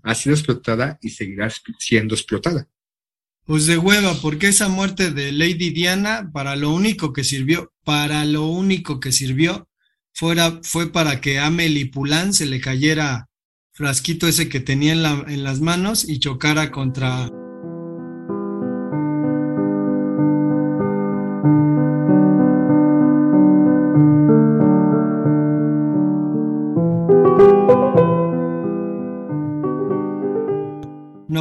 ha 0.03 0.13
sido 0.13 0.35
explotada 0.35 0.99
y 1.01 1.09
seguirá 1.09 1.49
siendo 1.79 2.15
explotada. 2.15 2.67
Pues 3.45 3.67
de 3.67 3.77
hueva, 3.77 4.15
porque 4.21 4.47
esa 4.47 4.69
muerte 4.69 5.11
de 5.11 5.31
Lady 5.31 5.69
Diana, 5.69 6.31
para 6.33 6.55
lo 6.55 6.71
único 6.71 7.13
que 7.13 7.23
sirvió, 7.23 7.71
para 7.83 8.25
lo 8.25 8.47
único 8.47 8.99
que 8.99 9.11
sirvió, 9.11 9.69
fuera, 10.13 10.59
fue 10.63 10.91
para 10.91 11.21
que 11.21 11.37
a 11.37 11.45
Amelie 11.45 11.91
se 12.31 12.47
le 12.47 12.59
cayera 12.59 13.29
frasquito 13.71 14.27
ese 14.27 14.49
que 14.49 14.61
tenía 14.61 14.93
en 14.93 15.43
las 15.43 15.61
manos 15.61 16.09
y 16.09 16.17
chocara 16.17 16.71
contra 16.71 17.29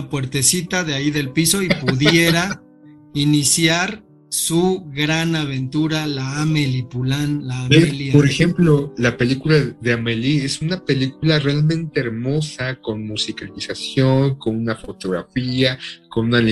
una 0.05 0.11
puertecita 0.11 0.85
de 0.85 0.95
ahí 0.95 1.11
del 1.11 1.31
piso 1.31 1.63
y 1.63 1.69
pudiera 1.69 2.63
iniciar 3.15 4.05
su 4.29 4.85
gran 4.93 5.37
aventura, 5.37 6.09
la 6.09 6.43
Amelie 6.43 6.85
Poulain, 6.85 7.47
la 7.47 7.67
Amelie. 7.67 8.11
Por 8.11 8.27
ejemplo, 8.27 8.93
la 8.99 9.17
película 9.17 9.57
de 9.81 9.93
Amelie 9.93 10.45
es 10.45 10.61
una 10.61 10.85
película 10.85 11.39
realmente 11.39 12.01
hermosa, 12.01 12.81
con 12.81 13.07
musicalización, 13.07 14.37
con 14.37 14.57
una 14.57 14.75
fotografía, 14.75 15.79
con 16.11 16.27
una 16.27 16.43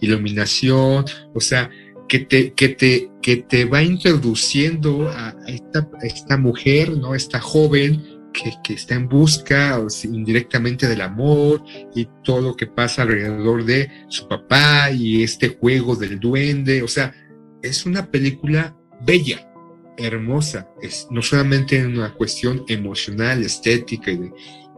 iluminación, 0.00 1.04
o 1.32 1.40
sea, 1.40 1.70
que 2.08 2.20
te, 2.20 2.52
que 2.54 2.70
te, 2.70 3.08
que 3.22 3.36
te 3.36 3.66
va 3.66 3.84
introduciendo 3.84 5.08
a 5.08 5.36
esta, 5.46 5.88
a 6.02 6.06
esta 6.06 6.36
mujer, 6.36 6.90
¿no? 6.96 7.14
Esta 7.14 7.38
joven 7.38 8.17
que, 8.62 8.74
está 8.74 8.94
en 8.94 9.08
busca 9.08 9.80
indirectamente 10.04 10.86
del 10.86 11.00
amor 11.00 11.62
y 11.94 12.08
todo 12.22 12.40
lo 12.40 12.56
que 12.56 12.66
pasa 12.66 13.02
alrededor 13.02 13.64
de 13.64 13.90
su 14.08 14.28
papá 14.28 14.90
y 14.90 15.22
este 15.22 15.48
juego 15.48 15.96
del 15.96 16.20
duende. 16.20 16.82
O 16.82 16.88
sea, 16.88 17.14
es 17.62 17.86
una 17.86 18.10
película 18.10 18.76
bella, 19.04 19.50
hermosa. 19.96 20.68
Es 20.82 21.08
no 21.10 21.22
solamente 21.22 21.84
una 21.84 22.14
cuestión 22.14 22.64
emocional, 22.68 23.42
estética 23.42 24.10
y, 24.10 24.30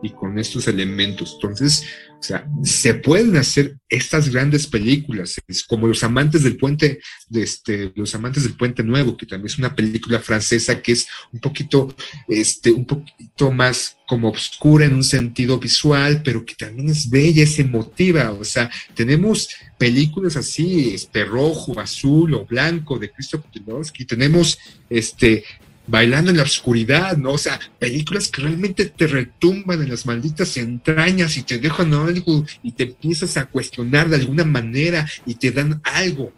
y 0.02 0.10
con 0.10 0.38
estos 0.38 0.68
elementos. 0.68 1.32
Entonces, 1.34 1.84
o 2.18 2.22
sea, 2.22 2.46
se 2.62 2.94
pueden 2.94 3.36
hacer 3.36 3.78
estas 3.88 4.28
grandes 4.28 4.66
películas, 4.66 5.40
es 5.48 5.64
como 5.64 5.86
Los 5.86 6.04
Amantes 6.04 6.42
del 6.42 6.56
Puente, 6.56 7.00
este, 7.32 7.92
Los 7.94 8.14
Amantes 8.14 8.42
del 8.42 8.54
Puente 8.54 8.82
Nuevo, 8.82 9.16
que 9.16 9.26
también 9.26 9.46
es 9.46 9.58
una 9.58 9.74
película 9.74 10.20
francesa 10.20 10.82
que 10.82 10.92
es 10.92 11.08
un 11.32 11.40
poquito, 11.40 11.94
este, 12.28 12.72
un 12.72 12.84
poquito 12.84 13.50
más 13.50 13.96
como 14.06 14.30
oscura 14.30 14.84
en 14.84 14.94
un 14.94 15.04
sentido 15.04 15.58
visual, 15.58 16.22
pero 16.22 16.44
que 16.44 16.54
también 16.54 16.90
es 16.90 17.08
bella, 17.08 17.42
es 17.42 17.58
emotiva. 17.58 18.32
O 18.32 18.44
sea, 18.44 18.70
tenemos 18.94 19.48
películas 19.78 20.36
así, 20.36 20.92
este 20.94 21.24
rojo, 21.24 21.78
azul 21.80 22.34
o 22.34 22.44
blanco 22.44 22.98
de 22.98 23.10
Christopher 23.10 23.62
Nolan, 23.66 23.84
tenemos 24.06 24.58
este 24.90 25.44
bailando 25.90 26.30
en 26.30 26.36
la 26.36 26.44
oscuridad, 26.44 27.16
¿no? 27.16 27.32
O 27.32 27.38
sea, 27.38 27.58
películas 27.78 28.28
que 28.28 28.42
realmente 28.42 28.86
te 28.86 29.08
retumban 29.08 29.82
en 29.82 29.90
las 29.90 30.06
malditas 30.06 30.56
entrañas 30.56 31.36
y 31.36 31.42
te 31.42 31.58
dejan 31.58 31.92
algo 31.94 32.44
y 32.62 32.72
te 32.72 32.84
empiezas 32.84 33.36
a 33.36 33.46
cuestionar 33.46 34.08
de 34.08 34.16
alguna 34.16 34.44
manera 34.44 35.06
y 35.26 35.34
te 35.34 35.50
dan 35.50 35.80
algo. 35.82 36.32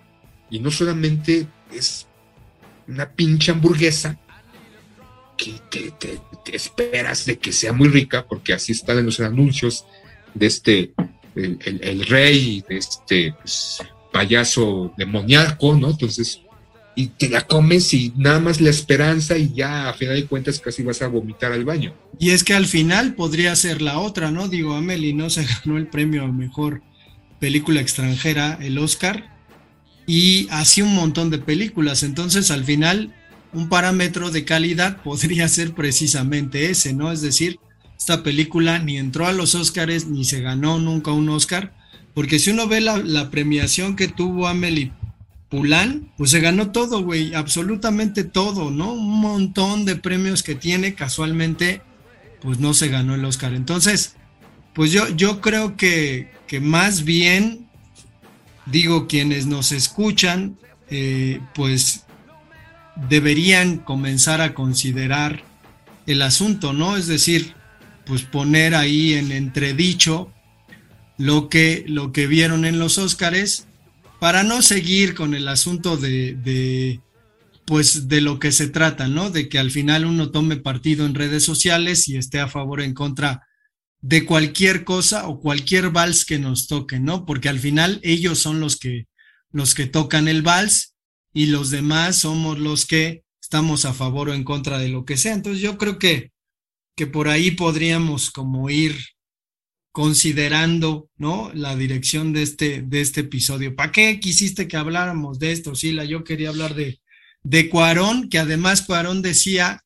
Y 0.50 0.58
no 0.58 0.70
solamente 0.70 1.46
es 1.70 2.06
una 2.88 3.10
pinche 3.10 3.52
hamburguesa 3.52 4.18
que 5.36 5.92
te, 5.98 6.18
esperas 6.52 7.26
de 7.26 7.38
que 7.38 7.52
sea 7.52 7.72
muy 7.72 7.88
rica, 7.88 8.26
porque 8.26 8.54
así 8.54 8.72
están 8.72 8.98
en 8.98 9.06
los 9.06 9.20
anuncios 9.20 9.84
de 10.34 10.46
este, 10.46 10.92
el, 11.34 12.06
rey, 12.06 12.64
de 12.68 12.76
este 12.78 13.34
pues, 13.38 13.78
payaso 14.12 14.92
demoníaco, 14.96 15.74
¿no? 15.74 15.90
Entonces, 15.90 16.40
y 16.94 17.08
te 17.08 17.28
la 17.28 17.46
comes 17.46 17.94
y 17.94 18.12
nada 18.16 18.40
más 18.40 18.60
la 18.60 18.70
esperanza 18.70 19.38
y 19.38 19.52
ya 19.54 19.88
a 19.88 19.94
final 19.94 20.16
de 20.16 20.26
cuentas 20.26 20.60
casi 20.60 20.82
vas 20.82 21.00
a 21.02 21.08
vomitar 21.08 21.52
al 21.52 21.64
baño. 21.64 21.94
Y 22.18 22.30
es 22.30 22.44
que 22.44 22.54
al 22.54 22.66
final 22.66 23.14
podría 23.14 23.56
ser 23.56 23.80
la 23.80 23.98
otra, 23.98 24.30
¿no? 24.30 24.48
Digo, 24.48 24.74
Amelie 24.74 25.14
no 25.14 25.30
se 25.30 25.44
ganó 25.64 25.78
el 25.78 25.86
premio 25.86 26.24
a 26.24 26.28
mejor 26.28 26.82
película 27.40 27.80
extranjera, 27.80 28.58
el 28.60 28.78
Oscar, 28.78 29.32
y 30.06 30.48
así 30.50 30.82
un 30.82 30.94
montón 30.94 31.30
de 31.30 31.38
películas. 31.38 32.02
Entonces 32.02 32.50
al 32.50 32.64
final 32.64 33.14
un 33.52 33.68
parámetro 33.68 34.30
de 34.30 34.44
calidad 34.44 34.96
podría 35.02 35.48
ser 35.48 35.72
precisamente 35.72 36.70
ese, 36.70 36.92
¿no? 36.92 37.10
Es 37.10 37.22
decir, 37.22 37.58
esta 37.96 38.22
película 38.22 38.78
ni 38.80 38.98
entró 38.98 39.26
a 39.26 39.32
los 39.32 39.54
Oscars 39.54 40.06
ni 40.06 40.24
se 40.24 40.40
ganó 40.40 40.78
nunca 40.78 41.12
un 41.12 41.28
Oscar, 41.30 41.72
porque 42.14 42.38
si 42.38 42.50
uno 42.50 42.68
ve 42.68 42.80
la, 42.80 42.98
la 42.98 43.30
premiación 43.30 43.96
que 43.96 44.08
tuvo 44.08 44.46
Amelie 44.46 44.92
Poulain, 45.52 46.10
pues 46.16 46.30
se 46.30 46.40
ganó 46.40 46.70
todo, 46.70 47.02
güey, 47.02 47.34
absolutamente 47.34 48.24
todo, 48.24 48.70
¿no? 48.70 48.94
Un 48.94 49.20
montón 49.20 49.84
de 49.84 49.96
premios 49.96 50.42
que 50.42 50.54
tiene, 50.54 50.94
casualmente, 50.94 51.82
pues 52.40 52.58
no 52.58 52.72
se 52.72 52.88
ganó 52.88 53.14
el 53.14 53.24
Oscar. 53.26 53.52
Entonces, 53.52 54.16
pues 54.72 54.92
yo, 54.92 55.10
yo 55.10 55.42
creo 55.42 55.76
que, 55.76 56.30
que 56.46 56.60
más 56.60 57.04
bien, 57.04 57.68
digo, 58.64 59.06
quienes 59.06 59.44
nos 59.44 59.72
escuchan, 59.72 60.56
eh, 60.88 61.38
pues 61.54 62.06
deberían 63.10 63.76
comenzar 63.76 64.40
a 64.40 64.54
considerar 64.54 65.44
el 66.06 66.22
asunto, 66.22 66.72
¿no? 66.72 66.96
Es 66.96 67.08
decir, 67.08 67.52
pues 68.06 68.22
poner 68.22 68.74
ahí 68.74 69.12
en 69.12 69.30
entredicho 69.30 70.32
lo 71.18 71.50
que, 71.50 71.84
lo 71.86 72.10
que 72.10 72.26
vieron 72.26 72.64
en 72.64 72.78
los 72.78 72.96
Óscares 72.96 73.66
para 74.22 74.44
no 74.44 74.62
seguir 74.62 75.16
con 75.16 75.34
el 75.34 75.48
asunto 75.48 75.96
de, 75.96 77.00
pues 77.64 78.06
de 78.06 78.20
lo 78.20 78.38
que 78.38 78.52
se 78.52 78.68
trata, 78.68 79.08
¿no? 79.08 79.30
De 79.30 79.48
que 79.48 79.58
al 79.58 79.72
final 79.72 80.06
uno 80.06 80.30
tome 80.30 80.58
partido 80.58 81.06
en 81.06 81.16
redes 81.16 81.42
sociales 81.42 82.06
y 82.06 82.16
esté 82.16 82.38
a 82.38 82.46
favor 82.46 82.78
o 82.78 82.82
en 82.84 82.94
contra 82.94 83.48
de 84.00 84.24
cualquier 84.24 84.84
cosa 84.84 85.26
o 85.26 85.40
cualquier 85.40 85.90
vals 85.90 86.24
que 86.24 86.38
nos 86.38 86.68
toque, 86.68 87.00
¿no? 87.00 87.26
Porque 87.26 87.48
al 87.48 87.58
final 87.58 87.98
ellos 88.04 88.38
son 88.38 88.60
los 88.60 88.76
que 88.76 89.08
los 89.50 89.74
que 89.74 89.86
tocan 89.86 90.28
el 90.28 90.42
vals 90.42 90.94
y 91.34 91.46
los 91.46 91.70
demás 91.70 92.18
somos 92.18 92.60
los 92.60 92.86
que 92.86 93.24
estamos 93.42 93.84
a 93.86 93.92
favor 93.92 94.28
o 94.28 94.34
en 94.34 94.44
contra 94.44 94.78
de 94.78 94.88
lo 94.88 95.04
que 95.04 95.16
sea. 95.16 95.34
Entonces 95.34 95.60
yo 95.60 95.76
creo 95.78 95.98
que 95.98 96.30
que 96.96 97.08
por 97.08 97.26
ahí 97.26 97.50
podríamos 97.50 98.30
como 98.30 98.70
ir 98.70 98.96
considerando, 99.92 101.10
¿no? 101.16 101.52
La 101.54 101.76
dirección 101.76 102.32
de 102.32 102.42
este, 102.42 102.82
de 102.82 103.00
este 103.02 103.20
episodio. 103.20 103.76
¿Para 103.76 103.92
qué 103.92 104.18
quisiste 104.20 104.66
que 104.66 104.78
habláramos 104.78 105.38
de 105.38 105.52
esto, 105.52 105.74
Sila? 105.74 106.04
Yo 106.04 106.24
quería 106.24 106.48
hablar 106.48 106.74
de, 106.74 107.00
de 107.42 107.68
Cuarón, 107.68 108.30
que 108.30 108.38
además 108.38 108.82
Cuarón 108.82 109.20
decía 109.20 109.84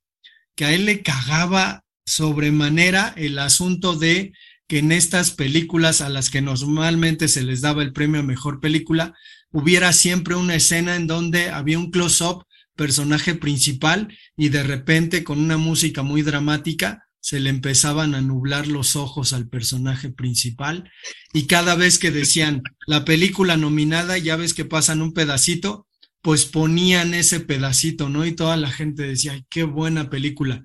que 0.55 0.65
a 0.65 0.73
él 0.73 0.87
le 0.87 1.03
cagaba 1.03 1.85
sobremanera 2.07 3.13
el 3.17 3.39
asunto 3.39 3.97
de 3.97 4.33
que 4.69 4.79
en 4.79 4.93
estas 4.93 5.33
películas 5.33 6.01
a 6.01 6.09
las 6.09 6.31
que 6.31 6.41
normalmente 6.41 7.29
se 7.29 7.43
les 7.43 7.61
daba 7.61 7.83
el 7.83 7.93
premio 7.93 8.21
a 8.21 8.25
mejor 8.25 8.61
película, 8.61 9.15
hubiera 9.51 9.93
siempre 9.93 10.37
una 10.37 10.55
escena 10.55 10.97
en 10.97 11.07
donde 11.07 11.51
había 11.51 11.79
un 11.79 11.91
close-up, 11.91 12.45
personaje 12.77 13.35
principal, 13.35 14.17
y 14.37 14.51
de 14.51 14.63
repente 14.63 15.25
con 15.25 15.41
una 15.41 15.57
música 15.57 16.03
muy 16.03 16.23
dramática 16.23 17.06
se 17.27 17.41
le 17.41 17.51
empezaban 17.51 18.15
a 18.15 18.21
nublar 18.21 18.69
los 18.69 18.95
ojos 18.95 19.33
al 19.33 19.49
personaje 19.49 20.11
principal 20.11 20.89
y 21.33 21.49
cada 21.49 21.75
vez 21.75 21.99
que 21.99 22.13
decían 22.13 22.63
la 22.87 23.05
película 23.05 23.57
nominada, 23.57 24.17
ya 24.17 24.37
ves 24.37 24.55
que 24.55 24.65
pasan 24.65 25.03
un 25.03 25.13
pedacito, 25.13 25.89
pues 26.23 26.47
ponían 26.47 27.15
ese 27.15 27.41
pedacito, 27.41 28.09
¿no? 28.09 28.25
Y 28.25 28.31
toda 28.31 28.57
la 28.57 28.71
gente 28.71 29.03
decía, 29.03 29.33
ay, 29.33 29.45
qué 29.51 29.65
buena 29.65 30.09
película. 30.09 30.65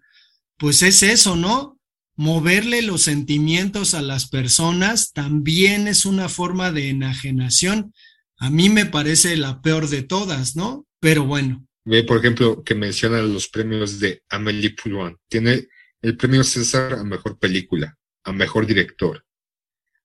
Pues 0.59 0.83
es 0.83 1.01
eso, 1.01 1.35
¿no? 1.35 1.79
Moverle 2.15 2.83
los 2.83 3.01
sentimientos 3.01 3.95
a 3.95 4.03
las 4.03 4.29
personas 4.29 5.13
también 5.13 5.87
es 5.87 6.05
una 6.05 6.29
forma 6.29 6.71
de 6.71 6.89
enajenación. 6.89 7.91
A 8.37 8.51
mí 8.51 8.69
me 8.69 8.85
parece 8.85 9.35
la 9.35 9.63
peor 9.63 9.89
de 9.89 10.03
todas, 10.03 10.55
¿no? 10.55 10.85
Pero 10.99 11.25
bueno. 11.25 11.65
Ve, 11.85 12.03
por 12.03 12.19
ejemplo, 12.19 12.63
que 12.63 12.75
mencionan 12.75 13.33
los 13.33 13.47
premios 13.47 13.99
de 13.99 14.21
Amélie 14.29 14.75
Poulain. 14.75 15.17
Tiene 15.27 15.67
el 16.01 16.17
premio 16.17 16.43
César 16.43 16.93
a 16.93 17.03
mejor 17.03 17.37
película, 17.37 17.97
a 18.23 18.31
mejor 18.31 18.65
director, 18.65 19.25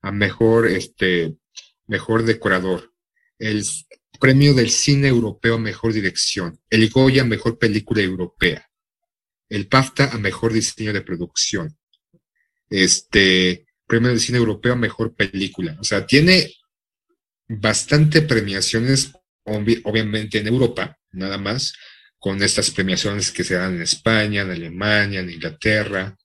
a 0.03 0.13
mejor, 0.13 0.69
este, 0.69 1.37
mejor 1.87 2.25
decorador, 2.25 2.93
el 3.39 3.65
premio 4.21 4.55
del 4.55 4.71
cine 4.71 5.09
europeo 5.09 5.55
a 5.55 5.59
mejor 5.59 5.93
dirección, 5.93 6.61
el 6.71 6.89
Goya 6.91 7.23
a 7.23 7.27
mejor 7.27 7.59
película 7.59 8.03
europea, 8.03 8.69
el 9.49 9.69
PAFTA 9.69 10.13
a 10.13 10.19
mejor 10.19 10.53
diseño 10.53 10.93
de 10.93 11.03
producción, 11.03 11.77
este, 12.71 13.67
premio 13.87 14.11
del 14.11 14.21
cine 14.21 14.39
europeo 14.39 14.73
a 14.73 14.77
mejor 14.77 15.15
película. 15.15 15.77
O 15.81 15.85
sea, 15.85 16.07
tiene 16.07 16.53
bastante 17.49 18.23
premiaciones, 18.23 19.13
obviamente 19.45 20.39
en 20.39 20.49
Europa, 20.49 20.99
nada 21.13 21.39
más, 21.39 21.75
con 22.19 22.43
estas 22.43 22.71
premiaciones 22.71 23.31
que 23.31 23.45
se 23.45 23.55
dan 23.55 23.77
en 23.77 23.83
España, 23.83 24.43
en 24.43 24.51
Alemania, 24.51 25.21
en 25.21 25.31
Inglaterra, 25.31 26.17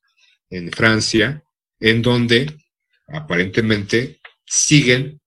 en 0.49 0.71
Francia, 0.71 1.43
en 1.79 2.01
donde 2.01 2.57
aparentemente 3.07 4.19
siguen 4.45 5.21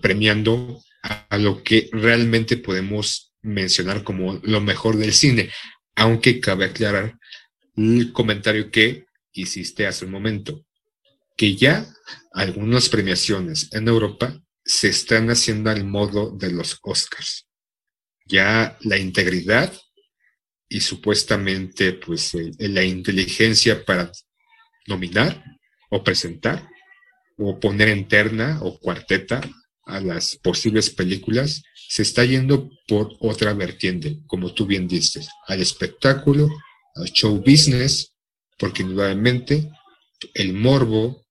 premiando 0.00 0.82
a, 1.02 1.36
lo 1.38 1.62
que 1.62 1.88
realmente 1.92 2.56
podemos 2.56 3.34
mencionar 3.42 4.04
como 4.04 4.40
lo 4.42 4.60
mejor 4.60 4.96
del 4.96 5.12
cine, 5.12 5.50
aunque 5.96 6.40
cabe 6.40 6.66
aclarar 6.66 7.18
el 7.76 8.12
comentario 8.12 8.70
que 8.70 9.04
hiciste 9.32 9.86
hace 9.86 10.04
un 10.04 10.12
momento, 10.12 10.64
que 11.36 11.56
ya 11.56 11.86
algunas 12.32 12.88
premiaciones 12.88 13.68
en 13.72 13.88
Europa 13.88 14.40
se 14.64 14.88
están 14.88 15.30
haciendo 15.30 15.70
al 15.70 15.84
modo 15.84 16.30
de 16.30 16.52
los 16.52 16.78
Oscars 16.82 17.46
ya 18.26 18.76
la 18.82 18.98
integridad 18.98 19.72
y 20.68 20.80
supuestamente 20.80 21.92
pues 21.92 22.32
la 22.58 22.82
inteligencia 22.82 23.84
para 23.84 24.10
nominar 24.86 25.42
o 25.90 26.02
presentar 26.02 26.68
o 27.36 27.58
poner 27.60 27.88
en 27.88 28.08
terna 28.08 28.58
o 28.62 28.78
cuarteta 28.78 29.40
a 29.86 30.00
las 30.00 30.36
posibles 30.36 30.90
películas 30.90 31.62
se 31.88 32.02
está 32.02 32.24
yendo 32.24 32.70
por 32.88 33.16
otra 33.20 33.52
vertiente, 33.52 34.18
como 34.26 34.52
tú 34.52 34.66
bien 34.66 34.88
dices, 34.88 35.28
al 35.46 35.60
espectáculo, 35.60 36.48
al 36.94 37.10
show 37.10 37.36
business, 37.38 38.14
porque 38.58 38.82
indudablemente 38.82 39.70
el 40.32 40.54
morbo, 40.54 41.24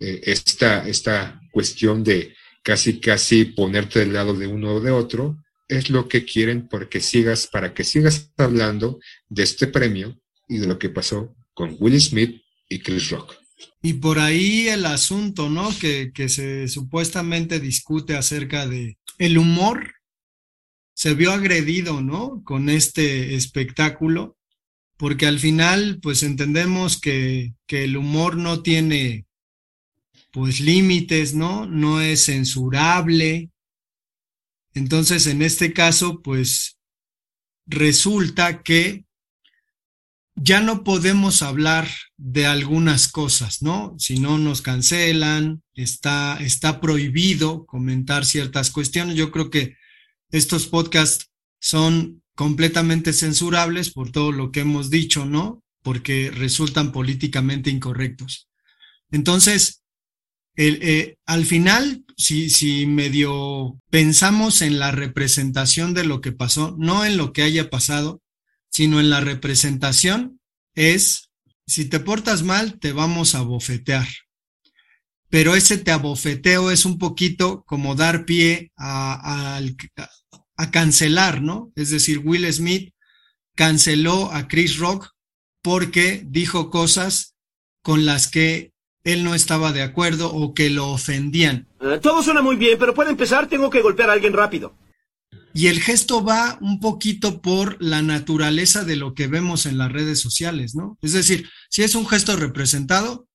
eh, 0.00 0.20
esta, 0.24 0.86
esta 0.88 1.40
cuestión 1.52 2.02
de 2.02 2.34
casi 2.62 3.00
casi 3.00 3.44
ponerte 3.44 4.00
del 4.00 4.12
lado 4.12 4.34
de 4.34 4.46
uno 4.46 4.74
o 4.74 4.80
de 4.80 4.90
otro, 4.90 5.41
es 5.78 5.90
lo 5.90 6.08
que 6.08 6.24
quieren 6.24 6.68
porque 6.68 7.00
sigas, 7.00 7.46
para 7.46 7.74
que 7.74 7.84
sigas 7.84 8.32
hablando 8.36 9.00
de 9.28 9.42
este 9.42 9.66
premio 9.66 10.20
y 10.48 10.58
de 10.58 10.66
lo 10.66 10.78
que 10.78 10.90
pasó 10.90 11.34
con 11.54 11.76
Will 11.78 12.00
Smith 12.00 12.42
y 12.68 12.80
Chris 12.80 13.10
Rock. 13.10 13.34
Y 13.82 13.94
por 13.94 14.18
ahí 14.18 14.68
el 14.68 14.86
asunto, 14.86 15.48
¿no? 15.48 15.70
Que, 15.78 16.12
que 16.12 16.28
se 16.28 16.68
supuestamente 16.68 17.60
discute 17.60 18.16
acerca 18.16 18.66
de 18.66 18.98
el 19.18 19.38
humor 19.38 19.92
se 20.94 21.14
vio 21.14 21.32
agredido, 21.32 22.00
¿no? 22.00 22.42
Con 22.44 22.68
este 22.68 23.34
espectáculo, 23.34 24.36
porque 24.96 25.26
al 25.26 25.38
final, 25.38 25.98
pues 26.02 26.22
entendemos 26.22 27.00
que, 27.00 27.54
que 27.66 27.84
el 27.84 27.96
humor 27.96 28.36
no 28.36 28.62
tiene, 28.62 29.26
pues, 30.30 30.60
límites, 30.60 31.34
¿no? 31.34 31.66
No 31.66 32.00
es 32.00 32.26
censurable, 32.26 33.51
entonces, 34.74 35.26
en 35.26 35.42
este 35.42 35.72
caso, 35.72 36.22
pues 36.22 36.78
resulta 37.66 38.62
que 38.62 39.04
ya 40.34 40.60
no 40.60 40.82
podemos 40.82 41.42
hablar 41.42 41.88
de 42.16 42.46
algunas 42.46 43.08
cosas, 43.08 43.62
¿no? 43.62 43.94
Si 43.98 44.18
no 44.18 44.38
nos 44.38 44.62
cancelan, 44.62 45.62
está, 45.74 46.38
está 46.40 46.80
prohibido 46.80 47.66
comentar 47.66 48.24
ciertas 48.24 48.70
cuestiones. 48.70 49.16
Yo 49.16 49.30
creo 49.30 49.50
que 49.50 49.76
estos 50.30 50.66
podcasts 50.66 51.30
son 51.60 52.22
completamente 52.34 53.12
censurables 53.12 53.90
por 53.90 54.10
todo 54.10 54.32
lo 54.32 54.50
que 54.50 54.60
hemos 54.60 54.88
dicho, 54.88 55.26
¿no? 55.26 55.62
Porque 55.82 56.30
resultan 56.30 56.92
políticamente 56.92 57.70
incorrectos. 57.70 58.48
Entonces, 59.10 59.81
eh, 60.56 61.16
al 61.24 61.46
final, 61.46 62.04
si, 62.16 62.50
si 62.50 62.86
medio 62.86 63.78
pensamos 63.90 64.62
en 64.62 64.78
la 64.78 64.90
representación 64.90 65.94
de 65.94 66.04
lo 66.04 66.20
que 66.20 66.32
pasó, 66.32 66.76
no 66.78 67.04
en 67.04 67.16
lo 67.16 67.32
que 67.32 67.42
haya 67.42 67.70
pasado, 67.70 68.20
sino 68.70 69.00
en 69.00 69.10
la 69.10 69.20
representación, 69.20 70.40
es, 70.74 71.30
si 71.66 71.86
te 71.86 72.00
portas 72.00 72.42
mal, 72.42 72.78
te 72.78 72.92
vamos 72.92 73.34
a 73.34 73.42
bofetear. 73.42 74.08
Pero 75.28 75.56
ese 75.56 75.78
te 75.78 75.90
abofeteo 75.90 76.70
es 76.70 76.84
un 76.84 76.98
poquito 76.98 77.64
como 77.64 77.94
dar 77.94 78.26
pie 78.26 78.70
a, 78.76 79.58
a 80.56 80.70
cancelar, 80.70 81.40
¿no? 81.40 81.72
Es 81.74 81.90
decir, 81.90 82.18
Will 82.18 82.50
Smith 82.52 82.92
canceló 83.54 84.30
a 84.32 84.48
Chris 84.48 84.76
Rock 84.76 85.10
porque 85.62 86.22
dijo 86.26 86.70
cosas 86.70 87.34
con 87.82 88.04
las 88.04 88.28
que 88.28 88.71
él 89.04 89.24
no 89.24 89.34
estaba 89.34 89.72
de 89.72 89.82
acuerdo 89.82 90.32
o 90.32 90.54
que 90.54 90.70
lo 90.70 90.90
ofendían. 90.90 91.66
Uh, 91.80 91.98
todo 91.98 92.22
suena 92.22 92.42
muy 92.42 92.56
bien, 92.56 92.78
pero 92.78 92.94
para 92.94 93.10
empezar 93.10 93.48
tengo 93.48 93.70
que 93.70 93.82
golpear 93.82 94.10
a 94.10 94.14
alguien 94.14 94.32
rápido. 94.32 94.76
Y 95.54 95.66
el 95.66 95.80
gesto 95.80 96.24
va 96.24 96.58
un 96.60 96.80
poquito 96.80 97.42
por 97.42 97.76
la 97.82 98.00
naturaleza 98.00 98.84
de 98.84 98.96
lo 98.96 99.14
que 99.14 99.26
vemos 99.26 99.66
en 99.66 99.76
las 99.76 99.92
redes 99.92 100.20
sociales, 100.20 100.74
¿no? 100.74 100.96
Es 101.02 101.12
decir, 101.12 101.48
si 101.68 101.82
es 101.82 101.94
un 101.94 102.06
gesto 102.06 102.36
representado, 102.36 103.26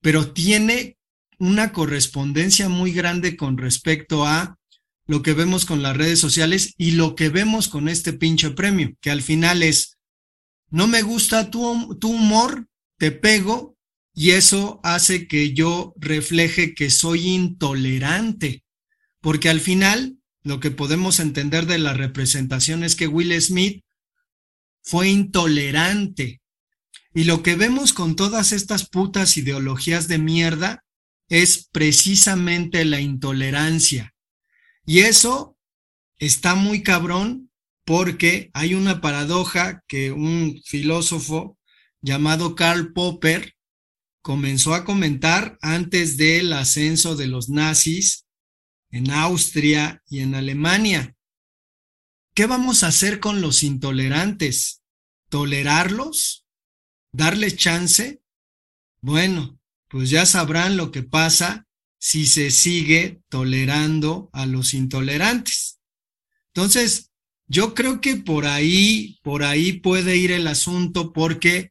pero 0.00 0.30
tiene 0.32 0.96
una 1.38 1.72
correspondencia 1.72 2.68
muy 2.68 2.92
grande 2.92 3.36
con 3.36 3.58
respecto 3.58 4.26
a 4.26 4.58
lo 5.06 5.22
que 5.22 5.34
vemos 5.34 5.64
con 5.64 5.82
las 5.82 5.96
redes 5.96 6.18
sociales 6.20 6.74
y 6.78 6.92
lo 6.92 7.14
que 7.14 7.28
vemos 7.28 7.68
con 7.68 7.88
este 7.88 8.12
pinche 8.12 8.50
premio, 8.50 8.94
que 9.00 9.10
al 9.10 9.22
final 9.22 9.62
es, 9.62 9.98
no 10.70 10.86
me 10.86 11.02
gusta 11.02 11.50
tu, 11.50 11.96
tu 12.00 12.10
humor, 12.10 12.66
te 12.98 13.12
pego 13.12 13.75
y 14.18 14.30
eso 14.30 14.80
hace 14.82 15.28
que 15.28 15.52
yo 15.52 15.92
refleje 15.98 16.74
que 16.74 16.88
soy 16.88 17.28
intolerante, 17.28 18.64
porque 19.20 19.50
al 19.50 19.60
final 19.60 20.16
lo 20.42 20.58
que 20.58 20.70
podemos 20.70 21.20
entender 21.20 21.66
de 21.66 21.76
la 21.76 21.92
representación 21.92 22.82
es 22.82 22.96
que 22.96 23.08
Will 23.08 23.38
Smith 23.42 23.84
fue 24.82 25.10
intolerante. 25.10 26.40
Y 27.12 27.24
lo 27.24 27.42
que 27.42 27.56
vemos 27.56 27.92
con 27.92 28.16
todas 28.16 28.52
estas 28.52 28.88
putas 28.88 29.36
ideologías 29.36 30.08
de 30.08 30.16
mierda 30.16 30.82
es 31.28 31.68
precisamente 31.70 32.86
la 32.86 33.02
intolerancia. 33.02 34.14
Y 34.86 35.00
eso 35.00 35.58
está 36.16 36.54
muy 36.54 36.82
cabrón 36.82 37.50
porque 37.84 38.50
hay 38.54 38.72
una 38.72 39.02
paradoja 39.02 39.82
que 39.86 40.10
un 40.10 40.62
filósofo 40.64 41.58
llamado 42.00 42.54
Karl 42.54 42.94
Popper 42.94 43.55
comenzó 44.26 44.74
a 44.74 44.84
comentar 44.84 45.56
antes 45.62 46.16
del 46.16 46.52
ascenso 46.52 47.14
de 47.14 47.28
los 47.28 47.48
nazis 47.48 48.26
en 48.90 49.12
Austria 49.12 50.02
y 50.08 50.18
en 50.18 50.34
Alemania. 50.34 51.14
¿Qué 52.34 52.46
vamos 52.46 52.82
a 52.82 52.88
hacer 52.88 53.20
con 53.20 53.40
los 53.40 53.62
intolerantes? 53.62 54.82
¿Tolerarlos? 55.28 56.44
¿Darles 57.12 57.54
chance? 57.54 58.20
Bueno, 59.00 59.60
pues 59.86 60.10
ya 60.10 60.26
sabrán 60.26 60.76
lo 60.76 60.90
que 60.90 61.04
pasa 61.04 61.68
si 61.96 62.26
se 62.26 62.50
sigue 62.50 63.20
tolerando 63.28 64.28
a 64.32 64.44
los 64.44 64.74
intolerantes. 64.74 65.78
Entonces, 66.48 67.12
yo 67.46 67.74
creo 67.74 68.00
que 68.00 68.16
por 68.16 68.46
ahí, 68.46 69.20
por 69.22 69.44
ahí 69.44 69.74
puede 69.74 70.16
ir 70.16 70.32
el 70.32 70.48
asunto 70.48 71.12
porque, 71.12 71.70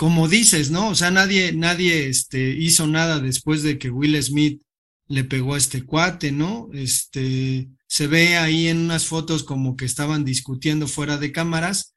como 0.00 0.28
dices, 0.28 0.70
¿no? 0.70 0.88
O 0.88 0.94
sea, 0.94 1.10
nadie, 1.10 1.52
nadie 1.52 2.08
este, 2.08 2.56
hizo 2.56 2.86
nada 2.86 3.20
después 3.20 3.62
de 3.62 3.78
que 3.78 3.90
Will 3.90 4.20
Smith 4.22 4.62
le 5.08 5.24
pegó 5.24 5.52
a 5.52 5.58
este 5.58 5.84
cuate, 5.84 6.32
¿no? 6.32 6.70
Este, 6.72 7.68
se 7.86 8.06
ve 8.06 8.38
ahí 8.38 8.68
en 8.68 8.78
unas 8.78 9.04
fotos 9.04 9.44
como 9.44 9.76
que 9.76 9.84
estaban 9.84 10.24
discutiendo 10.24 10.88
fuera 10.88 11.18
de 11.18 11.32
cámaras 11.32 11.92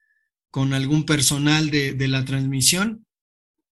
con 0.51 0.73
algún 0.73 1.05
personal 1.05 1.69
de, 1.69 1.93
de 1.93 2.09
la 2.09 2.25
transmisión, 2.25 3.05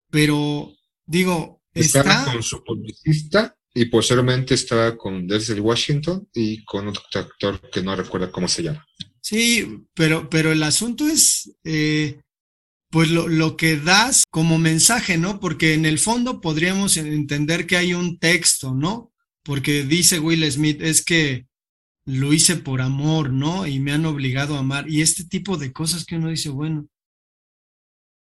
pero 0.10 0.78
digo, 1.06 1.62
estaba 1.74 2.22
está... 2.22 2.32
con 2.32 2.42
su 2.42 2.64
publicista 2.64 3.54
y 3.74 3.88
posteriormente 3.88 4.54
estaba 4.54 4.96
con 4.98 5.28
Denzel 5.28 5.60
Washington 5.60 6.30
y 6.34 6.64
con 6.64 6.88
otro 6.88 7.04
actor 7.16 7.70
que 7.70 7.84
no 7.84 7.98
recuerdo 7.98 8.32
cómo 8.32 8.48
se 8.48 8.64
llama. 8.64 8.88
Sí, 9.20 9.84
pero, 9.94 10.30
pero 10.30 10.54
el 10.54 10.64
asunto 10.64 11.06
es, 11.06 11.54
eh, 11.66 12.22
pues 12.92 13.10
lo, 13.10 13.28
lo, 13.28 13.58
que 13.58 13.78
das 13.78 14.26
como 14.30 14.60
mensaje, 14.60 15.18
¿no? 15.18 15.40
Porque 15.40 15.74
en 15.74 15.86
el 15.86 15.98
fondo 15.98 16.42
podríamos 16.42 16.98
entender 16.98 17.66
que 17.66 17.78
hay 17.78 17.94
un 17.94 18.20
texto, 18.20 18.76
¿no? 18.76 19.12
porque 19.44 19.84
dice 19.84 20.20
Will 20.20 20.50
Smith, 20.52 20.82
es 20.82 21.04
que 21.04 21.48
lo 22.06 22.34
hice 22.34 22.58
por 22.58 22.82
amor, 22.82 23.32
¿no? 23.32 23.68
Y 23.68 23.80
me 23.80 23.92
han 23.92 24.06
obligado 24.06 24.56
a 24.56 24.60
amar. 24.60 24.90
Y 24.90 25.02
este 25.02 25.24
tipo 25.24 25.58
de 25.58 25.72
cosas 25.72 26.06
que 26.06 26.16
uno 26.16 26.30
dice, 26.30 26.50
bueno, 26.50 26.88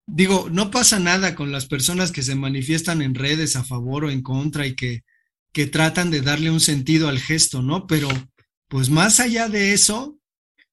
digo, 0.08 0.50
no 0.52 0.72
pasa 0.72 1.00
nada 1.00 1.36
con 1.36 1.52
las 1.52 1.66
personas 1.66 2.12
que 2.12 2.24
se 2.24 2.36
manifiestan 2.36 3.02
en 3.02 3.16
redes 3.16 3.56
a 3.56 3.64
favor 3.64 4.06
o 4.06 4.12
en 4.12 4.22
contra 4.22 4.68
y 4.68 4.76
que, 4.76 5.04
que 5.52 5.68
tratan 5.68 6.12
de 6.12 6.22
darle 6.22 6.52
un 6.52 6.60
sentido 6.60 7.08
al 7.08 7.20
gesto, 7.20 7.62
¿no? 7.62 7.88
Pero, 7.88 8.10
pues 8.68 8.90
más 8.90 9.20
allá 9.20 9.48
de 9.48 9.74
eso, 9.74 10.20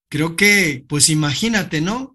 creo 0.08 0.36
que, 0.36 0.84
pues 0.88 1.08
imagínate, 1.08 1.80
¿no? 1.80 2.13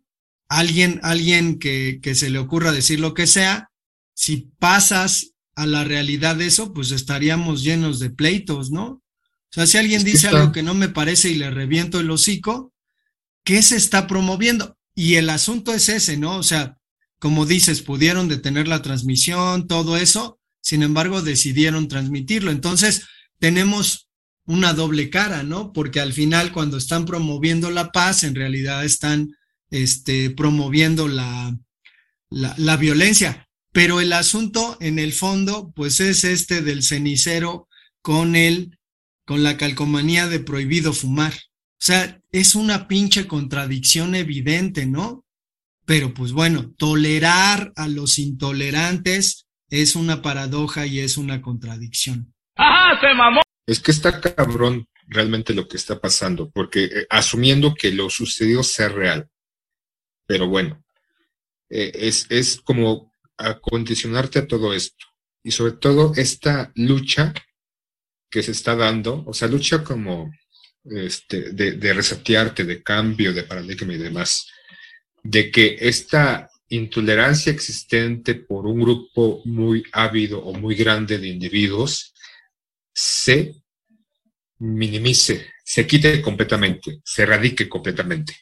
Alguien, 0.50 1.00
alguien 1.04 1.60
que, 1.60 2.00
que 2.02 2.16
se 2.16 2.30
le 2.30 2.40
ocurra 2.40 2.72
decir 2.72 3.00
lo 3.00 3.14
que 3.14 3.28
sea, 3.28 3.70
si 4.14 4.50
pasas 4.60 5.34
a 5.56 5.66
la 5.66 5.84
realidad 5.84 6.36
de 6.36 6.48
eso, 6.48 6.74
pues 6.74 6.92
estaríamos 6.92 7.64
llenos 7.64 8.00
de 8.00 8.10
pleitos, 8.10 8.72
¿no? 8.72 8.86
O 9.52 9.52
sea, 9.52 9.66
si 9.66 9.78
alguien 9.78 10.04
dice 10.04 10.28
algo 10.28 10.52
que 10.52 10.64
no 10.64 10.74
me 10.74 10.90
parece 10.90 11.30
y 11.30 11.36
le 11.36 11.50
reviento 11.50 12.00
el 12.00 12.12
hocico, 12.12 12.72
¿qué 13.44 13.64
se 13.64 13.78
está 13.78 14.08
promoviendo? 14.08 14.78
Y 14.94 15.16
el 15.16 15.30
asunto 15.30 15.74
es 15.74 15.90
ese, 15.90 16.18
¿no? 16.18 16.38
O 16.38 16.44
sea, 16.44 16.78
como 17.18 17.46
dices, 17.46 17.82
pudieron 17.82 18.28
detener 18.28 18.68
la 18.68 18.82
transmisión, 18.82 19.68
todo 19.68 19.98
eso, 19.98 20.40
sin 20.62 20.84
embargo, 20.84 21.22
decidieron 21.22 21.88
transmitirlo. 21.88 22.52
Entonces, 22.52 23.08
tenemos 23.40 24.08
una 24.46 24.74
doble 24.74 25.10
cara, 25.10 25.44
¿no? 25.44 25.74
Porque 25.74 26.00
al 26.00 26.14
final, 26.14 26.52
cuando 26.52 26.78
están 26.78 27.06
promoviendo 27.06 27.72
la 27.72 27.92
paz, 27.92 28.24
en 28.24 28.36
realidad 28.36 28.86
están 28.86 29.36
este, 29.72 30.30
promoviendo 30.30 31.08
la, 31.08 31.58
la, 32.30 32.54
la 32.58 32.78
violencia. 32.78 33.48
Pero 33.72 34.02
el 34.02 34.14
asunto 34.14 34.78
en 34.80 35.00
el 35.00 35.14
fondo, 35.14 35.72
pues 35.76 36.00
es 36.00 36.24
este 36.24 36.62
del 36.62 36.84
cenicero 36.84 37.68
con 38.02 38.36
el, 38.36 38.78
con 39.26 39.44
la 39.44 39.58
calcomanía 39.58 40.28
de 40.28 40.40
prohibido 40.40 40.94
fumar. 40.94 41.34
O 41.34 41.82
sea, 41.82 42.20
es 42.32 42.56
una 42.56 42.88
pinche 42.88 43.28
contradicción 43.28 44.16
evidente, 44.16 44.86
¿no? 44.86 45.26
Pero 45.86 46.14
pues 46.14 46.32
bueno, 46.32 46.74
tolerar 46.78 47.72
a 47.76 47.88
los 47.88 48.20
intolerantes 48.20 49.48
es 49.70 49.96
una 49.96 50.22
paradoja 50.22 50.86
y 50.86 51.00
es 51.00 51.18
una 51.18 51.42
contradicción. 51.42 52.34
¡Ajá, 52.56 53.00
se 53.00 53.14
mamó! 53.14 53.42
Es 53.66 53.80
que 53.80 53.92
está 53.92 54.20
cabrón 54.20 54.88
realmente 55.08 55.54
lo 55.54 55.68
que 55.68 55.78
está 55.78 56.00
pasando, 56.00 56.50
porque 56.52 56.86
eh, 56.86 57.08
asumiendo 57.10 57.74
que 57.74 57.92
lo 57.92 58.10
sucedido 58.10 58.64
sea 58.64 58.90
real, 58.90 59.28
pero 60.30 60.48
bueno, 60.48 60.86
eh, 61.72 61.92
es, 61.96 62.28
es 62.30 62.62
como 62.62 63.12
acondicionarte 63.36 64.38
a 64.38 64.48
todo 64.48 64.76
esto. 64.76 65.08
Y 65.44 65.50
sobre 65.50 65.72
todo 65.72 66.14
esta 66.16 66.72
lucha 66.76 67.34
que 68.30 68.44
se 68.44 68.52
está 68.52 68.76
dando, 68.76 69.24
o 69.26 69.34
sea, 69.34 69.48
lucha 69.48 69.84
como 69.84 70.32
este, 70.84 71.52
de, 71.54 71.72
de 71.72 71.94
resetearte, 71.94 72.64
de 72.64 72.84
cambio, 72.84 73.34
de 73.34 73.42
paradigma 73.42 73.96
y 73.96 73.98
demás, 73.98 74.46
de 75.24 75.50
que 75.50 75.78
esta 75.80 76.48
intolerancia 76.68 77.52
existente 77.52 78.36
por 78.36 78.68
un 78.68 78.82
grupo 78.82 79.42
muy 79.46 79.84
ávido 79.94 80.44
o 80.46 80.54
muy 80.54 80.76
grande 80.76 81.18
de 81.18 81.28
individuos 81.28 82.14
se 82.94 83.56
minimice, 84.60 85.48
se 85.66 85.88
quite 85.88 86.22
completamente, 86.22 87.00
se 87.04 87.24
erradique 87.24 87.68
completamente. 87.68 88.36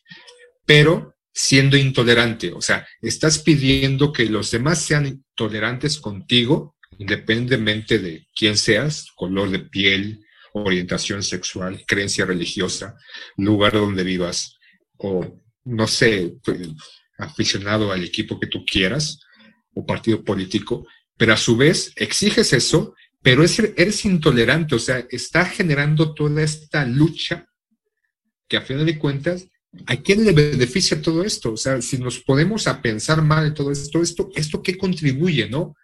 Pero 0.66 1.17
siendo 1.38 1.78
intolerante. 1.78 2.52
O 2.52 2.62
sea, 2.62 2.88
estás 3.00 3.38
pidiendo 3.38 4.12
que 4.12 4.26
los 4.26 4.50
demás 4.50 4.82
sean 4.82 5.24
tolerantes 5.36 6.00
contigo, 6.00 6.76
independientemente 6.98 8.00
de 8.00 8.26
quién 8.36 8.58
seas, 8.58 9.06
color 9.16 9.52
de 9.52 9.60
piel, 9.60 10.26
orientación 10.52 11.22
sexual, 11.22 11.84
creencia 11.86 12.26
religiosa, 12.26 12.96
lugar 13.38 13.74
donde 13.74 14.04
vivas, 14.04 14.58
o 14.98 15.40
no 15.64 15.88
sé, 15.88 16.34
pues, 16.44 16.60
aficionado 17.20 17.92
al 17.92 18.04
equipo 18.04 18.40
que 18.40 18.48
tú 18.48 18.66
quieras, 18.66 19.20
o 19.76 19.86
partido 19.86 20.24
político, 20.24 20.88
pero 21.18 21.34
a 21.34 21.38
su 21.38 21.56
vez 21.56 21.94
exiges 21.98 22.52
eso, 22.52 22.96
pero 23.22 23.44
eres 23.44 24.06
intolerante, 24.06 24.74
o 24.74 24.80
sea, 24.80 25.06
está 25.12 25.46
generando 25.46 26.16
toda 26.16 26.42
esta 26.42 26.84
lucha 26.84 27.46
que 28.48 28.58
a 28.58 28.62
final 28.62 28.88
de 28.88 28.98
cuentas 28.98 29.48
¿A 29.86 29.96
quién 29.98 30.26
le 30.26 30.32
beneficia 30.32 31.02
todo 31.02 31.24
esto? 31.24 31.54
O 31.54 31.58
sea, 31.58 31.82
si 31.82 31.98
nos 31.98 32.20
podemos 32.20 32.68
a 32.68 32.82
pensar 32.82 33.22
mal 33.22 33.48
en 33.48 33.54
todo 33.54 33.72
esto, 33.72 34.02
esto, 34.02 34.30
esto 34.36 34.62
qué 34.62 34.78
contribuye, 34.78 35.50
¿no? 35.50 35.76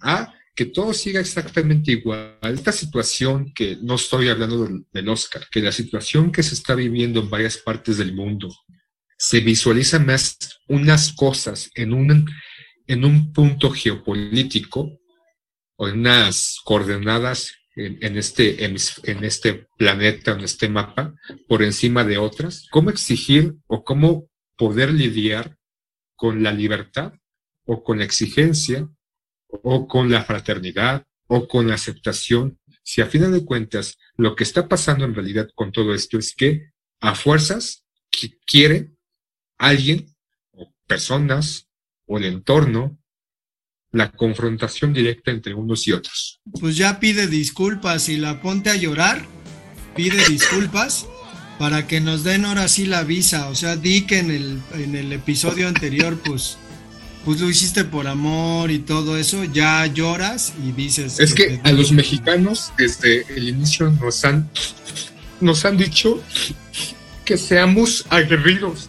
A 0.00 0.32
que 0.54 0.66
todo 0.66 0.92
siga 0.92 1.20
exactamente 1.20 1.92
igual. 1.92 2.36
Esta 2.42 2.72
situación 2.72 3.52
que 3.54 3.78
no 3.80 3.94
estoy 3.94 4.28
hablando 4.28 4.64
del, 4.64 4.86
del, 4.92 5.08
Oscar, 5.08 5.46
que 5.50 5.60
la 5.60 5.72
situación 5.72 6.32
que 6.32 6.42
se 6.42 6.54
está 6.54 6.74
viviendo 6.74 7.20
en 7.20 7.30
varias 7.30 7.58
partes 7.58 7.98
del 7.98 8.12
mundo, 8.12 8.52
se 9.16 9.40
visualiza 9.40 9.98
más 9.98 10.36
unas 10.68 11.12
cosas 11.12 11.70
en 11.74 11.92
un, 11.92 12.30
en 12.86 13.04
un 13.04 13.32
punto 13.32 13.70
geopolítico 13.70 15.00
o 15.76 15.88
en 15.88 16.00
unas 16.00 16.58
coordenadas 16.64 17.57
en, 17.78 18.16
este, 18.16 18.64
en, 18.64 19.24
este 19.24 19.66
planeta, 19.76 20.32
en 20.32 20.40
este 20.40 20.68
mapa, 20.68 21.14
por 21.46 21.62
encima 21.62 22.04
de 22.04 22.18
otras? 22.18 22.66
¿Cómo 22.70 22.90
exigir 22.90 23.54
o 23.68 23.84
cómo 23.84 24.28
poder 24.56 24.92
lidiar 24.92 25.56
con 26.16 26.42
la 26.42 26.52
libertad 26.52 27.12
o 27.64 27.84
con 27.84 27.98
la 27.98 28.04
exigencia 28.04 28.88
o 29.48 29.86
con 29.86 30.10
la 30.10 30.24
fraternidad 30.24 31.04
o 31.28 31.46
con 31.46 31.68
la 31.68 31.74
aceptación? 31.74 32.58
Si 32.82 33.00
a 33.00 33.06
final 33.06 33.32
de 33.32 33.44
cuentas 33.44 33.96
lo 34.16 34.34
que 34.34 34.44
está 34.44 34.68
pasando 34.68 35.04
en 35.04 35.14
realidad 35.14 35.48
con 35.54 35.70
todo 35.70 35.94
esto 35.94 36.18
es 36.18 36.34
que 36.34 36.72
a 37.00 37.14
fuerzas 37.14 37.84
que 38.10 38.38
quiere 38.44 38.90
alguien 39.56 40.16
o 40.50 40.74
personas 40.86 41.68
o 42.06 42.18
el 42.18 42.24
entorno 42.24 42.98
la 43.92 44.10
confrontación 44.10 44.92
directa 44.92 45.30
entre 45.30 45.54
unos 45.54 45.86
y 45.86 45.92
otros. 45.92 46.40
Pues 46.60 46.76
ya 46.76 47.00
pide 47.00 47.26
disculpas 47.26 48.08
y 48.08 48.16
la 48.16 48.40
ponte 48.42 48.70
a 48.70 48.76
llorar, 48.76 49.24
pide 49.96 50.24
disculpas 50.28 51.06
para 51.58 51.86
que 51.86 52.00
nos 52.00 52.22
den 52.22 52.44
ahora 52.44 52.68
sí 52.68 52.86
la 52.86 53.02
visa. 53.02 53.48
O 53.48 53.54
sea, 53.54 53.76
di 53.76 54.02
que 54.02 54.18
en 54.18 54.30
el, 54.30 54.60
en 54.74 54.94
el 54.94 55.12
episodio 55.12 55.68
anterior, 55.68 56.18
pues, 56.24 56.56
pues 57.24 57.40
lo 57.40 57.48
hiciste 57.48 57.84
por 57.84 58.06
amor 58.06 58.70
y 58.70 58.78
todo 58.78 59.16
eso, 59.16 59.44
ya 59.44 59.84
lloras 59.86 60.52
y 60.64 60.72
dices... 60.72 61.18
Es 61.18 61.34
que 61.34 61.60
a 61.64 61.72
los 61.72 61.92
mexicanos 61.92 62.72
desde 62.78 63.26
el 63.34 63.48
inicio 63.48 63.90
nos 63.90 64.24
han, 64.24 64.48
nos 65.40 65.64
han 65.64 65.76
dicho 65.76 66.22
que 67.24 67.36
seamos 67.36 68.06
aguerridos, 68.08 68.88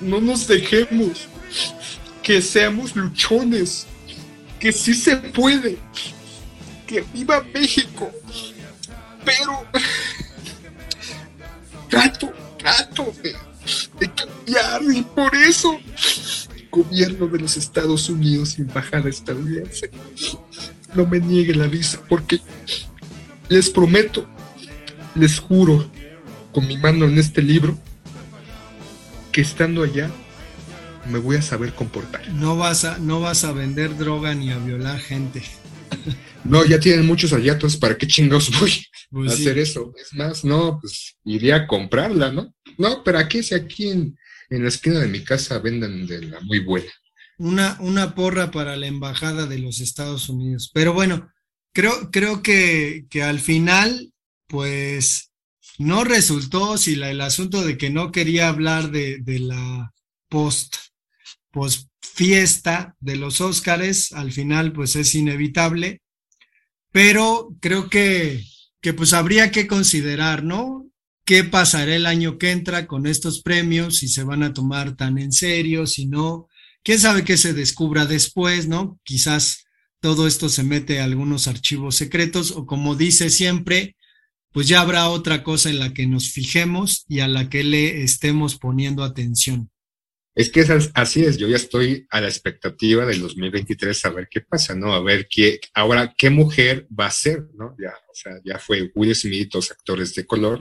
no 0.00 0.20
nos 0.20 0.46
dejemos, 0.46 1.28
que 2.22 2.42
seamos 2.42 2.96
luchones, 2.96 3.86
que 4.62 4.70
sí 4.70 4.94
se 4.94 5.16
puede, 5.16 5.76
que 6.86 7.00
viva 7.12 7.42
México, 7.52 8.12
pero 9.24 9.66
trato, 11.88 12.32
trato 12.56 13.12
de, 13.24 13.34
de 13.98 14.12
cambiar 14.14 14.82
y 14.84 15.02
por 15.02 15.34
eso 15.34 15.80
gobierno 16.70 17.26
de 17.26 17.40
los 17.40 17.56
Estados 17.56 18.08
Unidos 18.08 18.56
y 18.56 18.62
embajada 18.62 19.10
estadounidense. 19.10 19.90
No 20.94 21.08
me 21.08 21.18
niegue 21.18 21.56
la 21.56 21.66
visa 21.66 22.00
porque 22.08 22.38
les 23.48 23.68
prometo, 23.68 24.28
les 25.16 25.40
juro 25.40 25.90
con 26.52 26.68
mi 26.68 26.76
mano 26.76 27.06
en 27.06 27.18
este 27.18 27.42
libro 27.42 27.76
que 29.32 29.40
estando 29.40 29.82
allá 29.82 30.08
me 31.06 31.18
voy 31.18 31.36
a 31.36 31.42
saber 31.42 31.74
comportar. 31.74 32.28
No 32.32 32.56
vas 32.56 32.84
a, 32.84 32.98
no 32.98 33.20
vas 33.20 33.44
a 33.44 33.52
vender 33.52 33.96
droga 33.96 34.34
ni 34.34 34.50
a 34.50 34.58
violar 34.58 34.98
gente. 35.00 35.42
No, 36.44 36.64
ya 36.64 36.80
tienen 36.80 37.06
muchos 37.06 37.32
entonces 37.32 37.78
¿para 37.78 37.96
qué 37.96 38.06
chingados 38.06 38.50
voy 38.58 38.72
Pues 39.10 39.32
a 39.32 39.36
sí. 39.36 39.42
hacer 39.42 39.58
eso? 39.58 39.92
Es 40.00 40.12
más, 40.14 40.44
no, 40.44 40.78
pues 40.80 41.16
iría 41.24 41.56
a 41.56 41.66
comprarla, 41.66 42.32
¿no? 42.32 42.54
No, 42.78 43.02
pero 43.04 43.18
aquí 43.18 43.42
si 43.42 43.54
aquí 43.54 43.90
en, 43.90 44.16
en 44.50 44.62
la 44.62 44.68
esquina 44.68 44.98
de 45.00 45.08
mi 45.08 45.22
casa 45.22 45.58
vendan 45.58 46.06
de 46.06 46.22
la 46.22 46.40
muy 46.40 46.60
buena. 46.60 46.90
Una, 47.38 47.76
una 47.80 48.14
porra 48.14 48.50
para 48.50 48.76
la 48.76 48.86
embajada 48.86 49.46
de 49.46 49.58
los 49.58 49.80
Estados 49.80 50.28
Unidos. 50.28 50.70
Pero 50.72 50.92
bueno, 50.92 51.30
creo, 51.72 52.10
creo 52.10 52.42
que, 52.42 53.06
que 53.10 53.22
al 53.22 53.40
final, 53.40 54.12
pues, 54.48 55.30
no 55.78 56.04
resultó 56.04 56.76
si 56.78 56.96
la, 56.96 57.10
el 57.10 57.20
asunto 57.20 57.62
de 57.64 57.76
que 57.78 57.90
no 57.90 58.12
quería 58.12 58.48
hablar 58.48 58.90
de, 58.90 59.18
de 59.18 59.38
la 59.40 59.92
post, 60.28 60.76
post 61.52 61.88
fiesta 62.00 62.96
de 63.00 63.16
los 63.16 63.40
Óscares, 63.40 64.12
al 64.12 64.32
final, 64.32 64.72
pues 64.72 64.96
es 64.96 65.14
inevitable. 65.14 66.02
Pero 66.90 67.56
creo 67.60 67.88
que, 67.88 68.44
que 68.80 68.92
pues 68.92 69.12
habría 69.12 69.50
que 69.50 69.66
considerar, 69.66 70.44
¿no? 70.44 70.90
¿Qué 71.24 71.44
pasará 71.44 71.94
el 71.94 72.06
año 72.06 72.36
que 72.36 72.50
entra 72.50 72.86
con 72.86 73.06
estos 73.06 73.42
premios? 73.42 73.98
Si 73.98 74.08
se 74.08 74.24
van 74.24 74.42
a 74.42 74.52
tomar 74.52 74.96
tan 74.96 75.18
en 75.18 75.32
serio, 75.32 75.86
si 75.86 76.06
no 76.06 76.48
quién 76.82 76.98
sabe 76.98 77.24
qué 77.24 77.36
se 77.36 77.54
descubra 77.54 78.06
después, 78.06 78.68
¿no? 78.68 79.00
Quizás 79.04 79.64
todo 80.00 80.26
esto 80.26 80.48
se 80.48 80.64
mete 80.64 81.00
a 81.00 81.04
algunos 81.04 81.46
archivos 81.46 81.96
secretos 81.96 82.50
o 82.50 82.66
como 82.66 82.96
dice 82.96 83.30
siempre, 83.30 83.96
pues 84.50 84.68
ya 84.68 84.80
habrá 84.80 85.08
otra 85.08 85.42
cosa 85.44 85.70
en 85.70 85.78
la 85.78 85.94
que 85.94 86.06
nos 86.06 86.30
fijemos 86.30 87.04
y 87.08 87.20
a 87.20 87.28
la 87.28 87.48
que 87.48 87.64
le 87.64 88.02
estemos 88.02 88.58
poniendo 88.58 89.04
atención. 89.04 89.71
Es 90.34 90.50
que 90.50 90.60
es 90.60 90.70
as- 90.70 90.90
así 90.94 91.24
es, 91.24 91.36
yo 91.36 91.46
ya 91.46 91.56
estoy 91.56 92.06
a 92.10 92.20
la 92.20 92.28
expectativa 92.28 93.04
del 93.04 93.20
2023 93.20 94.04
a 94.06 94.10
ver 94.10 94.28
qué 94.30 94.40
pasa, 94.40 94.74
¿no? 94.74 94.94
A 94.94 95.02
ver 95.02 95.28
qué, 95.28 95.60
ahora 95.74 96.14
qué 96.16 96.30
mujer 96.30 96.86
va 96.98 97.06
a 97.06 97.10
ser, 97.10 97.48
¿no? 97.54 97.76
Ya, 97.78 97.90
o 97.90 98.14
sea, 98.14 98.40
ya 98.44 98.58
fue 98.58 98.90
Will 98.94 99.14
Smith, 99.14 99.52
los 99.54 99.70
actores 99.70 100.14
de 100.14 100.24
color. 100.26 100.58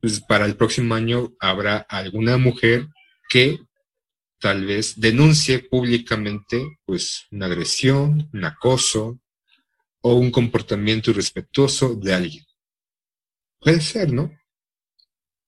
Pues 0.00 0.20
para 0.20 0.46
el 0.46 0.56
próximo 0.56 0.94
año 0.94 1.34
habrá 1.40 1.78
alguna 1.78 2.38
mujer 2.38 2.88
que 3.28 3.58
tal 4.40 4.66
vez 4.66 5.00
denuncie 5.00 5.60
públicamente, 5.60 6.78
pues, 6.86 7.26
una 7.30 7.46
agresión, 7.46 8.28
un 8.32 8.44
acoso 8.44 9.20
o 10.02 10.14
un 10.14 10.30
comportamiento 10.30 11.10
irrespetuoso 11.12 11.94
de 11.96 12.14
alguien. 12.14 12.44
Puede 13.60 13.80
ser, 13.80 14.12
¿no? 14.12 14.30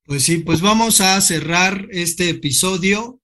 Pues 0.04 0.24
sí, 0.24 0.38
pues 0.38 0.60
vamos 0.60 1.00
a 1.00 1.20
cerrar 1.20 1.86
este 1.90 2.28
episodio 2.30 3.22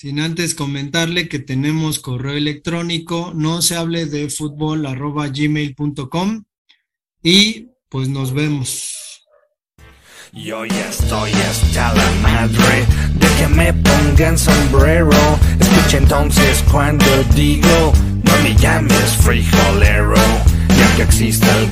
sin 0.00 0.18
antes 0.18 0.54
comentarle 0.54 1.28
que 1.28 1.40
tenemos 1.40 1.98
correo 1.98 2.34
electrónico 2.34 3.32
no 3.34 3.60
se 3.60 3.76
hable 3.76 4.06
de 4.06 4.30
fútbol 4.30 4.86
arroba 4.86 5.28
gmail.com 5.28 6.44
y 7.22 7.68
pues 7.90 8.08
nos 8.08 8.32
vemos. 8.32 9.26
Yo 10.32 10.64
ya 10.64 10.88
estoy 10.88 11.32
hasta 11.32 11.92
la 11.92 12.10
madre 12.22 12.86
de 13.14 13.26
que 13.36 13.48
me 13.48 13.74
pongan 13.74 14.38
sombrero. 14.38 15.10
Escucha 15.60 15.98
entonces 15.98 16.64
cuando 16.72 17.04
digo, 17.34 17.92
no 18.22 18.42
me 18.42 18.56
llames 18.56 19.16
frijolero. 19.18 20.14
Ya 20.78 20.96
que 20.96 21.02
exista 21.02 21.52
algún 21.56 21.69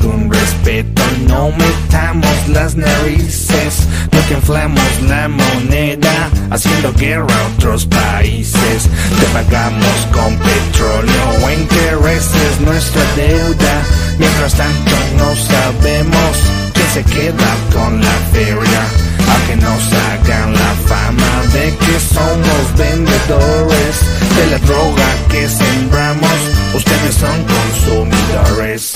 no 1.26 1.50
metamos 1.50 2.48
las 2.48 2.76
narices. 2.76 3.88
No 4.12 4.36
inflamos 4.36 5.02
la 5.08 5.28
moneda, 5.28 6.30
haciendo 6.50 6.92
guerra 6.94 7.26
a 7.26 7.46
otros 7.56 7.86
países. 7.86 8.88
Te 9.18 9.26
pagamos 9.32 10.06
con 10.12 10.36
petróleo 10.36 11.22
o 11.44 11.50
intereses 11.50 12.60
nuestra 12.60 13.02
deuda. 13.16 13.82
Mientras 14.18 14.54
tanto 14.54 14.92
no 15.16 15.34
sabemos 15.36 16.36
quién 16.74 16.88
se 16.94 17.04
queda 17.04 17.56
con 17.72 18.00
la 18.00 18.18
feria. 18.32 18.82
A 19.28 19.46
que 19.46 19.56
nos 19.56 19.92
hagan 19.92 20.52
la 20.54 20.74
fama 20.86 21.42
de 21.52 21.74
que 21.76 22.00
somos 22.00 22.78
vendedores 22.78 23.96
de 24.36 24.50
la 24.50 24.58
droga 24.58 25.06
que 25.28 25.48
sembramos. 25.48 26.38
Ustedes 26.74 27.14
son 27.14 27.44
consumidores. 27.44 28.92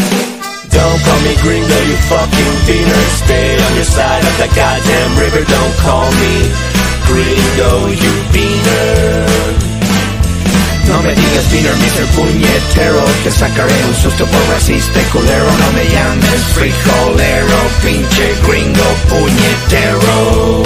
Don't 0.73 1.01
call 1.05 1.21
me 1.21 1.35
gringo, 1.45 1.79
you 1.89 1.97
fucking 2.09 2.55
beaner. 2.67 3.03
Stay 3.25 3.49
on 3.65 3.73
your 3.77 3.85
side 3.85 4.25
of 4.25 4.35
the 4.41 4.49
goddamn 4.57 5.13
river. 5.19 5.45
Don't 5.45 5.77
call 5.85 6.09
me 6.23 6.35
gringo, 7.07 7.93
you 7.93 8.13
beaner. 8.33 9.73
No 10.89 11.01
me 11.03 11.15
digas 11.15 11.51
beaner, 11.51 11.75
Mr. 11.77 12.05
Puñetero 12.15 13.05
Te 13.25 13.31
sacaré 13.31 13.73
un 13.89 13.95
susto 13.95 14.27
por 14.27 14.49
racista 14.49 15.01
y 15.01 15.05
culero 15.05 15.47
No 15.47 15.73
me 15.73 15.85
llames 15.89 16.41
frijolero 16.55 17.59
Pinche 17.83 18.35
gringo 18.47 18.85
puñetero 19.09 20.63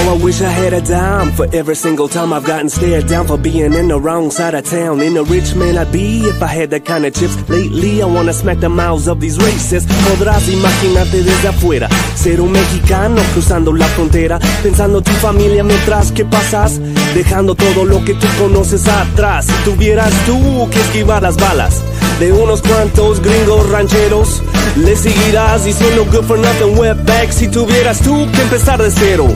Now 0.00 0.14
I 0.14 0.24
wish 0.24 0.40
I 0.40 0.48
had 0.48 0.72
a 0.72 0.80
dime 0.80 1.30
for 1.32 1.46
every 1.54 1.76
single 1.76 2.08
time 2.08 2.32
I've 2.32 2.46
gotten 2.46 2.70
stared 2.70 3.06
down 3.06 3.26
for 3.26 3.36
being 3.36 3.74
in 3.74 3.88
the 3.88 4.00
wrong 4.00 4.30
side 4.30 4.54
of 4.54 4.64
town. 4.64 5.00
In 5.02 5.14
a 5.18 5.22
rich 5.22 5.54
man 5.54 5.76
I'd 5.76 5.92
be 5.92 6.20
if 6.20 6.42
I 6.42 6.46
had 6.46 6.70
that 6.70 6.86
kind 6.86 7.04
of 7.04 7.12
chips. 7.12 7.36
Lately 7.50 8.00
I 8.00 8.06
wanna 8.06 8.32
smack 8.32 8.60
the 8.60 8.70
mouths 8.70 9.08
of 9.08 9.20
these 9.20 9.36
racists. 9.36 9.92
Podrás 10.08 10.48
imaginarte 10.48 11.22
desde 11.22 11.48
afuera 11.48 11.88
ser 12.14 12.40
un 12.40 12.52
mexicano 12.52 13.20
cruzando 13.34 13.74
la 13.74 13.86
frontera, 13.88 14.38
pensando 14.62 15.02
tu 15.02 15.12
familia 15.12 15.62
mientras 15.64 16.12
que 16.12 16.24
pasas, 16.24 16.80
dejando 17.14 17.54
todo 17.54 17.84
lo 17.84 18.02
que 18.02 18.14
tú 18.14 18.26
conoces 18.38 18.88
atrás. 18.88 19.44
Si 19.46 19.70
tuvieras 19.70 20.14
tú 20.24 20.66
que 20.70 20.80
esquivar 20.80 21.22
las 21.22 21.36
balas 21.36 21.82
de 22.20 22.32
unos 22.32 22.60
cuantos 22.60 23.20
gringos 23.22 23.68
rancheros, 23.70 24.42
le 24.76 24.94
seguirás 24.94 25.64
diciendo 25.64 26.04
good 26.12 26.24
for 26.24 26.38
nothing 26.38 26.78
wetback 26.78 27.32
si 27.32 27.48
tuvieras 27.48 27.98
tú 28.00 28.30
que 28.32 28.42
empezar 28.42 28.80
de 28.80 28.90
cero. 28.90 29.26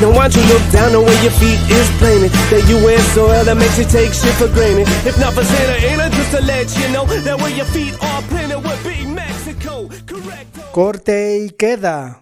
Now 0.00 0.10
why 0.10 0.28
don't 0.28 0.34
you 0.34 0.42
look 0.52 0.62
down 0.72 0.90
the 0.90 0.98
way 0.98 1.14
your 1.22 1.30
feet 1.38 1.60
is 1.70 1.88
planted. 2.00 2.32
That 2.50 2.68
US 2.68 3.06
soil 3.14 3.44
that 3.44 3.56
makes 3.56 3.78
you 3.78 3.84
take 3.84 4.12
shit 4.12 4.34
for 4.34 4.48
granted. 4.48 4.88
If 5.06 5.16
not 5.18 5.32
for 5.34 5.44
Santa 5.44 5.86
Ana, 5.86 6.10
just 6.10 6.30
to 6.32 6.42
let 6.42 6.66
you 6.76 6.88
know 6.92 7.04
That 7.06 7.40
where 7.40 7.54
your 7.54 7.66
feet 7.66 7.94
are 8.02 8.22
planted 8.22 8.58
would 8.58 8.82
be 8.82 9.06
Mexico. 9.06 9.88
Correct 10.04 10.72
Corte 10.72 11.38
y 11.44 11.50
queda. 11.50 12.18